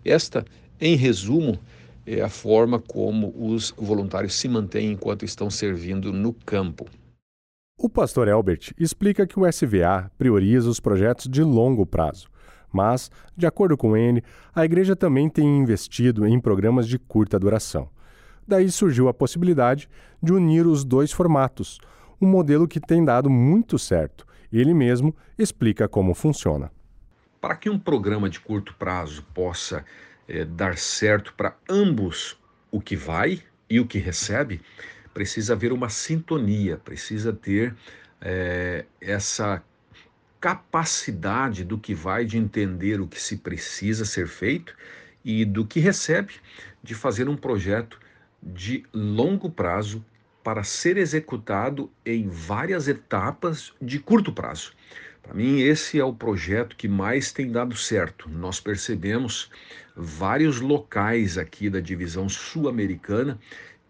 Esta, 0.04 0.44
em 0.80 0.94
resumo, 0.94 1.58
é 2.06 2.20
a 2.20 2.28
forma 2.28 2.78
como 2.78 3.34
os 3.36 3.74
voluntários 3.76 4.34
se 4.34 4.48
mantêm 4.48 4.92
enquanto 4.92 5.24
estão 5.24 5.50
servindo 5.50 6.12
no 6.12 6.32
campo. 6.32 6.86
O 7.82 7.88
pastor 7.88 8.28
Elbert 8.28 8.74
explica 8.78 9.26
que 9.26 9.40
o 9.40 9.50
SVA 9.50 10.10
prioriza 10.18 10.68
os 10.68 10.78
projetos 10.78 11.26
de 11.26 11.42
longo 11.42 11.86
prazo, 11.86 12.28
mas, 12.70 13.10
de 13.34 13.46
acordo 13.46 13.74
com 13.74 13.96
ele, 13.96 14.22
a 14.54 14.66
igreja 14.66 14.94
também 14.94 15.30
tem 15.30 15.56
investido 15.56 16.26
em 16.26 16.38
programas 16.38 16.86
de 16.86 16.98
curta 16.98 17.38
duração. 17.38 17.88
Daí 18.46 18.70
surgiu 18.70 19.08
a 19.08 19.14
possibilidade 19.14 19.88
de 20.22 20.30
unir 20.30 20.66
os 20.66 20.84
dois 20.84 21.10
formatos, 21.10 21.80
um 22.20 22.26
modelo 22.26 22.68
que 22.68 22.78
tem 22.78 23.02
dado 23.02 23.30
muito 23.30 23.78
certo. 23.78 24.26
Ele 24.52 24.74
mesmo 24.74 25.16
explica 25.38 25.88
como 25.88 26.12
funciona. 26.12 26.70
Para 27.40 27.56
que 27.56 27.70
um 27.70 27.78
programa 27.78 28.28
de 28.28 28.40
curto 28.40 28.74
prazo 28.78 29.24
possa 29.32 29.86
é, 30.28 30.44
dar 30.44 30.76
certo 30.76 31.32
para 31.32 31.56
ambos 31.66 32.38
o 32.70 32.78
que 32.78 32.94
vai 32.94 33.40
e 33.70 33.80
o 33.80 33.86
que 33.86 33.96
recebe, 33.98 34.60
precisa 35.20 35.52
haver 35.52 35.70
uma 35.70 35.90
sintonia, 35.90 36.78
precisa 36.78 37.30
ter 37.30 37.76
é, 38.22 38.86
essa 38.98 39.62
capacidade 40.40 41.62
do 41.62 41.76
que 41.76 41.94
vai 41.94 42.24
de 42.24 42.38
entender 42.38 43.02
o 43.02 43.06
que 43.06 43.20
se 43.20 43.36
precisa 43.36 44.06
ser 44.06 44.26
feito 44.26 44.74
e 45.22 45.44
do 45.44 45.66
que 45.66 45.78
recebe 45.78 46.32
de 46.82 46.94
fazer 46.94 47.28
um 47.28 47.36
projeto 47.36 48.00
de 48.42 48.82
longo 48.94 49.50
prazo 49.50 50.02
para 50.42 50.64
ser 50.64 50.96
executado 50.96 51.92
em 52.02 52.26
várias 52.26 52.88
etapas 52.88 53.74
de 53.78 53.98
curto 53.98 54.32
prazo. 54.32 54.72
Para 55.22 55.34
mim, 55.34 55.60
esse 55.60 56.00
é 56.00 56.04
o 56.04 56.14
projeto 56.14 56.74
que 56.74 56.88
mais 56.88 57.30
tem 57.30 57.52
dado 57.52 57.76
certo. 57.76 58.26
Nós 58.30 58.58
percebemos 58.58 59.50
vários 59.94 60.60
locais 60.60 61.36
aqui 61.36 61.68
da 61.68 61.78
divisão 61.78 62.26
sul-americana 62.26 63.38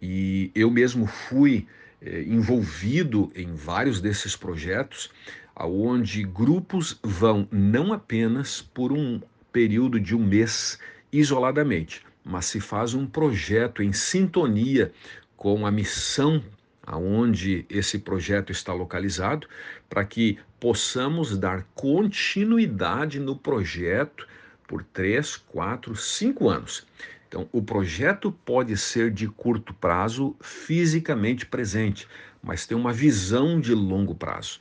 e 0.00 0.50
eu 0.54 0.70
mesmo 0.70 1.06
fui 1.06 1.66
eh, 2.00 2.22
envolvido 2.22 3.30
em 3.34 3.54
vários 3.54 4.00
desses 4.00 4.36
projetos, 4.36 5.10
aonde 5.54 6.22
grupos 6.22 6.98
vão 7.02 7.46
não 7.50 7.92
apenas 7.92 8.62
por 8.62 8.92
um 8.92 9.20
período 9.52 10.00
de 10.00 10.14
um 10.14 10.24
mês 10.24 10.78
isoladamente, 11.12 12.02
mas 12.24 12.46
se 12.46 12.60
faz 12.60 12.94
um 12.94 13.06
projeto 13.06 13.82
em 13.82 13.92
sintonia 13.92 14.92
com 15.36 15.66
a 15.66 15.70
missão 15.70 16.42
aonde 16.82 17.64
esse 17.70 17.98
projeto 17.98 18.50
está 18.50 18.72
localizado, 18.72 19.46
para 19.88 20.04
que 20.04 20.38
possamos 20.58 21.38
dar 21.38 21.64
continuidade 21.74 23.20
no 23.20 23.36
projeto 23.36 24.26
por 24.66 24.82
três, 24.82 25.36
quatro, 25.36 25.94
cinco 25.94 26.48
anos. 26.48 26.86
Então, 27.30 27.48
o 27.52 27.62
projeto 27.62 28.32
pode 28.44 28.76
ser 28.76 29.12
de 29.12 29.28
curto 29.28 29.72
prazo, 29.72 30.34
fisicamente 30.40 31.46
presente, 31.46 32.08
mas 32.42 32.66
tem 32.66 32.76
uma 32.76 32.92
visão 32.92 33.60
de 33.60 33.72
longo 33.72 34.16
prazo. 34.16 34.58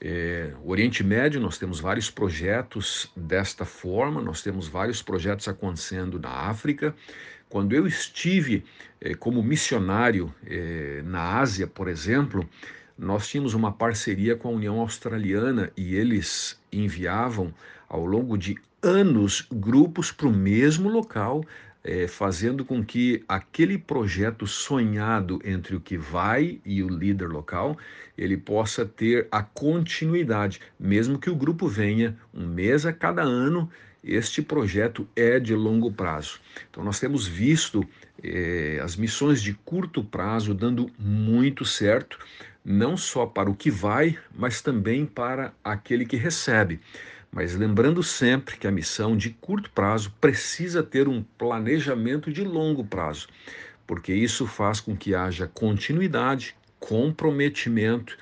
É, 0.00 0.50
Oriente 0.64 1.04
Médio, 1.04 1.38
nós 1.38 1.58
temos 1.58 1.78
vários 1.78 2.10
projetos 2.10 3.12
desta 3.14 3.66
forma, 3.66 4.22
nós 4.22 4.40
temos 4.40 4.66
vários 4.66 5.02
projetos 5.02 5.46
acontecendo 5.46 6.18
na 6.18 6.30
África. 6.30 6.94
Quando 7.50 7.74
eu 7.74 7.86
estive 7.86 8.64
é, 8.98 9.14
como 9.14 9.42
missionário 9.42 10.34
é, 10.46 11.02
na 11.04 11.38
Ásia, 11.38 11.66
por 11.66 11.86
exemplo, 11.86 12.48
nós 12.98 13.28
tínhamos 13.28 13.52
uma 13.52 13.70
parceria 13.70 14.34
com 14.34 14.48
a 14.48 14.52
União 14.52 14.80
Australiana 14.80 15.70
e 15.76 15.94
eles 15.94 16.58
enviavam 16.72 17.52
ao 17.90 18.06
longo 18.06 18.38
de 18.38 18.56
anos 18.82 19.46
grupos 19.50 20.12
para 20.12 20.28
o 20.28 20.32
mesmo 20.32 20.88
local, 20.88 21.44
é, 21.86 22.08
fazendo 22.08 22.64
com 22.64 22.84
que 22.84 23.22
aquele 23.28 23.78
projeto 23.78 24.44
sonhado 24.44 25.40
entre 25.44 25.76
o 25.76 25.80
que 25.80 25.96
vai 25.96 26.60
e 26.64 26.82
o 26.82 26.88
líder 26.88 27.28
local 27.28 27.78
ele 28.18 28.36
possa 28.36 28.84
ter 28.84 29.28
a 29.30 29.40
continuidade, 29.40 30.60
mesmo 30.80 31.18
que 31.18 31.30
o 31.30 31.36
grupo 31.36 31.68
venha 31.68 32.16
um 32.34 32.44
mês 32.44 32.84
a 32.84 32.92
cada 32.92 33.22
ano. 33.22 33.70
Este 34.02 34.42
projeto 34.42 35.06
é 35.14 35.38
de 35.38 35.54
longo 35.54 35.90
prazo. 35.92 36.40
Então, 36.70 36.82
nós 36.82 36.98
temos 37.00 37.26
visto 37.26 37.84
eh, 38.22 38.80
as 38.82 38.96
missões 38.96 39.42
de 39.42 39.52
curto 39.52 40.02
prazo 40.02 40.54
dando 40.54 40.90
muito 40.98 41.64
certo, 41.64 42.18
não 42.64 42.96
só 42.96 43.26
para 43.26 43.50
o 43.50 43.54
que 43.54 43.70
vai, 43.70 44.16
mas 44.32 44.62
também 44.62 45.04
para 45.06 45.52
aquele 45.62 46.06
que 46.06 46.16
recebe. 46.16 46.80
Mas 47.30 47.54
lembrando 47.54 48.02
sempre 48.02 48.56
que 48.56 48.66
a 48.66 48.72
missão 48.72 49.16
de 49.16 49.30
curto 49.30 49.70
prazo 49.70 50.12
precisa 50.20 50.82
ter 50.82 51.08
um 51.08 51.22
planejamento 51.36 52.32
de 52.32 52.42
longo 52.42 52.84
prazo, 52.84 53.28
porque 53.86 54.12
isso 54.12 54.46
faz 54.46 54.80
com 54.80 54.96
que 54.96 55.14
haja 55.14 55.46
continuidade, 55.46 56.56
comprometimento, 56.78 58.16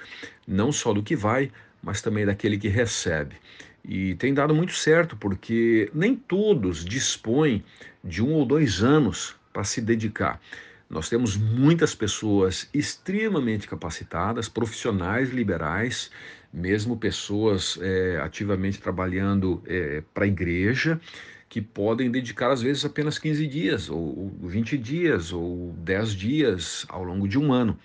não 0.47 0.73
só 0.73 0.93
do 0.93 1.03
que 1.03 1.15
vai, 1.15 1.51
mas 1.83 2.01
também 2.01 2.27
daquele 2.27 2.59
que 2.59 2.69
recebe. 2.69 3.37
E 3.85 4.15
tem 4.15 4.33
dado 4.33 4.55
muito 4.55 4.73
certo, 4.73 5.17
porque 5.17 5.91
nem 5.93 6.17
todos 6.17 6.85
dispõem 6.85 7.63
de 8.03 8.23
um 8.23 8.33
ou 8.33 8.47
dois 8.47 8.83
anos 8.83 9.37
para 9.53 9.65
se 9.65 9.81
dedicar. 9.81 10.41
Nós 10.89 11.09
temos 11.09 11.37
muitas 11.37 11.95
pessoas 11.95 12.69
extremamente 12.73 13.67
capacitadas, 13.69 14.49
profissionais 14.49 15.31
liberais, 15.31 16.11
mesmo 16.55 16.97
pessoas 16.97 17.77
é, 17.83 18.21
ativamente 18.23 18.81
trabalhando 18.81 19.61
é, 19.67 20.05
para 20.15 20.25
a 20.25 20.29
igreja, 20.29 21.01
que 21.49 21.61
podem 21.61 22.11
dedicar 22.11 22.53
às 22.53 22.63
vezes 22.63 22.85
apenas 22.85 23.19
15 23.19 23.47
dias, 23.49 23.91
ou 23.91 24.33
20 24.41 24.79
dias, 24.79 25.33
ou 25.33 25.75
10 25.79 26.15
dias 26.15 26.87
ao 26.89 27.03
longo 27.03 27.27
de 27.27 27.39
um 27.39 27.53
ano. 27.53 27.77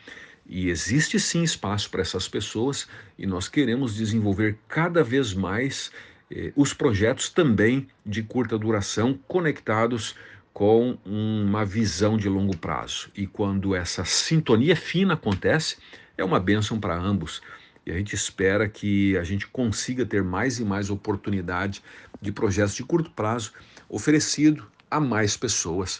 E 0.47 0.69
existe 0.69 1.19
sim 1.19 1.43
espaço 1.43 1.89
para 1.89 2.01
essas 2.01 2.27
pessoas 2.27 2.87
e 3.17 3.25
nós 3.25 3.47
queremos 3.47 3.95
desenvolver 3.95 4.57
cada 4.67 5.03
vez 5.03 5.33
mais 5.33 5.91
eh, 6.31 6.51
os 6.55 6.73
projetos 6.73 7.29
também 7.29 7.87
de 8.03 8.23
curta 8.23 8.57
duração 8.57 9.19
conectados 9.27 10.15
com 10.51 10.97
uma 11.05 11.63
visão 11.63 12.17
de 12.17 12.27
longo 12.27 12.57
prazo. 12.57 13.11
E 13.15 13.27
quando 13.27 13.75
essa 13.75 14.03
sintonia 14.03 14.75
fina 14.75 15.13
acontece, 15.13 15.77
é 16.17 16.23
uma 16.23 16.39
bênção 16.39 16.79
para 16.79 16.97
ambos. 16.97 17.41
E 17.89 17.91
a 17.91 17.97
gente 17.97 18.13
espera 18.13 18.69
que 18.69 19.17
a 19.17 19.23
gente 19.23 19.47
consiga 19.47 20.05
ter 20.05 20.23
mais 20.23 20.59
e 20.59 20.63
mais 20.63 20.91
oportunidade 20.91 21.81
de 22.21 22.31
projetos 22.31 22.75
de 22.75 22.83
curto 22.83 23.09
prazo 23.09 23.51
oferecido 23.89 24.67
a 24.91 24.99
mais 24.99 25.35
pessoas 25.35 25.99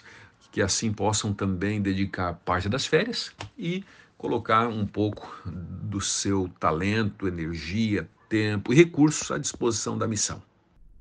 que 0.52 0.62
assim 0.62 0.94
possam 0.94 1.34
também 1.34 1.82
dedicar 1.82 2.36
parte 2.46 2.70
das 2.70 2.86
férias 2.86 3.32
e 3.58 3.84
colocar 4.20 4.68
um 4.68 4.86
pouco 4.86 5.36
do 5.48 6.00
seu 6.00 6.48
talento, 6.60 7.28
energia, 7.28 8.08
tempo 8.28 8.72
e 8.72 8.76
recursos 8.76 9.32
à 9.32 9.40
disposição 9.40 9.98
da 9.98 10.08
missão. 10.08 10.40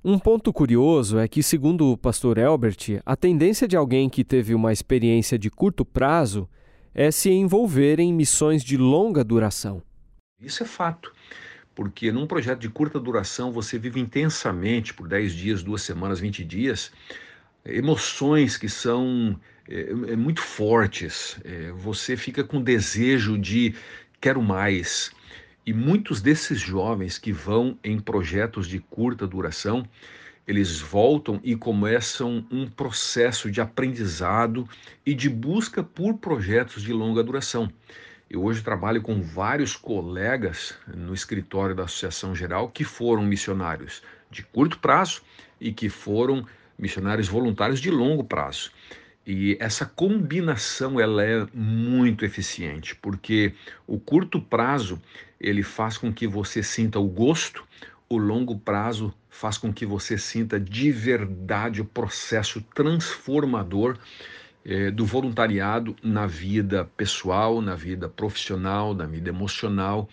Um 0.02 0.18
ponto 0.18 0.50
curioso 0.54 1.18
é 1.18 1.28
que, 1.28 1.42
segundo 1.42 1.92
o 1.92 1.98
pastor 1.98 2.38
Elbert, 2.38 3.02
a 3.04 3.14
tendência 3.14 3.68
de 3.68 3.76
alguém 3.76 4.08
que 4.08 4.24
teve 4.24 4.54
uma 4.54 4.72
experiência 4.72 5.38
de 5.38 5.50
curto 5.50 5.84
prazo 5.84 6.48
é 6.94 7.10
se 7.10 7.28
envolver 7.28 8.00
em 8.00 8.10
missões 8.10 8.64
de 8.64 8.78
longa 8.78 9.22
duração. 9.22 9.82
Isso 10.40 10.62
é 10.62 10.66
fato, 10.66 11.12
porque 11.74 12.12
num 12.12 12.24
projeto 12.24 12.60
de 12.60 12.68
curta 12.68 13.00
duração 13.00 13.50
você 13.50 13.76
vive 13.76 13.98
intensamente 13.98 14.94
por 14.94 15.08
10 15.08 15.32
dias, 15.32 15.62
duas 15.64 15.82
semanas, 15.82 16.20
20 16.20 16.44
dias, 16.44 16.92
emoções 17.64 18.56
que 18.56 18.68
são 18.68 19.38
é, 19.68 20.12
é 20.12 20.16
muito 20.16 20.40
fortes. 20.40 21.40
É, 21.44 21.72
você 21.72 22.16
fica 22.16 22.44
com 22.44 22.62
desejo 22.62 23.36
de 23.36 23.74
quero 24.20 24.40
mais. 24.40 25.10
E 25.66 25.72
muitos 25.72 26.22
desses 26.22 26.60
jovens 26.60 27.18
que 27.18 27.32
vão 27.32 27.76
em 27.82 27.98
projetos 27.98 28.68
de 28.68 28.78
curta 28.78 29.26
duração, 29.26 29.84
eles 30.46 30.80
voltam 30.80 31.40
e 31.42 31.56
começam 31.56 32.46
um 32.48 32.68
processo 32.68 33.50
de 33.50 33.60
aprendizado 33.60 34.68
e 35.04 35.14
de 35.14 35.28
busca 35.28 35.82
por 35.82 36.14
projetos 36.18 36.84
de 36.84 36.92
longa 36.92 37.24
duração. 37.24 37.68
Eu 38.30 38.44
hoje 38.44 38.62
trabalho 38.62 39.00
com 39.00 39.22
vários 39.22 39.74
colegas 39.74 40.74
no 40.86 41.14
escritório 41.14 41.74
da 41.74 41.84
Associação 41.84 42.34
Geral 42.34 42.68
que 42.68 42.84
foram 42.84 43.22
missionários 43.22 44.02
de 44.30 44.42
curto 44.42 44.78
prazo 44.78 45.22
e 45.58 45.72
que 45.72 45.88
foram 45.88 46.44
missionários 46.78 47.26
voluntários 47.26 47.80
de 47.80 47.90
longo 47.90 48.22
prazo. 48.22 48.70
E 49.26 49.56
essa 49.58 49.86
combinação 49.86 51.00
ela 51.00 51.24
é 51.24 51.46
muito 51.54 52.22
eficiente, 52.22 52.94
porque 52.96 53.54
o 53.86 53.98
curto 53.98 54.42
prazo 54.42 55.00
ele 55.40 55.62
faz 55.62 55.96
com 55.96 56.12
que 56.12 56.26
você 56.26 56.62
sinta 56.62 56.98
o 56.98 57.08
gosto, 57.08 57.64
o 58.10 58.18
longo 58.18 58.58
prazo 58.58 59.12
faz 59.30 59.56
com 59.56 59.72
que 59.72 59.86
você 59.86 60.18
sinta 60.18 60.60
de 60.60 60.92
verdade 60.92 61.80
o 61.80 61.84
processo 61.86 62.60
transformador 62.74 63.96
eh, 64.70 64.90
do 64.90 65.06
voluntariado 65.06 65.96
na 66.02 66.26
vida 66.26 66.84
pessoal, 66.94 67.62
na 67.62 67.74
vida 67.74 68.06
profissional, 68.06 68.92
na 68.92 69.06
vida 69.06 69.30
emocional 69.30 70.06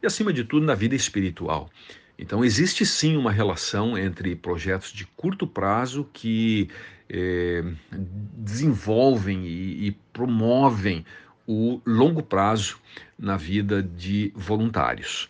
e, 0.00 0.06
acima 0.06 0.32
de 0.32 0.44
tudo, 0.44 0.64
na 0.64 0.76
vida 0.76 0.94
espiritual. 0.94 1.68
Então, 2.16 2.44
existe 2.44 2.86
sim 2.86 3.16
uma 3.16 3.32
relação 3.32 3.98
entre 3.98 4.36
projetos 4.36 4.92
de 4.92 5.04
curto 5.16 5.44
prazo 5.44 6.08
que 6.12 6.68
é, 7.10 7.64
desenvolvem 7.90 9.44
e, 9.44 9.88
e 9.88 9.92
promovem 10.12 11.04
o 11.44 11.80
longo 11.84 12.22
prazo 12.22 12.78
na 13.18 13.36
vida 13.36 13.82
de 13.82 14.32
voluntários. 14.36 15.28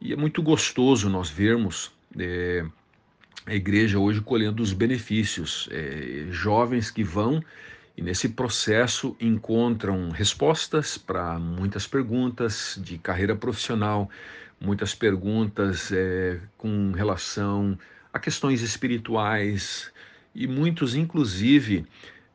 E 0.00 0.12
é 0.12 0.16
muito 0.16 0.40
gostoso 0.44 1.10
nós 1.10 1.28
vermos 1.28 1.90
é, 2.16 2.64
a 3.46 3.54
igreja 3.54 3.98
hoje 3.98 4.20
colhendo 4.20 4.62
os 4.62 4.72
benefícios, 4.72 5.68
é, 5.72 6.26
jovens 6.30 6.88
que 6.88 7.02
vão 7.02 7.42
e 7.96 8.02
nesse 8.02 8.30
processo 8.30 9.16
encontram 9.20 10.10
respostas 10.10 10.96
para 10.96 11.38
muitas 11.38 11.86
perguntas 11.86 12.78
de 12.82 12.96
carreira 12.98 13.36
profissional, 13.36 14.08
muitas 14.60 14.94
perguntas 14.94 15.92
é, 15.92 16.40
com 16.56 16.92
relação 16.92 17.78
a 18.12 18.18
questões 18.18 18.62
espirituais 18.62 19.92
e 20.34 20.46
muitos, 20.46 20.94
inclusive, 20.94 21.86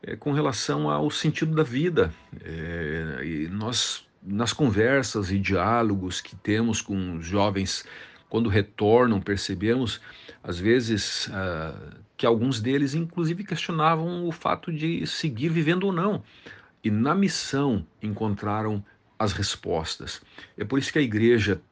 é, 0.02 0.14
com 0.14 0.32
relação 0.32 0.90
ao 0.90 1.10
sentido 1.10 1.54
da 1.54 1.62
vida. 1.62 2.12
É, 2.44 3.24
e 3.24 3.48
nós, 3.48 4.06
nas 4.22 4.52
conversas 4.52 5.30
e 5.30 5.38
diálogos 5.38 6.20
que 6.20 6.36
temos 6.36 6.80
com 6.80 7.16
os 7.16 7.26
jovens, 7.26 7.84
quando 8.28 8.48
retornam, 8.48 9.20
percebemos, 9.20 10.00
às 10.42 10.58
vezes, 10.58 11.28
uh, 11.28 11.98
que 12.18 12.26
alguns 12.26 12.60
deles, 12.60 12.94
inclusive, 12.94 13.44
questionavam 13.44 14.26
o 14.26 14.32
fato 14.32 14.72
de 14.72 15.06
seguir 15.06 15.48
vivendo 15.50 15.84
ou 15.84 15.92
não. 15.92 16.22
E 16.82 16.90
na 16.90 17.14
missão 17.14 17.86
encontraram 18.02 18.84
as 19.16 19.32
respostas. 19.32 20.20
É 20.56 20.64
por 20.64 20.80
isso 20.80 20.92
que 20.92 20.98
a 20.98 21.02
igreja 21.02 21.62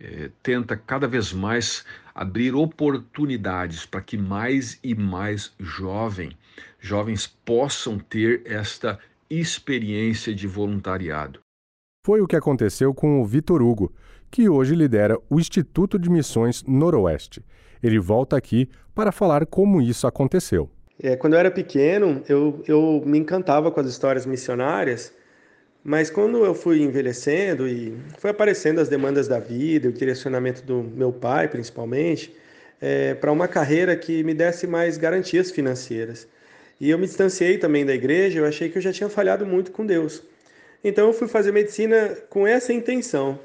é, 0.00 0.28
tenta 0.42 0.76
cada 0.76 1.06
vez 1.06 1.32
mais 1.32 1.86
abrir 2.12 2.52
oportunidades 2.54 3.86
para 3.86 4.00
que 4.02 4.18
mais 4.18 4.78
e 4.82 4.92
mais 4.94 5.54
jovem, 5.58 6.36
jovens 6.80 7.26
possam 7.44 7.98
ter 7.98 8.42
esta 8.44 8.98
experiência 9.30 10.34
de 10.34 10.48
voluntariado. 10.48 11.38
Foi 12.04 12.20
o 12.20 12.26
que 12.26 12.34
aconteceu 12.34 12.92
com 12.92 13.22
o 13.22 13.24
Vitor 13.24 13.62
Hugo, 13.62 13.94
que 14.32 14.48
hoje 14.48 14.74
lidera 14.74 15.16
o 15.30 15.38
Instituto 15.38 15.96
de 15.96 16.10
Missões 16.10 16.64
Noroeste. 16.64 17.44
Ele 17.82 17.98
volta 17.98 18.36
aqui 18.36 18.68
para 18.94 19.10
falar 19.10 19.46
como 19.46 19.80
isso 19.80 20.06
aconteceu. 20.06 20.70
É, 21.02 21.16
quando 21.16 21.32
eu 21.32 21.38
era 21.38 21.50
pequeno, 21.50 22.22
eu, 22.28 22.62
eu 22.66 23.02
me 23.04 23.18
encantava 23.18 23.70
com 23.70 23.80
as 23.80 23.86
histórias 23.86 24.24
missionárias 24.24 25.12
mas 25.84 26.08
quando 26.08 26.44
eu 26.44 26.54
fui 26.54 26.80
envelhecendo 26.80 27.66
e 27.66 27.96
foi 28.18 28.30
aparecendo 28.30 28.80
as 28.80 28.88
demandas 28.88 29.26
da 29.26 29.40
vida, 29.40 29.88
o 29.88 29.92
direcionamento 29.92 30.62
do 30.62 30.82
meu 30.82 31.12
pai, 31.12 31.48
principalmente, 31.48 32.34
é, 32.80 33.14
para 33.14 33.32
uma 33.32 33.48
carreira 33.48 33.96
que 33.96 34.22
me 34.22 34.32
desse 34.32 34.66
mais 34.66 34.96
garantias 34.96 35.50
financeiras. 35.50 36.28
E 36.80 36.88
eu 36.88 36.98
me 36.98 37.06
distanciei 37.06 37.58
também 37.58 37.84
da 37.84 37.92
igreja, 37.94 38.38
eu 38.38 38.46
achei 38.46 38.68
que 38.68 38.78
eu 38.78 38.82
já 38.82 38.92
tinha 38.92 39.08
falhado 39.08 39.44
muito 39.44 39.72
com 39.72 39.84
Deus. 39.84 40.22
Então 40.84 41.08
eu 41.08 41.12
fui 41.12 41.26
fazer 41.26 41.50
medicina 41.52 42.16
com 42.30 42.46
essa 42.46 42.72
intenção. 42.72 43.38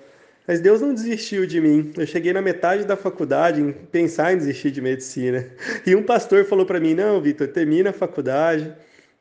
Mas 0.48 0.62
Deus 0.62 0.80
não 0.80 0.94
desistiu 0.94 1.46
de 1.46 1.60
mim. 1.60 1.92
Eu 1.98 2.08
cheguei 2.08 2.32
na 2.32 2.42
metade 2.42 2.86
da 2.86 2.96
faculdade 2.96 3.62
em 3.62 3.74
pensar 3.74 4.34
em 4.34 4.38
desistir 4.38 4.72
de 4.72 4.82
medicina. 4.82 5.46
E 5.86 5.94
um 5.94 6.04
pastor 6.04 6.46
falou 6.46 6.66
para 6.66 6.80
mim: 6.80 6.94
"Não, 6.94 7.22
Vitor, 7.22 7.50
termina 7.50 7.90
a 7.90 7.94
faculdade, 7.94 8.74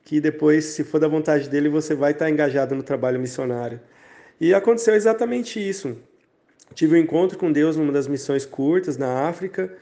que 0.05 0.20
depois, 0.20 0.64
se 0.66 0.85
for 0.85 1.01
da 1.01 1.09
vontade 1.09 1.49
dele, 1.49 1.68
você 1.68 1.95
vai 1.95 2.12
estar 2.12 2.31
engajado 2.31 2.74
no 2.77 2.83
trabalho 2.83 3.18
missionário. 3.18 3.81
E 4.41 4.55
aconteceu 4.55 4.95
exatamente 4.95 5.59
isso. 5.59 5.97
Tive 6.74 6.95
um 6.95 6.99
encontro 6.99 7.39
com 7.39 7.51
Deus 7.51 7.77
numa 7.77 7.93
das 7.93 8.07
missões 8.07 8.47
curtas 8.47 8.97
na 8.97 9.29
África 9.29 9.72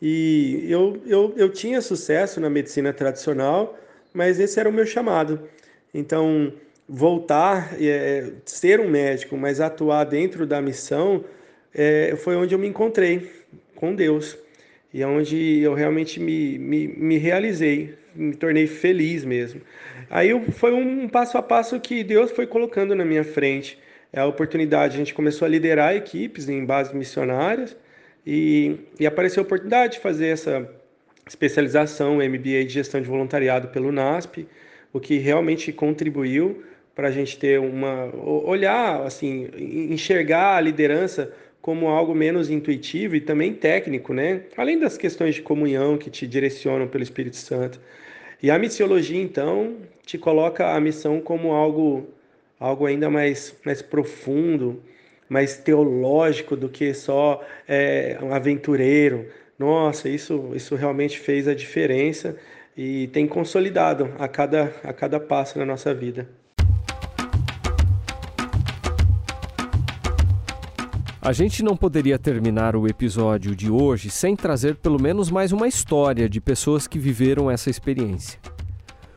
e 0.00 0.66
eu, 0.68 1.00
eu, 1.06 1.32
eu 1.36 1.48
tinha 1.50 1.80
sucesso 1.80 2.40
na 2.40 2.50
medicina 2.50 2.92
tradicional, 2.92 3.78
mas 4.12 4.40
esse 4.40 4.58
era 4.58 4.68
o 4.68 4.72
meu 4.72 4.84
chamado. 4.84 5.48
Então, 5.94 6.52
voltar, 6.94 7.74
é, 7.80 8.32
ser 8.44 8.78
um 8.78 8.90
médico, 8.90 9.34
mas 9.34 9.62
atuar 9.62 10.04
dentro 10.04 10.46
da 10.46 10.60
missão, 10.60 11.24
é, 11.74 12.14
foi 12.16 12.36
onde 12.36 12.54
eu 12.54 12.58
me 12.58 12.68
encontrei 12.68 13.32
com 13.74 13.94
Deus 13.94 14.38
e 14.92 15.00
é 15.00 15.06
onde 15.06 15.60
eu 15.60 15.72
realmente 15.72 16.20
me, 16.20 16.58
me, 16.58 16.86
me 16.86 17.16
realizei, 17.16 17.94
me 18.14 18.36
tornei 18.36 18.66
feliz 18.66 19.24
mesmo. 19.24 19.62
Aí 20.10 20.38
foi 20.50 20.74
um 20.74 21.08
passo 21.08 21.38
a 21.38 21.42
passo 21.42 21.80
que 21.80 22.04
Deus 22.04 22.30
foi 22.30 22.46
colocando 22.46 22.94
na 22.94 23.06
minha 23.06 23.24
frente. 23.24 23.78
É 24.12 24.20
a 24.20 24.26
oportunidade, 24.26 24.94
a 24.94 24.98
gente 24.98 25.14
começou 25.14 25.46
a 25.46 25.48
liderar 25.48 25.96
equipes 25.96 26.46
em 26.46 26.62
bases 26.62 26.92
missionárias 26.92 27.74
e, 28.26 28.76
e 29.00 29.06
apareceu 29.06 29.42
a 29.42 29.46
oportunidade 29.46 29.94
de 29.94 30.00
fazer 30.00 30.26
essa 30.26 30.68
especialização 31.26 32.16
MBA 32.16 32.66
de 32.66 32.68
gestão 32.68 33.00
de 33.00 33.08
voluntariado 33.08 33.68
pelo 33.68 33.90
NASP, 33.90 34.46
o 34.92 35.00
que 35.00 35.16
realmente 35.16 35.72
contribuiu 35.72 36.62
para 36.94 37.08
a 37.08 37.10
gente 37.10 37.38
ter 37.38 37.58
uma 37.58 38.14
olhar 38.14 39.02
assim, 39.02 39.48
enxergar 39.56 40.56
a 40.56 40.60
liderança 40.60 41.32
como 41.60 41.86
algo 41.88 42.14
menos 42.14 42.50
intuitivo 42.50 43.14
e 43.14 43.20
também 43.20 43.54
técnico, 43.54 44.12
né? 44.12 44.42
Além 44.56 44.78
das 44.78 44.98
questões 44.98 45.36
de 45.36 45.42
comunhão 45.42 45.96
que 45.96 46.10
te 46.10 46.26
direcionam 46.26 46.88
pelo 46.88 47.04
Espírito 47.04 47.36
Santo. 47.36 47.80
E 48.42 48.50
a 48.50 48.58
missiologia, 48.58 49.22
então, 49.22 49.76
te 50.04 50.18
coloca 50.18 50.74
a 50.74 50.80
missão 50.80 51.20
como 51.20 51.52
algo, 51.52 52.08
algo 52.58 52.86
ainda 52.86 53.08
mais, 53.08 53.56
mais 53.64 53.80
profundo, 53.80 54.82
mais 55.28 55.56
teológico 55.56 56.56
do 56.56 56.68
que 56.68 56.92
só 56.92 57.40
é, 57.68 58.18
um 58.20 58.34
aventureiro. 58.34 59.28
Nossa, 59.56 60.08
isso, 60.08 60.50
isso 60.56 60.74
realmente 60.74 61.18
fez 61.20 61.46
a 61.46 61.54
diferença 61.54 62.36
e 62.76 63.06
tem 63.08 63.28
consolidado 63.28 64.12
a 64.18 64.26
cada, 64.26 64.74
a 64.82 64.92
cada 64.92 65.20
passo 65.20 65.58
na 65.60 65.64
nossa 65.64 65.94
vida. 65.94 66.28
A 71.24 71.32
gente 71.32 71.62
não 71.62 71.76
poderia 71.76 72.18
terminar 72.18 72.74
o 72.74 72.88
episódio 72.88 73.54
de 73.54 73.70
hoje 73.70 74.10
sem 74.10 74.34
trazer 74.34 74.74
pelo 74.74 75.00
menos 75.00 75.30
mais 75.30 75.52
uma 75.52 75.68
história 75.68 76.28
de 76.28 76.40
pessoas 76.40 76.88
que 76.88 76.98
viveram 76.98 77.48
essa 77.48 77.70
experiência. 77.70 78.40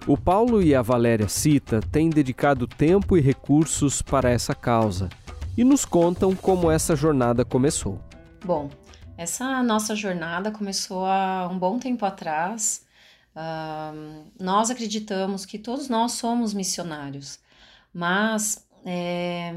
O 0.05 0.15
Paulo 0.15 0.61
e 0.61 0.75
a 0.75 0.83
Valéria 0.83 1.27
Cita 1.27 1.79
têm 1.91 2.11
dedicado 2.11 2.67
tempo 2.67 3.17
e 3.17 3.21
recursos 3.21 4.03
para 4.03 4.29
essa 4.29 4.53
causa 4.53 5.09
e 5.57 5.63
nos 5.63 5.83
contam 5.83 6.35
como 6.35 6.69
essa 6.69 6.95
jornada 6.95 7.43
começou. 7.43 7.99
Bom, 8.45 8.69
essa 9.17 9.63
nossa 9.63 9.95
jornada 9.95 10.51
começou 10.51 11.07
há 11.07 11.49
um 11.51 11.57
bom 11.57 11.79
tempo 11.79 12.05
atrás. 12.05 12.85
Uh, 13.35 14.25
nós 14.39 14.69
acreditamos 14.69 15.43
que 15.43 15.57
todos 15.57 15.89
nós 15.89 16.11
somos 16.11 16.53
missionários, 16.53 17.39
mas 17.91 18.63
é, 18.85 19.51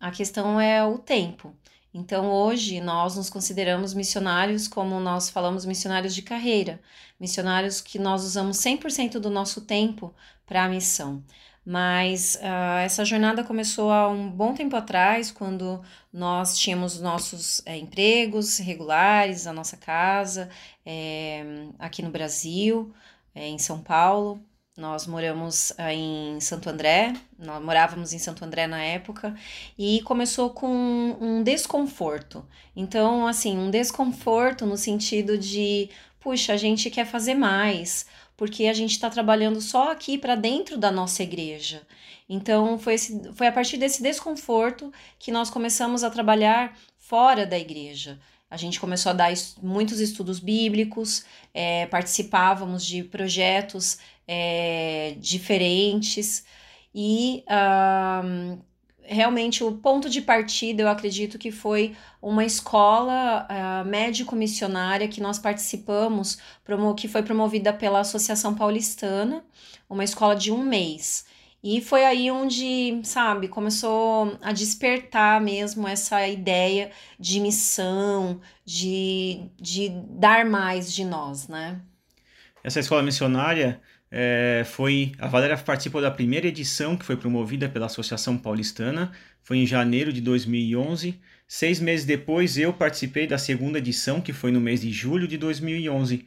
a 0.00 0.10
questão 0.10 0.60
é 0.60 0.84
o 0.84 0.98
tempo. 0.98 1.54
Então, 1.94 2.30
hoje, 2.32 2.80
nós 2.80 3.16
nos 3.16 3.28
consideramos 3.28 3.92
missionários, 3.92 4.66
como 4.66 4.98
nós 4.98 5.28
falamos, 5.28 5.66
missionários 5.66 6.14
de 6.14 6.22
carreira, 6.22 6.80
missionários 7.20 7.80
que 7.82 7.98
nós 7.98 8.24
usamos 8.24 8.56
100% 8.58 9.18
do 9.18 9.28
nosso 9.28 9.60
tempo 9.60 10.14
para 10.46 10.64
a 10.64 10.68
missão. 10.68 11.22
Mas 11.64 12.36
uh, 12.36 12.78
essa 12.78 13.04
jornada 13.04 13.44
começou 13.44 13.90
há 13.92 14.08
um 14.08 14.28
bom 14.30 14.54
tempo 14.54 14.74
atrás, 14.74 15.30
quando 15.30 15.80
nós 16.12 16.58
tínhamos 16.58 17.00
nossos 17.00 17.62
é, 17.66 17.76
empregos 17.76 18.58
regulares, 18.58 19.46
a 19.46 19.52
nossa 19.52 19.76
casa, 19.76 20.50
é, 20.84 21.44
aqui 21.78 22.02
no 22.02 22.10
Brasil, 22.10 22.92
é, 23.34 23.46
em 23.48 23.58
São 23.58 23.80
Paulo. 23.80 24.42
Nós 24.74 25.06
moramos 25.06 25.70
ah, 25.76 25.92
em 25.92 26.40
Santo 26.40 26.70
André, 26.70 27.12
nós 27.38 27.62
morávamos 27.62 28.14
em 28.14 28.18
Santo 28.18 28.42
André 28.42 28.66
na 28.66 28.82
época, 28.82 29.34
e 29.78 30.00
começou 30.00 30.48
com 30.48 30.66
um 31.20 31.42
desconforto. 31.42 32.42
Então, 32.74 33.26
assim, 33.26 33.58
um 33.58 33.70
desconforto 33.70 34.64
no 34.64 34.78
sentido 34.78 35.36
de, 35.36 35.90
puxa, 36.18 36.54
a 36.54 36.56
gente 36.56 36.88
quer 36.88 37.04
fazer 37.04 37.34
mais, 37.34 38.06
porque 38.34 38.64
a 38.64 38.72
gente 38.72 38.92
está 38.92 39.10
trabalhando 39.10 39.60
só 39.60 39.92
aqui 39.92 40.16
para 40.16 40.36
dentro 40.36 40.78
da 40.78 40.90
nossa 40.90 41.22
igreja. 41.22 41.82
Então, 42.26 42.78
foi, 42.78 42.94
esse, 42.94 43.30
foi 43.34 43.48
a 43.48 43.52
partir 43.52 43.76
desse 43.76 44.02
desconforto 44.02 44.90
que 45.18 45.30
nós 45.30 45.50
começamos 45.50 46.02
a 46.02 46.08
trabalhar 46.08 46.78
fora 46.96 47.44
da 47.44 47.58
igreja. 47.58 48.18
A 48.50 48.56
gente 48.58 48.80
começou 48.80 49.10
a 49.10 49.14
dar 49.14 49.32
muitos 49.62 49.98
estudos 50.00 50.38
bíblicos, 50.38 51.24
é, 51.54 51.86
participávamos 51.86 52.84
de 52.84 53.02
projetos 53.02 53.98
é, 54.32 55.14
diferentes 55.18 56.44
e 56.94 57.44
uh, 57.48 58.58
realmente 59.02 59.62
o 59.62 59.72
ponto 59.72 60.08
de 60.08 60.22
partida 60.22 60.82
eu 60.82 60.88
acredito 60.88 61.38
que 61.38 61.50
foi 61.50 61.94
uma 62.20 62.44
escola 62.44 63.46
uh, 63.46 63.88
médico-missionária 63.88 65.08
que 65.08 65.20
nós 65.20 65.38
participamos, 65.38 66.38
que 66.96 67.08
foi 67.08 67.22
promovida 67.22 67.72
pela 67.72 68.00
Associação 68.00 68.54
Paulistana, 68.54 69.44
uma 69.88 70.04
escola 70.04 70.34
de 70.34 70.50
um 70.50 70.62
mês. 70.62 71.26
E 71.62 71.80
foi 71.80 72.04
aí 72.04 72.28
onde, 72.28 73.00
sabe, 73.04 73.46
começou 73.46 74.36
a 74.42 74.52
despertar 74.52 75.40
mesmo 75.40 75.86
essa 75.86 76.26
ideia 76.26 76.90
de 77.20 77.38
missão, 77.38 78.40
de, 78.64 79.48
de 79.60 79.88
dar 79.90 80.44
mais 80.44 80.92
de 80.92 81.04
nós, 81.04 81.46
né? 81.46 81.80
Essa 82.64 82.80
escola 82.80 83.02
missionária 83.02 83.80
é, 84.14 84.62
foi 84.66 85.12
a 85.18 85.26
Valéria 85.26 85.56
participou 85.56 86.02
da 86.02 86.10
primeira 86.10 86.46
edição 86.46 86.98
que 86.98 87.04
foi 87.04 87.16
promovida 87.16 87.66
pela 87.66 87.86
Associação 87.86 88.36
Paulistana, 88.36 89.10
foi 89.42 89.56
em 89.56 89.66
janeiro 89.66 90.12
de 90.12 90.20
2011. 90.20 91.18
Seis 91.48 91.80
meses 91.80 92.04
depois 92.04 92.58
eu 92.58 92.74
participei 92.74 93.26
da 93.26 93.38
segunda 93.38 93.78
edição 93.78 94.20
que 94.20 94.34
foi 94.34 94.52
no 94.52 94.60
mês 94.60 94.82
de 94.82 94.92
julho 94.92 95.26
de 95.26 95.38
2011. 95.38 96.26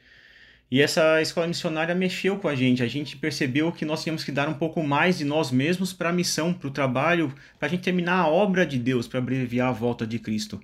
E 0.72 0.82
essa 0.82 1.22
escola 1.22 1.46
missionária 1.46 1.94
mexeu 1.94 2.40
com 2.40 2.48
a 2.48 2.56
gente. 2.56 2.82
A 2.82 2.88
gente 2.88 3.16
percebeu 3.18 3.72
que 3.72 3.86
nós 3.86 4.02
tínhamos 4.02 4.24
que 4.24 4.32
dar 4.32 4.50
um 4.50 4.56
pouco 4.56 4.84
mais 4.84 5.20
de 5.20 5.24
nós 5.24 5.52
mesmos 5.52 5.94
para 5.94 6.10
a 6.10 6.14
missão, 6.14 6.52
para 6.52 6.68
o 6.68 6.72
trabalho, 6.72 7.32
para 7.60 7.68
a 7.68 7.70
gente 7.70 7.84
terminar 7.84 8.20
a 8.22 8.28
obra 8.28 8.66
de 8.66 8.80
Deus, 8.80 9.08
para 9.08 9.20
abreviar 9.20 9.70
a 9.70 9.72
volta 9.72 10.08
de 10.08 10.18
Cristo. 10.18 10.60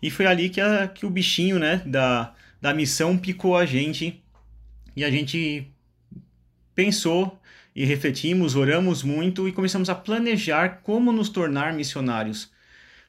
E 0.00 0.10
foi 0.10 0.26
ali 0.26 0.48
que, 0.48 0.60
a, 0.60 0.86
que 0.86 1.04
o 1.04 1.10
bichinho 1.10 1.58
né, 1.58 1.82
da, 1.84 2.32
da 2.60 2.72
missão 2.72 3.18
picou 3.18 3.56
a 3.56 3.66
gente 3.66 4.22
e 4.94 5.04
a 5.04 5.10
gente 5.10 5.72
pensou 6.74 7.40
e 7.74 7.84
refletimos, 7.84 8.54
oramos 8.54 9.02
muito 9.02 9.48
e 9.48 9.52
começamos 9.52 9.88
a 9.88 9.94
planejar 9.94 10.80
como 10.82 11.12
nos 11.12 11.28
tornar 11.28 11.72
missionários. 11.72 12.50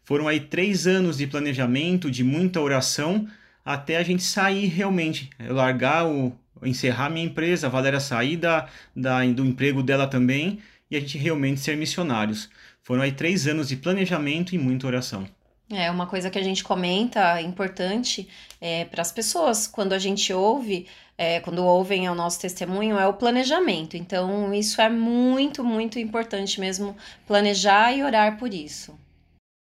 Foram 0.03 0.27
aí 0.27 0.39
três 0.39 0.85
anos 0.87 1.17
de 1.17 1.27
planejamento, 1.27 2.11
de 2.11 2.23
muita 2.23 2.59
oração, 2.59 3.27
até 3.63 3.97
a 3.97 4.03
gente 4.03 4.23
sair 4.23 4.67
realmente, 4.67 5.29
largar 5.39 6.05
o, 6.05 6.37
encerrar 6.61 7.09
minha 7.09 7.25
empresa, 7.25 7.67
a 7.67 7.69
Valéria 7.69 7.99
sair 7.99 8.37
da, 8.37 8.67
da, 8.95 9.25
do 9.25 9.45
emprego 9.45 9.81
dela 9.81 10.07
também 10.07 10.59
e 10.89 10.95
a 10.95 10.99
gente 10.99 11.17
realmente 11.17 11.59
ser 11.59 11.77
missionários. 11.77 12.49
Foram 12.81 13.01
aí 13.01 13.11
três 13.11 13.47
anos 13.47 13.69
de 13.69 13.77
planejamento 13.77 14.53
e 14.53 14.57
muita 14.57 14.87
oração. 14.87 15.27
É 15.69 15.89
uma 15.89 16.05
coisa 16.05 16.29
que 16.29 16.37
a 16.37 16.43
gente 16.43 16.63
comenta 16.63 17.41
importante 17.41 18.27
é, 18.59 18.85
para 18.85 19.01
as 19.01 19.11
pessoas 19.11 19.65
quando 19.65 19.93
a 19.93 19.97
gente 19.97 20.31
ouve, 20.33 20.87
é, 21.17 21.39
quando 21.39 21.63
ouvem 21.63 22.09
o 22.09 22.15
nosso 22.15 22.39
testemunho, 22.39 22.97
é 22.97 23.07
o 23.07 23.13
planejamento. 23.13 23.95
Então, 23.95 24.53
isso 24.53 24.81
é 24.81 24.89
muito, 24.89 25.63
muito 25.63 25.97
importante 25.97 26.59
mesmo, 26.59 26.95
planejar 27.25 27.93
e 27.93 28.03
orar 28.03 28.37
por 28.37 28.53
isso. 28.53 28.93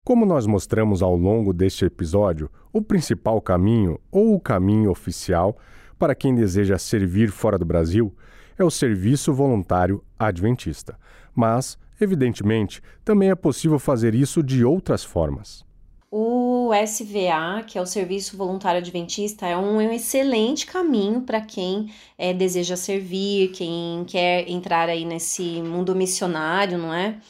Como 0.04 0.24
nós 0.24 0.46
mostramos 0.46 1.02
ao 1.02 1.14
longo 1.14 1.52
deste 1.52 1.84
episódio, 1.84 2.50
o 2.72 2.80
principal 2.80 3.40
caminho, 3.42 4.00
ou 4.10 4.34
o 4.34 4.40
caminho 4.40 4.90
oficial, 4.90 5.58
para 5.98 6.14
quem 6.14 6.34
deseja 6.34 6.78
servir 6.78 7.30
fora 7.30 7.58
do 7.58 7.66
Brasil, 7.66 8.14
é 8.56 8.64
o 8.64 8.70
serviço 8.70 9.34
voluntário 9.34 10.02
adventista. 10.18 10.98
Mas, 11.34 11.76
evidentemente, 12.00 12.80
também 13.04 13.30
é 13.30 13.34
possível 13.34 13.78
fazer 13.78 14.14
isso 14.14 14.42
de 14.42 14.64
outras 14.64 15.04
formas. 15.04 15.67
O 16.10 16.70
SVA, 16.72 17.62
que 17.66 17.76
é 17.76 17.82
o 17.82 17.86
Serviço 17.86 18.34
Voluntário 18.36 18.80
Adventista, 18.80 19.46
é 19.46 19.56
um 19.56 19.78
excelente 19.92 20.64
caminho 20.64 21.20
para 21.20 21.40
quem 21.40 21.92
é, 22.16 22.32
deseja 22.32 22.76
servir, 22.76 23.52
quem 23.52 24.04
quer 24.06 24.48
entrar 24.48 24.88
aí 24.88 25.04
nesse 25.04 25.60
mundo 25.60 25.94
missionário, 25.94 26.78
não 26.78 26.94
é? 26.94 27.20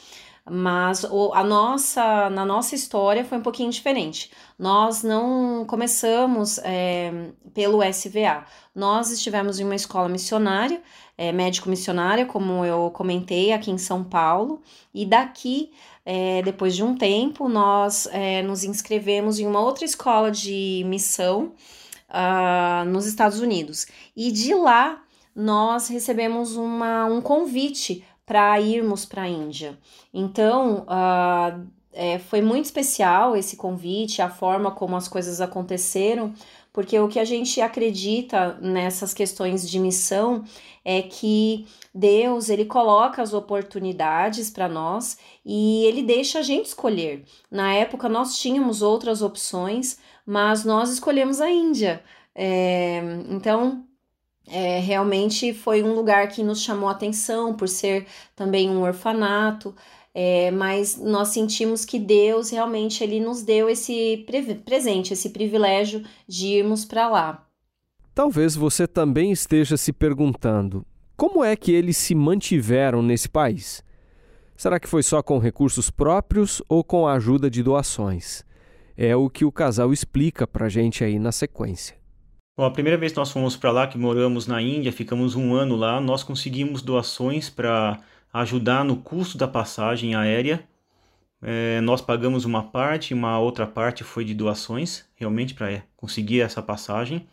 Mas 0.50 1.04
a 1.04 1.44
nossa, 1.44 2.30
na 2.30 2.44
nossa 2.44 2.74
história 2.74 3.24
foi 3.24 3.38
um 3.38 3.42
pouquinho 3.42 3.70
diferente. 3.70 4.30
Nós 4.58 5.02
não 5.02 5.64
começamos 5.66 6.58
é, 6.64 7.30
pelo 7.54 7.82
SVA. 7.82 8.44
Nós 8.74 9.10
estivemos 9.10 9.60
em 9.60 9.64
uma 9.64 9.74
escola 9.74 10.08
missionária, 10.08 10.82
é, 11.16 11.32
médico 11.32 11.68
missionária, 11.68 12.26
como 12.26 12.64
eu 12.64 12.90
comentei, 12.92 13.52
aqui 13.52 13.70
em 13.70 13.78
São 13.78 14.04
Paulo, 14.04 14.62
e 14.94 15.04
daqui, 15.04 15.70
é, 16.04 16.42
depois 16.42 16.74
de 16.74 16.82
um 16.82 16.96
tempo, 16.96 17.48
nós 17.48 18.08
nos 18.44 18.64
inscrevemos 18.64 19.38
em 19.38 19.46
uma 19.46 19.60
outra 19.60 19.84
escola 19.84 20.30
de 20.30 20.82
missão 20.86 21.52
uh, 22.08 22.84
nos 22.88 23.06
Estados 23.06 23.40
Unidos. 23.40 23.86
E 24.16 24.30
de 24.32 24.54
lá 24.54 25.02
nós 25.34 25.88
recebemos 25.88 26.56
uma, 26.56 27.04
um 27.04 27.20
convite 27.20 28.04
para 28.28 28.60
irmos 28.60 29.06
para 29.06 29.22
a 29.22 29.28
Índia. 29.28 29.78
Então, 30.12 30.84
uh, 30.86 31.66
é, 31.94 32.18
foi 32.18 32.42
muito 32.42 32.66
especial 32.66 33.34
esse 33.34 33.56
convite, 33.56 34.20
a 34.20 34.28
forma 34.28 34.70
como 34.70 34.94
as 34.94 35.08
coisas 35.08 35.40
aconteceram, 35.40 36.34
porque 36.70 37.00
o 37.00 37.08
que 37.08 37.18
a 37.18 37.24
gente 37.24 37.58
acredita 37.62 38.58
nessas 38.60 39.14
questões 39.14 39.68
de 39.68 39.80
missão 39.80 40.44
é 40.84 41.00
que 41.00 41.66
Deus 41.94 42.50
ele 42.50 42.66
coloca 42.66 43.22
as 43.22 43.32
oportunidades 43.32 44.50
para 44.50 44.68
nós 44.68 45.18
e 45.42 45.84
ele 45.86 46.02
deixa 46.02 46.40
a 46.40 46.42
gente 46.42 46.66
escolher. 46.66 47.24
Na 47.50 47.72
época 47.72 48.10
nós 48.10 48.38
tínhamos 48.38 48.82
outras 48.82 49.22
opções, 49.22 49.98
mas 50.26 50.66
nós 50.66 50.90
escolhemos 50.90 51.40
a 51.40 51.50
Índia. 51.50 52.02
É, 52.34 53.00
então 53.30 53.87
é, 54.50 54.80
realmente 54.80 55.52
foi 55.52 55.82
um 55.82 55.94
lugar 55.94 56.28
que 56.28 56.42
nos 56.42 56.62
chamou 56.62 56.88
atenção 56.88 57.54
por 57.54 57.68
ser 57.68 58.06
também 58.34 58.70
um 58.70 58.82
orfanato, 58.82 59.74
é, 60.14 60.50
mas 60.50 60.96
nós 60.96 61.28
sentimos 61.28 61.84
que 61.84 61.98
Deus 61.98 62.50
realmente 62.50 63.04
ele 63.04 63.20
nos 63.20 63.42
deu 63.42 63.68
esse 63.68 64.24
presente, 64.64 65.12
esse 65.12 65.30
privilégio 65.30 66.02
de 66.26 66.46
irmos 66.46 66.84
para 66.84 67.08
lá. 67.08 67.46
Talvez 68.14 68.56
você 68.56 68.86
também 68.86 69.30
esteja 69.30 69.76
se 69.76 69.92
perguntando 69.92 70.84
como 71.16 71.44
é 71.44 71.54
que 71.54 71.72
eles 71.72 71.96
se 71.96 72.14
mantiveram 72.14 73.02
nesse 73.02 73.28
país. 73.28 73.82
Será 74.56 74.80
que 74.80 74.88
foi 74.88 75.04
só 75.04 75.22
com 75.22 75.38
recursos 75.38 75.88
próprios 75.88 76.60
ou 76.68 76.82
com 76.82 77.06
a 77.06 77.12
ajuda 77.12 77.48
de 77.48 77.62
doações? 77.62 78.44
É 78.96 79.14
o 79.14 79.30
que 79.30 79.44
o 79.44 79.52
casal 79.52 79.92
explica 79.92 80.48
para 80.48 80.68
gente 80.68 81.04
aí 81.04 81.16
na 81.16 81.30
sequência. 81.30 81.96
Bom, 82.58 82.64
a 82.64 82.72
primeira 82.72 82.98
vez 82.98 83.12
que 83.12 83.18
nós 83.18 83.30
fomos 83.30 83.56
para 83.56 83.70
lá, 83.70 83.86
que 83.86 83.96
moramos 83.96 84.48
na 84.48 84.60
Índia, 84.60 84.90
ficamos 84.90 85.36
um 85.36 85.54
ano 85.54 85.76
lá, 85.76 86.00
nós 86.00 86.24
conseguimos 86.24 86.82
doações 86.82 87.48
para 87.48 88.00
ajudar 88.32 88.84
no 88.84 88.96
custo 88.96 89.38
da 89.38 89.46
passagem 89.46 90.16
aérea. 90.16 90.66
É, 91.40 91.80
nós 91.82 92.00
pagamos 92.00 92.44
uma 92.44 92.64
parte, 92.64 93.14
uma 93.14 93.38
outra 93.38 93.64
parte 93.64 94.02
foi 94.02 94.24
de 94.24 94.34
doações, 94.34 95.04
realmente 95.14 95.54
para 95.54 95.84
conseguir 95.96 96.40
essa 96.40 96.60
passagem. 96.60 97.28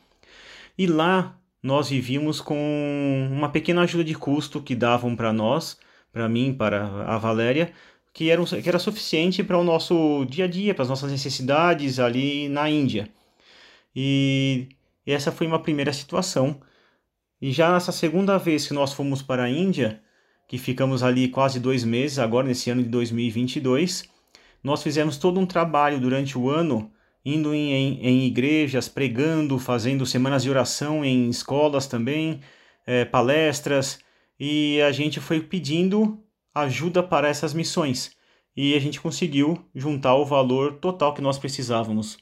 E 0.78 0.86
lá 0.86 1.36
nós 1.64 1.90
vivíamos 1.90 2.40
com 2.40 3.28
uma 3.32 3.50
pequena 3.50 3.82
ajuda 3.82 4.04
de 4.04 4.14
custo 4.14 4.62
que 4.62 4.76
davam 4.76 5.16
para 5.16 5.34
nós, 5.34 5.80
para 6.14 6.30
mim, 6.30 6.54
para 6.54 6.86
a 7.04 7.18
Valéria, 7.18 7.74
que 8.14 8.30
era, 8.30 8.46
que 8.46 8.70
era 8.70 8.78
suficiente 8.78 9.44
para 9.44 9.58
o 9.58 9.64
nosso 9.64 10.24
dia 10.30 10.46
a 10.46 10.48
dia, 10.48 10.76
para 10.76 10.84
as 10.84 10.90
nossas 10.90 11.12
necessidades 11.12 11.98
ali 11.98 12.48
na 12.48 12.70
Índia. 12.70 13.10
E 13.96 14.68
e 15.06 15.12
essa 15.12 15.32
foi 15.32 15.48
uma 15.48 15.62
primeira 15.62 15.94
situação. 15.94 16.60
E 17.42 17.52
já 17.52 17.72
nessa 17.72 17.92
segunda 17.92 18.38
vez 18.38 18.68
que 18.68 18.74
nós 18.74 18.94
fomos 18.94 19.22
para 19.22 19.44
a 19.44 19.50
Índia, 19.50 20.02
que 20.48 20.58
ficamos 20.58 21.04
ali 21.04 21.28
quase 21.28 21.60
dois 21.60 21.84
meses, 21.84 22.20
agora 22.20 22.48
nesse 22.48 22.70
ano 22.70 22.82
de 22.84 22.90
2022, 22.90 24.04
nós 24.64 24.82
fizemos 24.82 25.18
todo 25.18 25.40
um 25.40 25.46
trabalho 25.46 26.00
durante 26.00 26.38
o 26.38 26.50
ano, 26.50 26.92
indo 27.24 27.54
em, 27.54 27.72
em, 27.72 28.00
em 28.06 28.26
igrejas, 28.26 28.88
pregando, 28.88 29.60
fazendo 29.60 30.06
semanas 30.06 30.44
de 30.44 30.50
oração 30.50 31.04
em 31.04 31.30
escolas 31.30 31.88
também, 31.88 32.42
é, 32.86 33.06
palestras, 33.06 34.00
e 34.40 34.82
a 34.82 34.92
gente 34.92 35.20
foi 35.20 35.42
pedindo 35.42 36.20
ajuda 36.54 37.04
para 37.04 37.28
essas 37.28 37.54
missões. 37.54 38.16
E 38.56 38.74
a 38.74 38.80
gente 38.80 39.02
conseguiu 39.02 39.64
juntar 39.74 40.16
o 40.16 40.26
valor 40.26 40.80
total 40.80 41.14
que 41.14 41.22
nós 41.22 41.38
precisávamos. 41.38 42.18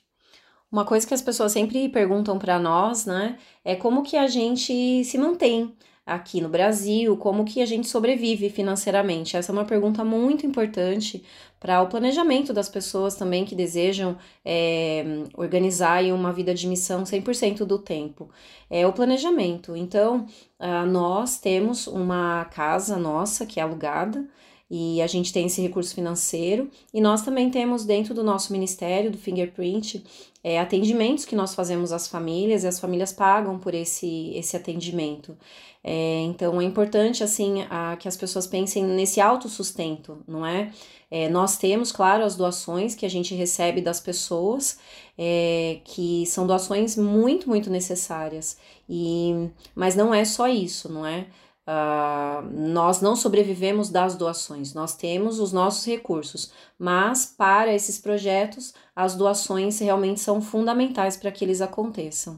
Uma 0.74 0.86
coisa 0.86 1.06
que 1.06 1.14
as 1.14 1.22
pessoas 1.22 1.52
sempre 1.52 1.88
perguntam 1.88 2.40
para 2.40 2.58
nós, 2.58 3.06
né, 3.06 3.38
é 3.64 3.76
como 3.76 4.02
que 4.02 4.18
a 4.18 4.26
gente 4.26 5.04
se 5.04 5.20
mantém 5.20 5.72
aqui 6.04 6.42
no 6.42 6.50
Brasil, 6.50 7.16
como 7.16 7.46
que 7.46 7.62
a 7.62 7.66
gente 7.68 7.88
sobrevive 7.88 8.50
financeiramente. 8.50 9.38
Essa 9.38 9.52
é 9.52 9.54
uma 9.54 9.66
pergunta 9.66 10.04
muito 10.04 10.48
importante 10.48 11.24
para 11.60 11.80
o 11.84 11.88
planejamento 11.88 12.52
das 12.52 12.70
pessoas 12.70 13.14
também 13.14 13.46
que 13.46 13.54
desejam 13.54 14.18
é, 14.44 15.06
organizar 15.36 16.04
uma 16.06 16.34
vida 16.34 16.56
de 16.56 16.66
missão 16.68 17.04
100% 17.04 17.66
do 17.66 17.78
tempo. 17.78 18.32
É 18.68 18.88
o 18.88 18.92
planejamento. 18.92 19.76
Então, 19.76 20.26
uh, 20.60 20.88
nós 20.88 21.38
temos 21.38 21.86
uma 21.86 22.46
casa 22.46 22.98
nossa 22.98 23.46
que 23.46 23.60
é 23.60 23.64
alugada, 23.64 24.28
e 24.76 25.04
a 25.04 25.08
gente 25.08 25.32
tem 25.32 25.46
esse 25.46 25.62
recurso 25.62 25.94
financeiro. 25.94 26.68
E 26.92 27.00
nós 27.00 27.22
também 27.22 27.52
temos 27.52 27.86
dentro 27.86 28.12
do 28.12 28.24
nosso 28.24 28.52
ministério, 28.52 29.12
do 29.12 29.20
Fingerprint, 29.20 30.04
é, 30.44 30.60
atendimentos 30.60 31.24
que 31.24 31.36
nós 31.36 31.56
fazemos 31.56 31.92
às 31.92 32.08
famílias 32.08 32.64
e 32.64 32.68
as 32.68 32.80
famílias 32.80 33.14
pagam 33.14 33.58
por 33.58 33.74
esse, 33.74 34.32
esse 34.36 34.58
atendimento. 34.58 35.38
É, 35.84 36.22
então 36.22 36.62
é 36.62 36.64
importante 36.64 37.24
assim 37.24 37.66
a, 37.70 37.96
que 37.98 38.08
as 38.08 38.18
pessoas 38.18 38.48
pensem 38.48 38.84
nesse 38.84 39.22
autossustento, 39.22 40.22
não 40.28 40.46
é? 40.46 40.72
é? 41.10 41.30
Nós 41.30 41.58
temos, 41.58 41.92
claro, 41.92 42.24
as 42.24 42.36
doações 42.36 42.96
que 42.96 43.06
a 43.06 43.10
gente 43.10 43.34
recebe 43.36 43.82
das 43.82 44.00
pessoas, 44.00 44.80
é, 45.18 45.80
que 45.86 46.26
são 46.26 46.46
doações 46.48 46.98
muito, 46.98 47.50
muito 47.50 47.70
necessárias. 47.70 48.58
E, 48.90 49.50
mas 49.76 49.96
não 49.96 50.14
é 50.14 50.26
só 50.26 50.48
isso, 50.48 50.92
não 50.92 51.06
é? 51.06 51.28
Uh, 51.66 52.44
nós 52.52 53.02
não 53.02 53.16
sobrevivemos 53.16 53.90
das 53.90 54.18
doações, 54.18 54.74
nós 54.74 54.98
temos 54.98 55.40
os 55.40 55.54
nossos 55.54 55.86
recursos, 55.86 56.52
mas 56.78 57.26
para 57.26 57.74
esses 57.74 57.98
projetos, 57.98 58.74
as 58.94 59.16
doações 59.16 59.80
realmente 59.80 60.20
são 60.20 60.42
fundamentais 60.42 61.16
para 61.16 61.32
que 61.32 61.46
eles 61.46 61.62
aconteçam. 61.62 62.38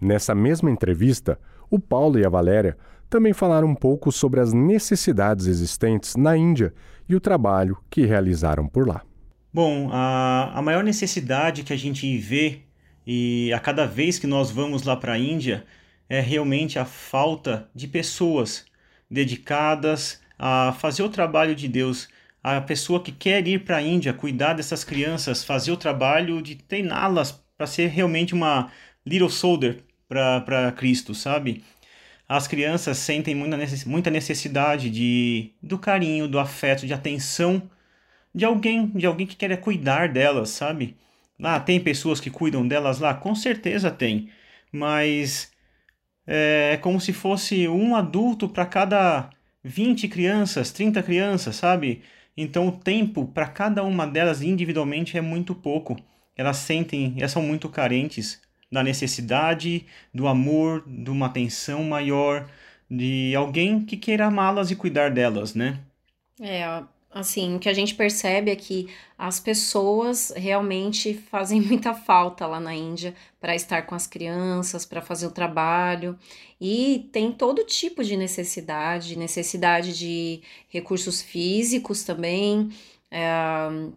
Nessa 0.00 0.36
mesma 0.36 0.70
entrevista, 0.70 1.36
o 1.68 1.80
Paulo 1.80 2.18
e 2.18 2.24
a 2.24 2.28
Valéria 2.28 2.78
também 3.08 3.32
falaram 3.32 3.66
um 3.66 3.74
pouco 3.74 4.12
sobre 4.12 4.38
as 4.38 4.52
necessidades 4.52 5.46
existentes 5.46 6.14
na 6.14 6.36
Índia 6.36 6.72
e 7.08 7.16
o 7.16 7.20
trabalho 7.20 7.76
que 7.90 8.06
realizaram 8.06 8.68
por 8.68 8.86
lá. 8.86 9.02
Bom, 9.52 9.88
a, 9.90 10.52
a 10.54 10.62
maior 10.62 10.84
necessidade 10.84 11.64
que 11.64 11.72
a 11.72 11.76
gente 11.76 12.16
vê 12.18 12.60
e 13.04 13.52
a 13.52 13.58
cada 13.58 13.84
vez 13.84 14.16
que 14.16 14.28
nós 14.28 14.48
vamos 14.48 14.84
lá 14.84 14.96
para 14.96 15.14
a 15.14 15.18
Índia 15.18 15.64
é 16.10 16.20
realmente 16.20 16.78
a 16.78 16.84
falta 16.84 17.70
de 17.74 17.86
pessoas 17.86 18.66
dedicadas 19.08 20.20
a 20.36 20.72
fazer 20.72 21.04
o 21.04 21.08
trabalho 21.08 21.54
de 21.54 21.68
Deus. 21.68 22.08
A 22.42 22.60
pessoa 22.60 23.02
que 23.02 23.12
quer 23.12 23.46
ir 23.46 23.64
para 23.64 23.76
a 23.76 23.82
Índia, 23.82 24.12
cuidar 24.12 24.54
dessas 24.54 24.82
crianças, 24.82 25.44
fazer 25.44 25.70
o 25.70 25.76
trabalho 25.76 26.42
de 26.42 26.56
treiná-las 26.56 27.32
para 27.56 27.66
ser 27.66 27.88
realmente 27.88 28.34
uma 28.34 28.72
little 29.06 29.30
soldier 29.30 29.84
para 30.08 30.72
Cristo, 30.76 31.14
sabe? 31.14 31.62
As 32.28 32.48
crianças 32.48 32.98
sentem 32.98 33.34
muita 33.34 34.10
necessidade 34.10 34.90
de, 34.90 35.52
do 35.62 35.78
carinho, 35.78 36.26
do 36.28 36.38
afeto, 36.38 36.86
de 36.86 36.94
atenção 36.94 37.70
de 38.34 38.44
alguém, 38.44 38.86
de 38.88 39.06
alguém 39.06 39.26
que 39.26 39.36
quer 39.36 39.56
cuidar 39.60 40.08
delas, 40.08 40.50
sabe? 40.50 40.96
Lá 41.38 41.60
tem 41.60 41.80
pessoas 41.80 42.20
que 42.20 42.30
cuidam 42.30 42.66
delas 42.66 42.98
lá, 42.98 43.14
com 43.14 43.34
certeza 43.34 43.90
tem, 43.90 44.30
mas 44.72 45.49
é, 46.32 46.78
como 46.80 47.00
se 47.00 47.12
fosse 47.12 47.66
um 47.66 47.96
adulto 47.96 48.48
para 48.48 48.64
cada 48.64 49.30
20 49.64 50.06
crianças, 50.06 50.70
30 50.70 51.02
crianças, 51.02 51.56
sabe? 51.56 52.02
Então 52.36 52.68
o 52.68 52.72
tempo 52.72 53.26
para 53.26 53.48
cada 53.48 53.82
uma 53.82 54.06
delas 54.06 54.40
individualmente 54.40 55.18
é 55.18 55.20
muito 55.20 55.56
pouco. 55.56 55.96
Elas 56.36 56.58
sentem, 56.58 57.16
elas 57.18 57.32
são 57.32 57.42
muito 57.42 57.68
carentes 57.68 58.40
da 58.70 58.80
necessidade, 58.84 59.84
do 60.14 60.28
amor, 60.28 60.84
de 60.86 61.10
uma 61.10 61.26
atenção 61.26 61.82
maior, 61.82 62.48
de 62.88 63.34
alguém 63.34 63.84
que 63.84 63.96
queira 63.96 64.26
amá-las 64.26 64.70
e 64.70 64.76
cuidar 64.76 65.10
delas, 65.10 65.54
né? 65.56 65.80
É, 66.40 66.64
assim, 67.12 67.56
o 67.56 67.58
que 67.58 67.68
a 67.68 67.72
gente 67.72 67.94
percebe 67.94 68.50
é 68.50 68.56
que 68.56 68.88
as 69.18 69.40
pessoas 69.40 70.32
realmente 70.36 71.14
fazem 71.30 71.60
muita 71.60 71.92
falta 71.94 72.46
lá 72.46 72.60
na 72.60 72.74
Índia 72.74 73.14
para 73.40 73.54
estar 73.54 73.82
com 73.82 73.94
as 73.94 74.06
crianças, 74.06 74.86
para 74.86 75.02
fazer 75.02 75.26
o 75.26 75.30
trabalho, 75.30 76.18
e 76.60 77.08
tem 77.12 77.32
todo 77.32 77.64
tipo 77.64 78.04
de 78.04 78.16
necessidade, 78.16 79.18
necessidade 79.18 79.98
de 79.98 80.42
recursos 80.68 81.20
físicos 81.20 82.04
também. 82.04 82.70
É, 83.12 83.26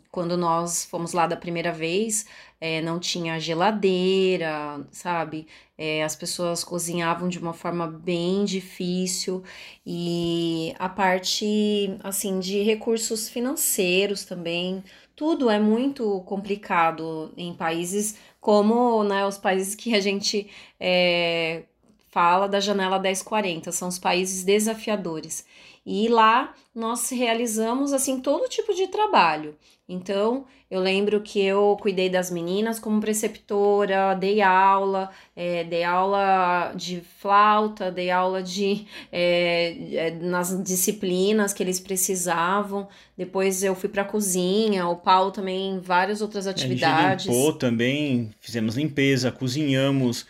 quando 0.10 0.36
nós 0.36 0.86
fomos 0.86 1.14
lá 1.14 1.28
da 1.28 1.38
primeira 1.38 1.72
vez, 1.72 2.26
é, 2.64 2.82
não 2.82 2.98
tinha 2.98 3.38
geladeira, 3.42 4.88
sabe? 4.90 5.48
É, 5.78 6.02
as 6.02 6.16
pessoas 6.16 6.64
cozinhavam 6.64 7.28
de 7.28 7.38
uma 7.38 7.52
forma 7.52 7.86
bem 7.86 8.46
difícil 8.46 9.44
e 9.86 10.74
a 10.80 10.88
parte, 10.88 11.98
assim, 12.02 12.40
de 12.40 12.62
recursos 12.64 13.28
financeiros 13.28 14.24
também, 14.24 14.82
tudo 15.14 15.50
é 15.50 15.60
muito 15.60 16.22
complicado 16.22 17.34
em 17.36 17.54
países 17.54 18.16
como, 18.40 19.04
né, 19.04 19.26
os 19.26 19.38
países 19.38 19.76
que 19.76 19.94
a 19.94 20.00
gente 20.00 20.50
é, 20.80 21.64
fala 22.12 22.48
da 22.48 22.62
janela 22.62 22.98
1040, 22.98 23.74
são 23.74 23.90
os 23.90 24.00
países 24.00 24.44
desafiadores. 24.46 25.46
E 25.86 26.08
lá 26.08 26.54
nós 26.74 27.10
realizamos 27.10 27.92
assim 27.94 28.20
todo 28.20 28.50
tipo 28.50 28.74
de 28.74 28.88
trabalho. 28.88 29.56
Então, 29.88 30.46
eu 30.72 30.80
lembro 30.80 31.22
que 31.22 31.40
eu 31.40 31.78
cuidei 31.80 32.10
das 32.10 32.32
meninas 32.32 32.80
como 32.80 33.02
preceptora, 33.02 34.16
dei 34.16 34.42
aula, 34.42 35.12
é, 35.36 35.66
dei 35.66 35.84
aula 35.84 36.74
de 36.74 37.02
flauta, 37.20 37.92
dei 37.92 38.10
aula 38.10 38.42
de 38.42 38.88
é, 39.12 40.18
nas 40.22 40.64
disciplinas 40.64 41.54
que 41.54 41.62
eles 41.62 41.82
precisavam. 41.82 42.88
Depois 43.18 43.62
eu 43.62 43.76
fui 43.76 43.90
para 43.90 44.04
a 44.04 44.06
cozinha, 44.06 44.88
o 44.88 44.96
Paulo 44.96 45.32
também 45.32 45.80
várias 45.80 46.22
outras 46.22 46.48
atividades. 46.48 47.28
A 47.28 47.32
gente 47.32 47.38
limpou 47.38 47.54
também, 47.54 48.32
fizemos 48.40 48.76
limpeza, 48.76 49.32
cozinhamos, 49.32 50.26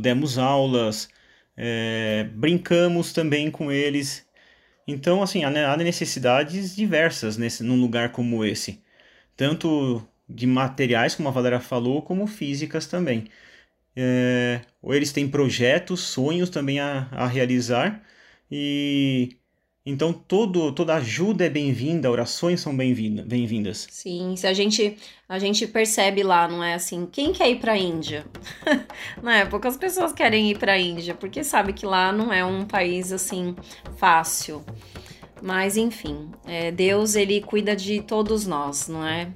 demos 0.00 0.36
aulas, 0.36 1.08
é, 1.56 2.28
brincamos 2.34 3.14
também 3.14 3.50
com 3.50 3.72
eles. 3.72 4.27
Então, 4.88 5.22
assim, 5.22 5.44
há 5.44 5.76
necessidades 5.76 6.74
diversas 6.74 7.36
nesse, 7.36 7.62
num 7.62 7.80
lugar 7.80 8.12
como 8.12 8.44
esse. 8.44 8.82
Tanto 9.36 10.06
de 10.28 10.46
materiais, 10.46 11.14
como 11.16 11.28
a 11.28 11.32
Valéria 11.32 11.60
falou, 11.60 12.02
como 12.02 12.26
físicas 12.26 12.86
também. 12.86 13.28
É, 13.96 14.62
ou 14.82 14.94
eles 14.94 15.12
têm 15.12 15.28
projetos, 15.30 16.00
sonhos 16.02 16.50
também 16.50 16.80
a, 16.80 17.08
a 17.12 17.26
realizar. 17.28 18.04
E 18.50 19.37
então 19.90 20.12
todo, 20.12 20.70
toda 20.72 20.96
ajuda 20.96 21.46
é 21.46 21.48
bem-vinda, 21.48 22.10
orações 22.10 22.60
são 22.60 22.76
bem-vindas. 22.76 23.24
Bem 23.26 23.72
Sim, 23.74 24.36
se 24.36 24.46
a 24.46 24.52
gente 24.52 24.96
a 25.26 25.38
gente 25.38 25.66
percebe 25.66 26.22
lá, 26.22 26.46
não 26.46 26.62
é 26.62 26.74
assim, 26.74 27.08
quem 27.10 27.32
quer 27.32 27.50
ir 27.50 27.56
para 27.56 27.72
a 27.72 27.78
Índia? 27.78 28.26
não 29.22 29.30
é, 29.30 29.46
poucas 29.46 29.76
pessoas 29.78 30.12
querem 30.12 30.50
ir 30.50 30.58
para 30.58 30.72
a 30.72 30.78
Índia, 30.78 31.14
porque 31.14 31.42
sabe 31.42 31.72
que 31.72 31.86
lá 31.86 32.12
não 32.12 32.30
é 32.30 32.44
um 32.44 32.66
país 32.66 33.12
assim 33.12 33.56
fácil. 33.96 34.62
Mas 35.40 35.76
enfim, 35.76 36.30
é, 36.46 36.70
Deus 36.70 37.14
ele 37.14 37.40
cuida 37.40 37.74
de 37.74 38.02
todos 38.02 38.46
nós, 38.46 38.88
não 38.88 39.06
é? 39.06 39.30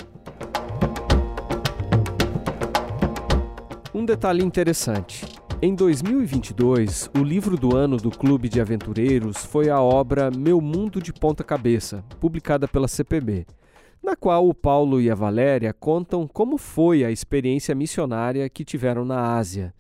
Um 3.95 4.05
detalhe 4.05 4.45
interessante. 4.45 5.25
Em 5.65 5.77
2022, 5.77 7.09
o 7.17 7.23
livro 7.23 7.57
do 7.57 7.77
ano 7.77 7.97
do 7.97 8.11
Clube 8.11 8.49
de 8.49 8.61
Aventureiros 8.61 9.45
foi 9.45 9.71
a 9.71 9.81
obra 9.81 10.29
Meu 10.29 10.61
Mundo 10.61 11.01
de 11.01 11.13
Ponta 11.13 11.45
Cabeça, 11.45 12.05
publicada 12.19 12.67
pela 12.67 12.89
CPB, 12.89 13.47
na 14.03 14.17
qual 14.17 14.49
o 14.49 14.53
Paulo 14.53 15.01
e 15.01 15.09
a 15.09 15.15
Valéria 15.15 15.73
contam 15.73 16.27
como 16.27 16.59
foi 16.59 17.05
a 17.05 17.13
experiência 17.13 17.77
missionária 17.77 18.51
que 18.51 18.65
tiveram 18.65 19.05
na 19.05 19.37
Ásia. 19.37 19.73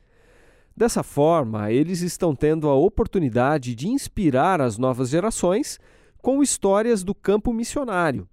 Dessa 0.77 1.03
forma, 1.03 1.73
eles 1.73 2.01
estão 2.01 2.33
tendo 2.33 2.69
a 2.69 2.77
oportunidade 2.77 3.75
de 3.75 3.89
inspirar 3.89 4.61
as 4.61 4.79
novas 4.79 5.09
gerações 5.09 5.81
com 6.19 6.45
histórias 6.45 7.03
do 7.03 7.13
campo 7.13 7.53
missionário. 7.53 8.29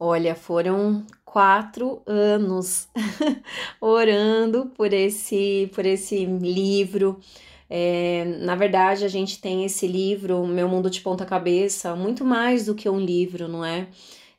Olha, 0.00 0.34
foram 0.34 1.04
quatro 1.30 2.02
anos 2.06 2.88
orando 3.80 4.72
por 4.74 4.92
esse, 4.94 5.70
por 5.74 5.84
esse 5.84 6.24
livro. 6.24 7.20
É, 7.68 8.24
na 8.40 8.54
verdade, 8.54 9.04
a 9.04 9.08
gente 9.08 9.38
tem 9.38 9.64
esse 9.64 9.86
livro, 9.86 10.46
Meu 10.46 10.66
Mundo 10.68 10.88
de 10.88 11.02
Ponta 11.02 11.26
Cabeça, 11.26 11.94
muito 11.94 12.24
mais 12.24 12.64
do 12.64 12.74
que 12.74 12.88
um 12.88 12.98
livro, 12.98 13.46
não 13.46 13.62
é? 13.62 13.88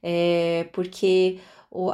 é 0.02 0.68
porque 0.74 1.38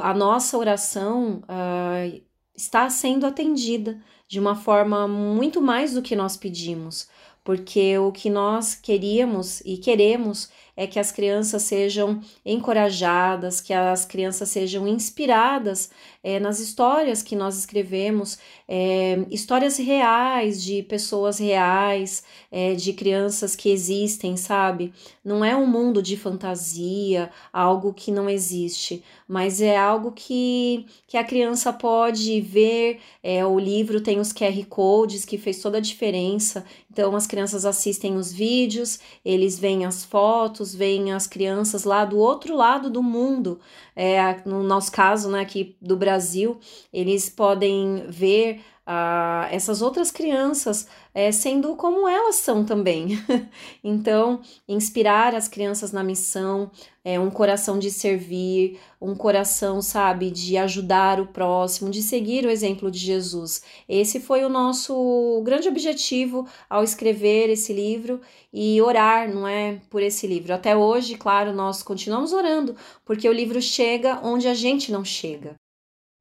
a 0.00 0.14
nossa 0.14 0.56
oração 0.56 1.42
uh, 1.42 2.22
está 2.56 2.88
sendo 2.88 3.26
atendida 3.26 4.00
de 4.26 4.40
uma 4.40 4.56
forma 4.56 5.06
muito 5.06 5.60
mais 5.60 5.92
do 5.92 6.00
que 6.00 6.16
nós 6.16 6.38
pedimos, 6.38 7.06
porque 7.44 7.98
o 7.98 8.10
que 8.10 8.30
nós 8.30 8.74
queríamos 8.74 9.60
e 9.60 9.76
queremos 9.76 10.50
é 10.76 10.86
que 10.86 10.98
as 10.98 11.10
crianças 11.10 11.62
sejam 11.62 12.20
encorajadas, 12.44 13.60
que 13.60 13.72
as 13.72 14.04
crianças 14.04 14.50
sejam 14.50 14.86
inspiradas 14.86 15.90
é, 16.22 16.38
nas 16.38 16.60
histórias 16.60 17.22
que 17.22 17.34
nós 17.34 17.56
escrevemos, 17.56 18.38
é, 18.68 19.24
histórias 19.30 19.76
reais 19.76 20.62
de 20.62 20.82
pessoas 20.82 21.38
reais, 21.38 22.24
é, 22.50 22.74
de 22.74 22.92
crianças 22.92 23.54
que 23.54 23.70
existem, 23.70 24.36
sabe? 24.36 24.92
Não 25.24 25.44
é 25.44 25.56
um 25.56 25.66
mundo 25.66 26.02
de 26.02 26.16
fantasia, 26.16 27.30
algo 27.52 27.94
que 27.94 28.10
não 28.10 28.28
existe, 28.28 29.04
mas 29.28 29.60
é 29.60 29.76
algo 29.76 30.12
que, 30.12 30.86
que 31.06 31.16
a 31.16 31.24
criança 31.24 31.72
pode 31.72 32.40
ver. 32.40 32.98
É, 33.22 33.44
o 33.46 33.58
livro 33.58 34.00
tem 34.00 34.18
os 34.18 34.32
QR 34.32 34.64
Codes 34.68 35.24
que 35.24 35.38
fez 35.38 35.60
toda 35.60 35.78
a 35.78 35.80
diferença. 35.80 36.64
Então 36.90 37.14
as 37.14 37.26
crianças 37.26 37.64
assistem 37.64 38.16
os 38.16 38.32
vídeos, 38.32 38.98
eles 39.24 39.58
veem 39.58 39.84
as 39.84 40.04
fotos, 40.04 40.74
veem 40.74 41.12
as 41.12 41.26
crianças 41.26 41.84
lá 41.84 42.04
do 42.04 42.18
outro 42.18 42.56
lado 42.56 42.88
do 42.88 43.02
mundo. 43.02 43.60
É, 43.96 44.42
no 44.44 44.62
nosso 44.62 44.92
caso, 44.92 45.30
né, 45.30 45.40
aqui 45.40 45.76
do 45.80 45.96
Brasil, 45.96 46.60
eles 46.92 47.30
podem 47.30 48.04
ver 48.08 48.60
uh, 48.86 49.48
essas 49.50 49.82
outras 49.82 50.10
crianças 50.10 50.86
é, 51.12 51.32
sendo 51.32 51.74
como 51.76 52.08
elas 52.08 52.36
são 52.36 52.64
também. 52.64 53.18
então, 53.82 54.40
inspirar 54.68 55.34
as 55.34 55.48
crianças 55.48 55.90
na 55.90 56.04
missão, 56.04 56.70
é, 57.04 57.18
um 57.18 57.30
coração 57.30 57.78
de 57.78 57.90
servir, 57.90 58.78
um 59.00 59.14
coração, 59.14 59.82
sabe, 59.82 60.30
de 60.30 60.56
ajudar 60.56 61.20
o 61.20 61.26
próximo, 61.26 61.90
de 61.90 62.02
seguir 62.02 62.44
o 62.44 62.50
exemplo 62.50 62.90
de 62.90 62.98
Jesus. 62.98 63.62
Esse 63.88 64.20
foi 64.20 64.44
o 64.44 64.48
nosso 64.48 65.42
grande 65.44 65.68
objetivo 65.68 66.46
ao 66.68 66.84
escrever 66.84 67.50
esse 67.50 67.72
livro 67.72 68.20
e 68.52 68.80
orar, 68.80 69.32
não 69.32 69.46
é, 69.46 69.80
por 69.90 70.02
esse 70.02 70.26
livro. 70.26 70.54
Até 70.54 70.76
hoje, 70.76 71.16
claro, 71.16 71.52
nós 71.52 71.82
continuamos 71.82 72.32
orando, 72.32 72.76
porque 73.04 73.28
o 73.28 73.32
livro 73.32 73.60
chega 73.60 74.20
onde 74.22 74.48
a 74.48 74.54
gente 74.54 74.92
não 74.92 75.04
chega. 75.04 75.56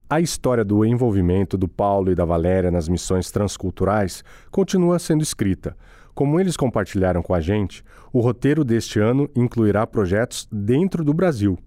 A 0.07 0.21
história 0.21 0.63
do 0.63 0.85
envolvimento 0.85 1.57
do 1.57 1.67
Paulo 1.67 2.11
e 2.11 2.15
da 2.15 2.23
Valéria 2.23 2.69
nas 2.69 2.87
missões 2.87 3.31
transculturais 3.31 4.23
continua 4.51 4.99
sendo 4.99 5.23
escrita. 5.23 5.75
Como 6.13 6.39
eles 6.39 6.55
compartilharam 6.55 7.23
com 7.23 7.33
a 7.33 7.41
gente, 7.41 7.83
o 8.13 8.19
roteiro 8.19 8.63
deste 8.63 8.99
ano 8.99 9.27
incluirá 9.35 9.87
projetos 9.87 10.47
dentro 10.51 11.03
do 11.03 11.11
Brasil. 11.11 11.57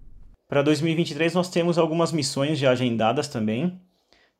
Para 0.47 0.61
2023, 0.61 1.33
nós 1.33 1.49
temos 1.49 1.77
algumas 1.77 2.13
missões 2.13 2.57
já 2.57 2.71
agendadas 2.71 3.27
também. 3.27 3.77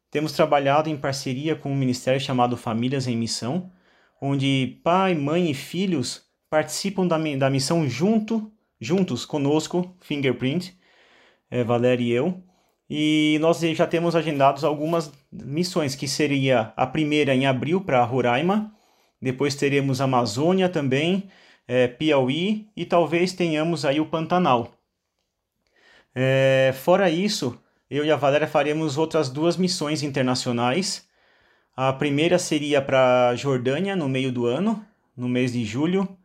Temos 0.10 0.32
trabalhado 0.32 0.90
em 0.90 0.96
parceria 0.96 1.54
com 1.54 1.70
um 1.70 1.76
ministério 1.76 2.22
chamado 2.22 2.56
Famílias 2.56 3.06
em 3.06 3.18
Missão, 3.18 3.70
onde 4.22 4.80
pai, 4.82 5.14
mãe 5.14 5.52
e 5.52 5.54
filhos 5.54 6.24
participam 6.50 7.06
da, 7.06 7.18
da 7.18 7.50
missão 7.50 7.88
junto, 7.88 8.50
juntos 8.80 9.26
conosco, 9.26 9.94
Fingerprint, 10.00 10.74
é, 11.52 11.66
Valéria 11.66 12.04
e 12.04 12.12
eu 12.12 12.49
e 12.90 13.38
nós 13.40 13.60
já 13.60 13.86
temos 13.86 14.16
agendados 14.16 14.64
algumas 14.64 15.12
missões, 15.32 15.96
que 15.96 16.08
seria 16.08 16.74
a 16.76 16.88
primeira 16.88 17.36
em 17.36 17.46
abril 17.46 17.82
para 17.82 18.04
Roraima, 18.04 18.74
depois 19.22 19.54
teremos 19.54 20.02
Amazônia 20.02 20.70
também, 20.70 21.30
é, 21.68 21.88
Piauí 21.88 22.68
e 22.76 22.86
talvez 22.86 23.34
tenhamos 23.34 23.86
aí 23.86 24.00
o 24.00 24.06
Pantanal. 24.06 24.74
É, 26.16 26.74
fora 26.74 27.10
isso, 27.10 27.62
eu 27.90 28.04
e 28.04 28.12
a 28.12 28.16
Valéria 28.16 28.48
faremos 28.48 28.98
outras 28.98 29.30
duas 29.30 29.56
missões 29.56 30.02
internacionais. 30.02 31.08
A 31.76 31.94
primeira 31.94 32.40
seria 32.40 32.82
para 32.82 33.36
Jordânia 33.36 33.96
no 33.96 34.10
meio 34.10 34.32
do 34.32 34.46
ano, 34.46 34.84
no 35.16 35.30
mês 35.30 35.54
de 35.54 35.64
julho, 35.64 36.18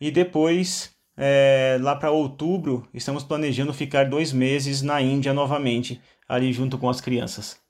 e 0.00 0.10
depois 0.10 0.94
é, 1.22 1.76
lá 1.82 1.94
para 1.94 2.10
outubro, 2.10 2.88
estamos 2.94 3.22
planejando 3.22 3.74
ficar 3.74 4.08
dois 4.08 4.32
meses 4.32 4.80
na 4.80 5.02
Índia 5.02 5.34
novamente, 5.34 6.00
ali 6.26 6.50
junto 6.50 6.78
com 6.78 6.88
as 6.88 6.98
crianças. 6.98 7.60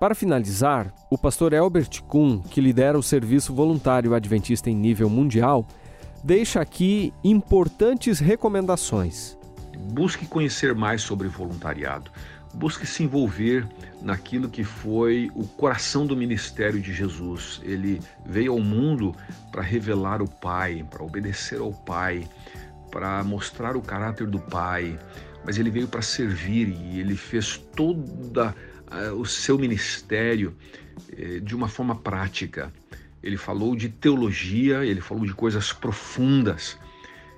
Para 0.00 0.14
finalizar, 0.14 0.92
o 1.08 1.16
pastor 1.16 1.52
Elbert 1.52 2.02
Kuhn, 2.02 2.42
que 2.42 2.60
lidera 2.60 2.98
o 2.98 3.02
Serviço 3.02 3.54
Voluntário 3.54 4.12
Adventista 4.12 4.68
em 4.68 4.74
nível 4.74 5.08
mundial, 5.08 5.66
deixa 6.24 6.60
aqui 6.60 7.14
importantes 7.22 8.18
recomendações. 8.18 9.38
Busque 9.92 10.26
conhecer 10.26 10.74
mais 10.74 11.00
sobre 11.02 11.28
voluntariado 11.28 12.10
busque 12.56 12.86
se 12.86 13.02
envolver 13.02 13.66
naquilo 14.00 14.48
que 14.48 14.64
foi 14.64 15.30
o 15.34 15.44
coração 15.46 16.06
do 16.06 16.16
ministério 16.16 16.80
de 16.80 16.92
Jesus. 16.92 17.60
Ele 17.62 18.00
veio 18.24 18.52
ao 18.52 18.60
mundo 18.60 19.14
para 19.52 19.62
revelar 19.62 20.22
o 20.22 20.28
Pai, 20.28 20.84
para 20.90 21.04
obedecer 21.04 21.60
ao 21.60 21.72
Pai, 21.72 22.26
para 22.90 23.22
mostrar 23.22 23.76
o 23.76 23.82
caráter 23.82 24.26
do 24.26 24.38
Pai, 24.38 24.98
mas 25.44 25.58
ele 25.58 25.70
veio 25.70 25.86
para 25.86 26.00
servir 26.00 26.68
e 26.68 26.98
ele 26.98 27.14
fez 27.14 27.58
todo 27.76 27.98
uh, 27.98 29.14
o 29.14 29.26
seu 29.26 29.58
ministério 29.58 30.56
uh, 31.12 31.40
de 31.42 31.54
uma 31.54 31.68
forma 31.68 31.94
prática. 31.94 32.72
Ele 33.22 33.36
falou 33.36 33.76
de 33.76 33.90
teologia, 33.90 34.84
ele 34.84 35.02
falou 35.02 35.26
de 35.26 35.34
coisas 35.34 35.72
profundas, 35.72 36.78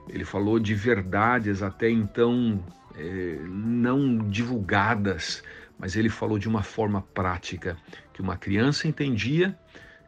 ele 0.09 0.25
falou 0.25 0.61
de 0.61 0.75
verdades 0.75 1.61
até 1.63 1.91
então 1.91 2.63
é, 2.99 3.39
não 3.49 4.29
divulgadas, 4.29 5.43
mas 5.79 5.97
ele 5.97 6.09
falou 6.09 6.39
de 6.39 6.49
uma 6.49 6.63
forma 6.63 7.03
prática, 7.15 7.77
que 8.13 8.21
uma 8.21 8.37
criança 8.37 8.89
entendia, 8.89 9.57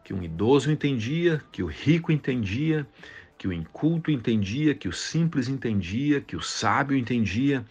que 0.05 0.12
um 0.12 0.22
idoso 0.22 0.70
entendia, 0.70 1.41
que 1.53 1.62
o 1.62 1.66
rico 1.66 2.11
entendia, 2.11 2.86
que 3.38 3.47
o 3.47 3.53
inculto 3.53 4.11
entendia, 4.11 4.74
que 4.74 4.88
o 4.88 4.93
simples 4.93 5.49
entendia, 5.49 6.20
que 6.20 6.36
o 6.36 6.43
sábio 6.43 6.97
entendia. 6.97 7.64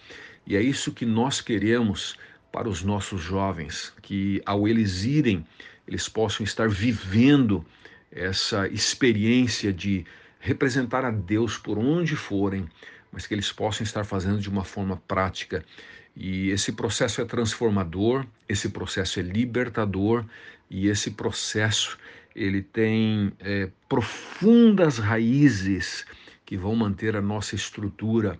E 0.47 0.55
é 0.55 0.61
isso 0.61 0.93
que 0.93 1.05
nós 1.05 1.41
queremos 1.41 2.15
para 2.51 2.67
os 2.67 2.81
nossos 2.81 3.21
jovens, 3.21 3.93
que 4.01 4.41
ao 4.45 4.67
eles 4.67 5.03
irem, 5.03 5.45
eles 5.87 6.09
possam 6.09 6.43
estar 6.43 6.69
vivendo 6.69 7.63
essa 8.11 8.67
experiência 8.67 9.71
de 9.71 10.05
representar 10.39 11.03
a 11.05 11.11
Deus 11.11 11.57
por 11.57 11.77
onde 11.77 12.15
forem, 12.15 12.67
mas 13.11 13.25
que 13.25 13.33
eles 13.33 13.51
possam 13.51 13.83
estar 13.83 14.03
fazendo 14.03 14.39
de 14.39 14.49
uma 14.49 14.63
forma 14.63 14.97
prática. 15.07 15.63
E 16.15 16.49
esse 16.49 16.71
processo 16.71 17.21
é 17.21 17.25
transformador, 17.25 18.25
esse 18.47 18.69
processo 18.69 19.19
é 19.19 19.23
libertador 19.23 20.25
e 20.69 20.87
esse 20.87 21.11
processo 21.11 21.97
ele 22.35 22.61
tem 22.61 23.31
é, 23.39 23.69
profundas 23.87 24.97
raízes 24.97 26.05
que 26.45 26.57
vão 26.57 26.75
manter 26.75 27.15
a 27.15 27.21
nossa 27.21 27.55
estrutura 27.55 28.37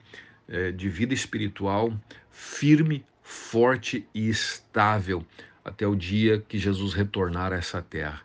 é, 0.48 0.72
de 0.72 0.90
vida 0.90 1.14
espiritual 1.14 1.94
firme, 2.32 3.06
forte 3.22 4.08
e 4.14 4.30
estável 4.30 5.26
até 5.64 5.86
o 5.86 5.96
dia 5.96 6.44
que 6.48 6.58
Jesus 6.58 6.94
retornar 6.94 7.54
a 7.54 7.58
essa 7.58 7.82
terra. 7.82 8.22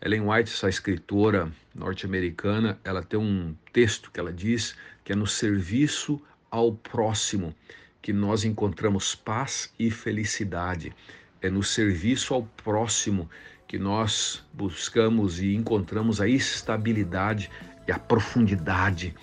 Ellen 0.00 0.28
White, 0.28 0.52
essa 0.52 0.68
escritora 0.68 1.50
norte-americana, 1.74 2.78
ela 2.84 3.02
tem 3.02 3.18
um 3.18 3.54
texto 3.72 4.10
que 4.10 4.20
ela 4.20 4.32
diz 4.32 4.76
que 5.04 5.12
é 5.12 5.14
no 5.14 5.26
serviço 5.26 6.20
ao 6.50 6.72
próximo 6.72 7.54
que 8.00 8.12
nós 8.12 8.44
encontramos 8.44 9.14
paz 9.14 9.72
e 9.78 9.90
felicidade. 9.90 10.94
É 11.40 11.48
no 11.50 11.62
serviço 11.62 12.34
ao 12.34 12.42
próximo 12.42 13.28
que 13.66 13.78
nós 13.78 14.42
buscamos 14.52 15.40
e 15.40 15.54
encontramos 15.54 16.20
a 16.20 16.28
estabilidade 16.28 17.50
e 17.86 17.92
a 17.92 17.98
profundidade 17.98 19.14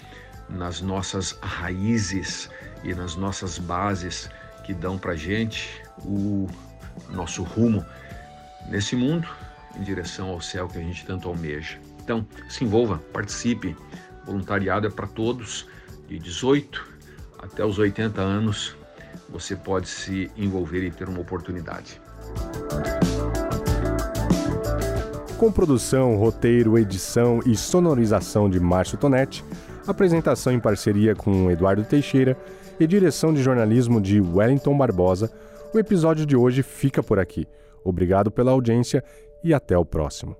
nas 0.49 0.81
nossas 0.81 1.31
raízes 1.41 2.49
e 2.83 2.93
nas 2.93 3.15
nossas 3.15 3.57
bases 3.57 4.29
que 4.65 4.73
dão 4.73 4.97
para 4.97 5.15
gente 5.15 5.81
o 5.99 6.47
nosso 7.09 7.43
rumo 7.43 7.85
nesse 8.69 8.95
mundo 8.95 9.27
em 9.75 9.83
direção 9.83 10.29
ao 10.29 10.41
céu 10.41 10.67
que 10.67 10.77
a 10.77 10.81
gente 10.81 11.05
tanto 11.05 11.29
almeja. 11.29 11.79
Então, 12.03 12.27
se 12.49 12.63
envolva, 12.63 12.97
participe. 13.13 13.75
Voluntariado 14.25 14.85
é 14.85 14.89
para 14.89 15.07
todos, 15.07 15.67
de 16.11 16.19
18 16.19 16.91
até 17.39 17.65
os 17.65 17.79
80 17.79 18.19
anos, 18.21 18.75
você 19.29 19.55
pode 19.55 19.87
se 19.87 20.29
envolver 20.35 20.85
e 20.85 20.91
ter 20.91 21.07
uma 21.07 21.21
oportunidade. 21.21 22.01
Com 25.37 25.51
produção, 25.51 26.17
roteiro, 26.17 26.77
edição 26.77 27.39
e 27.45 27.55
sonorização 27.55 28.49
de 28.49 28.59
Márcio 28.59 28.97
Tonetti, 28.97 29.43
apresentação 29.87 30.51
em 30.51 30.59
parceria 30.59 31.15
com 31.15 31.49
Eduardo 31.49 31.83
Teixeira 31.83 32.37
e 32.77 32.85
direção 32.85 33.33
de 33.33 33.41
jornalismo 33.41 34.01
de 34.01 34.19
Wellington 34.19 34.77
Barbosa, 34.77 35.31
o 35.73 35.79
episódio 35.79 36.25
de 36.25 36.35
hoje 36.35 36.61
fica 36.61 37.01
por 37.01 37.19
aqui. 37.19 37.47
Obrigado 37.83 38.29
pela 38.29 38.51
audiência 38.51 39.01
e 39.43 39.53
até 39.53 39.77
o 39.77 39.85
próximo. 39.85 40.35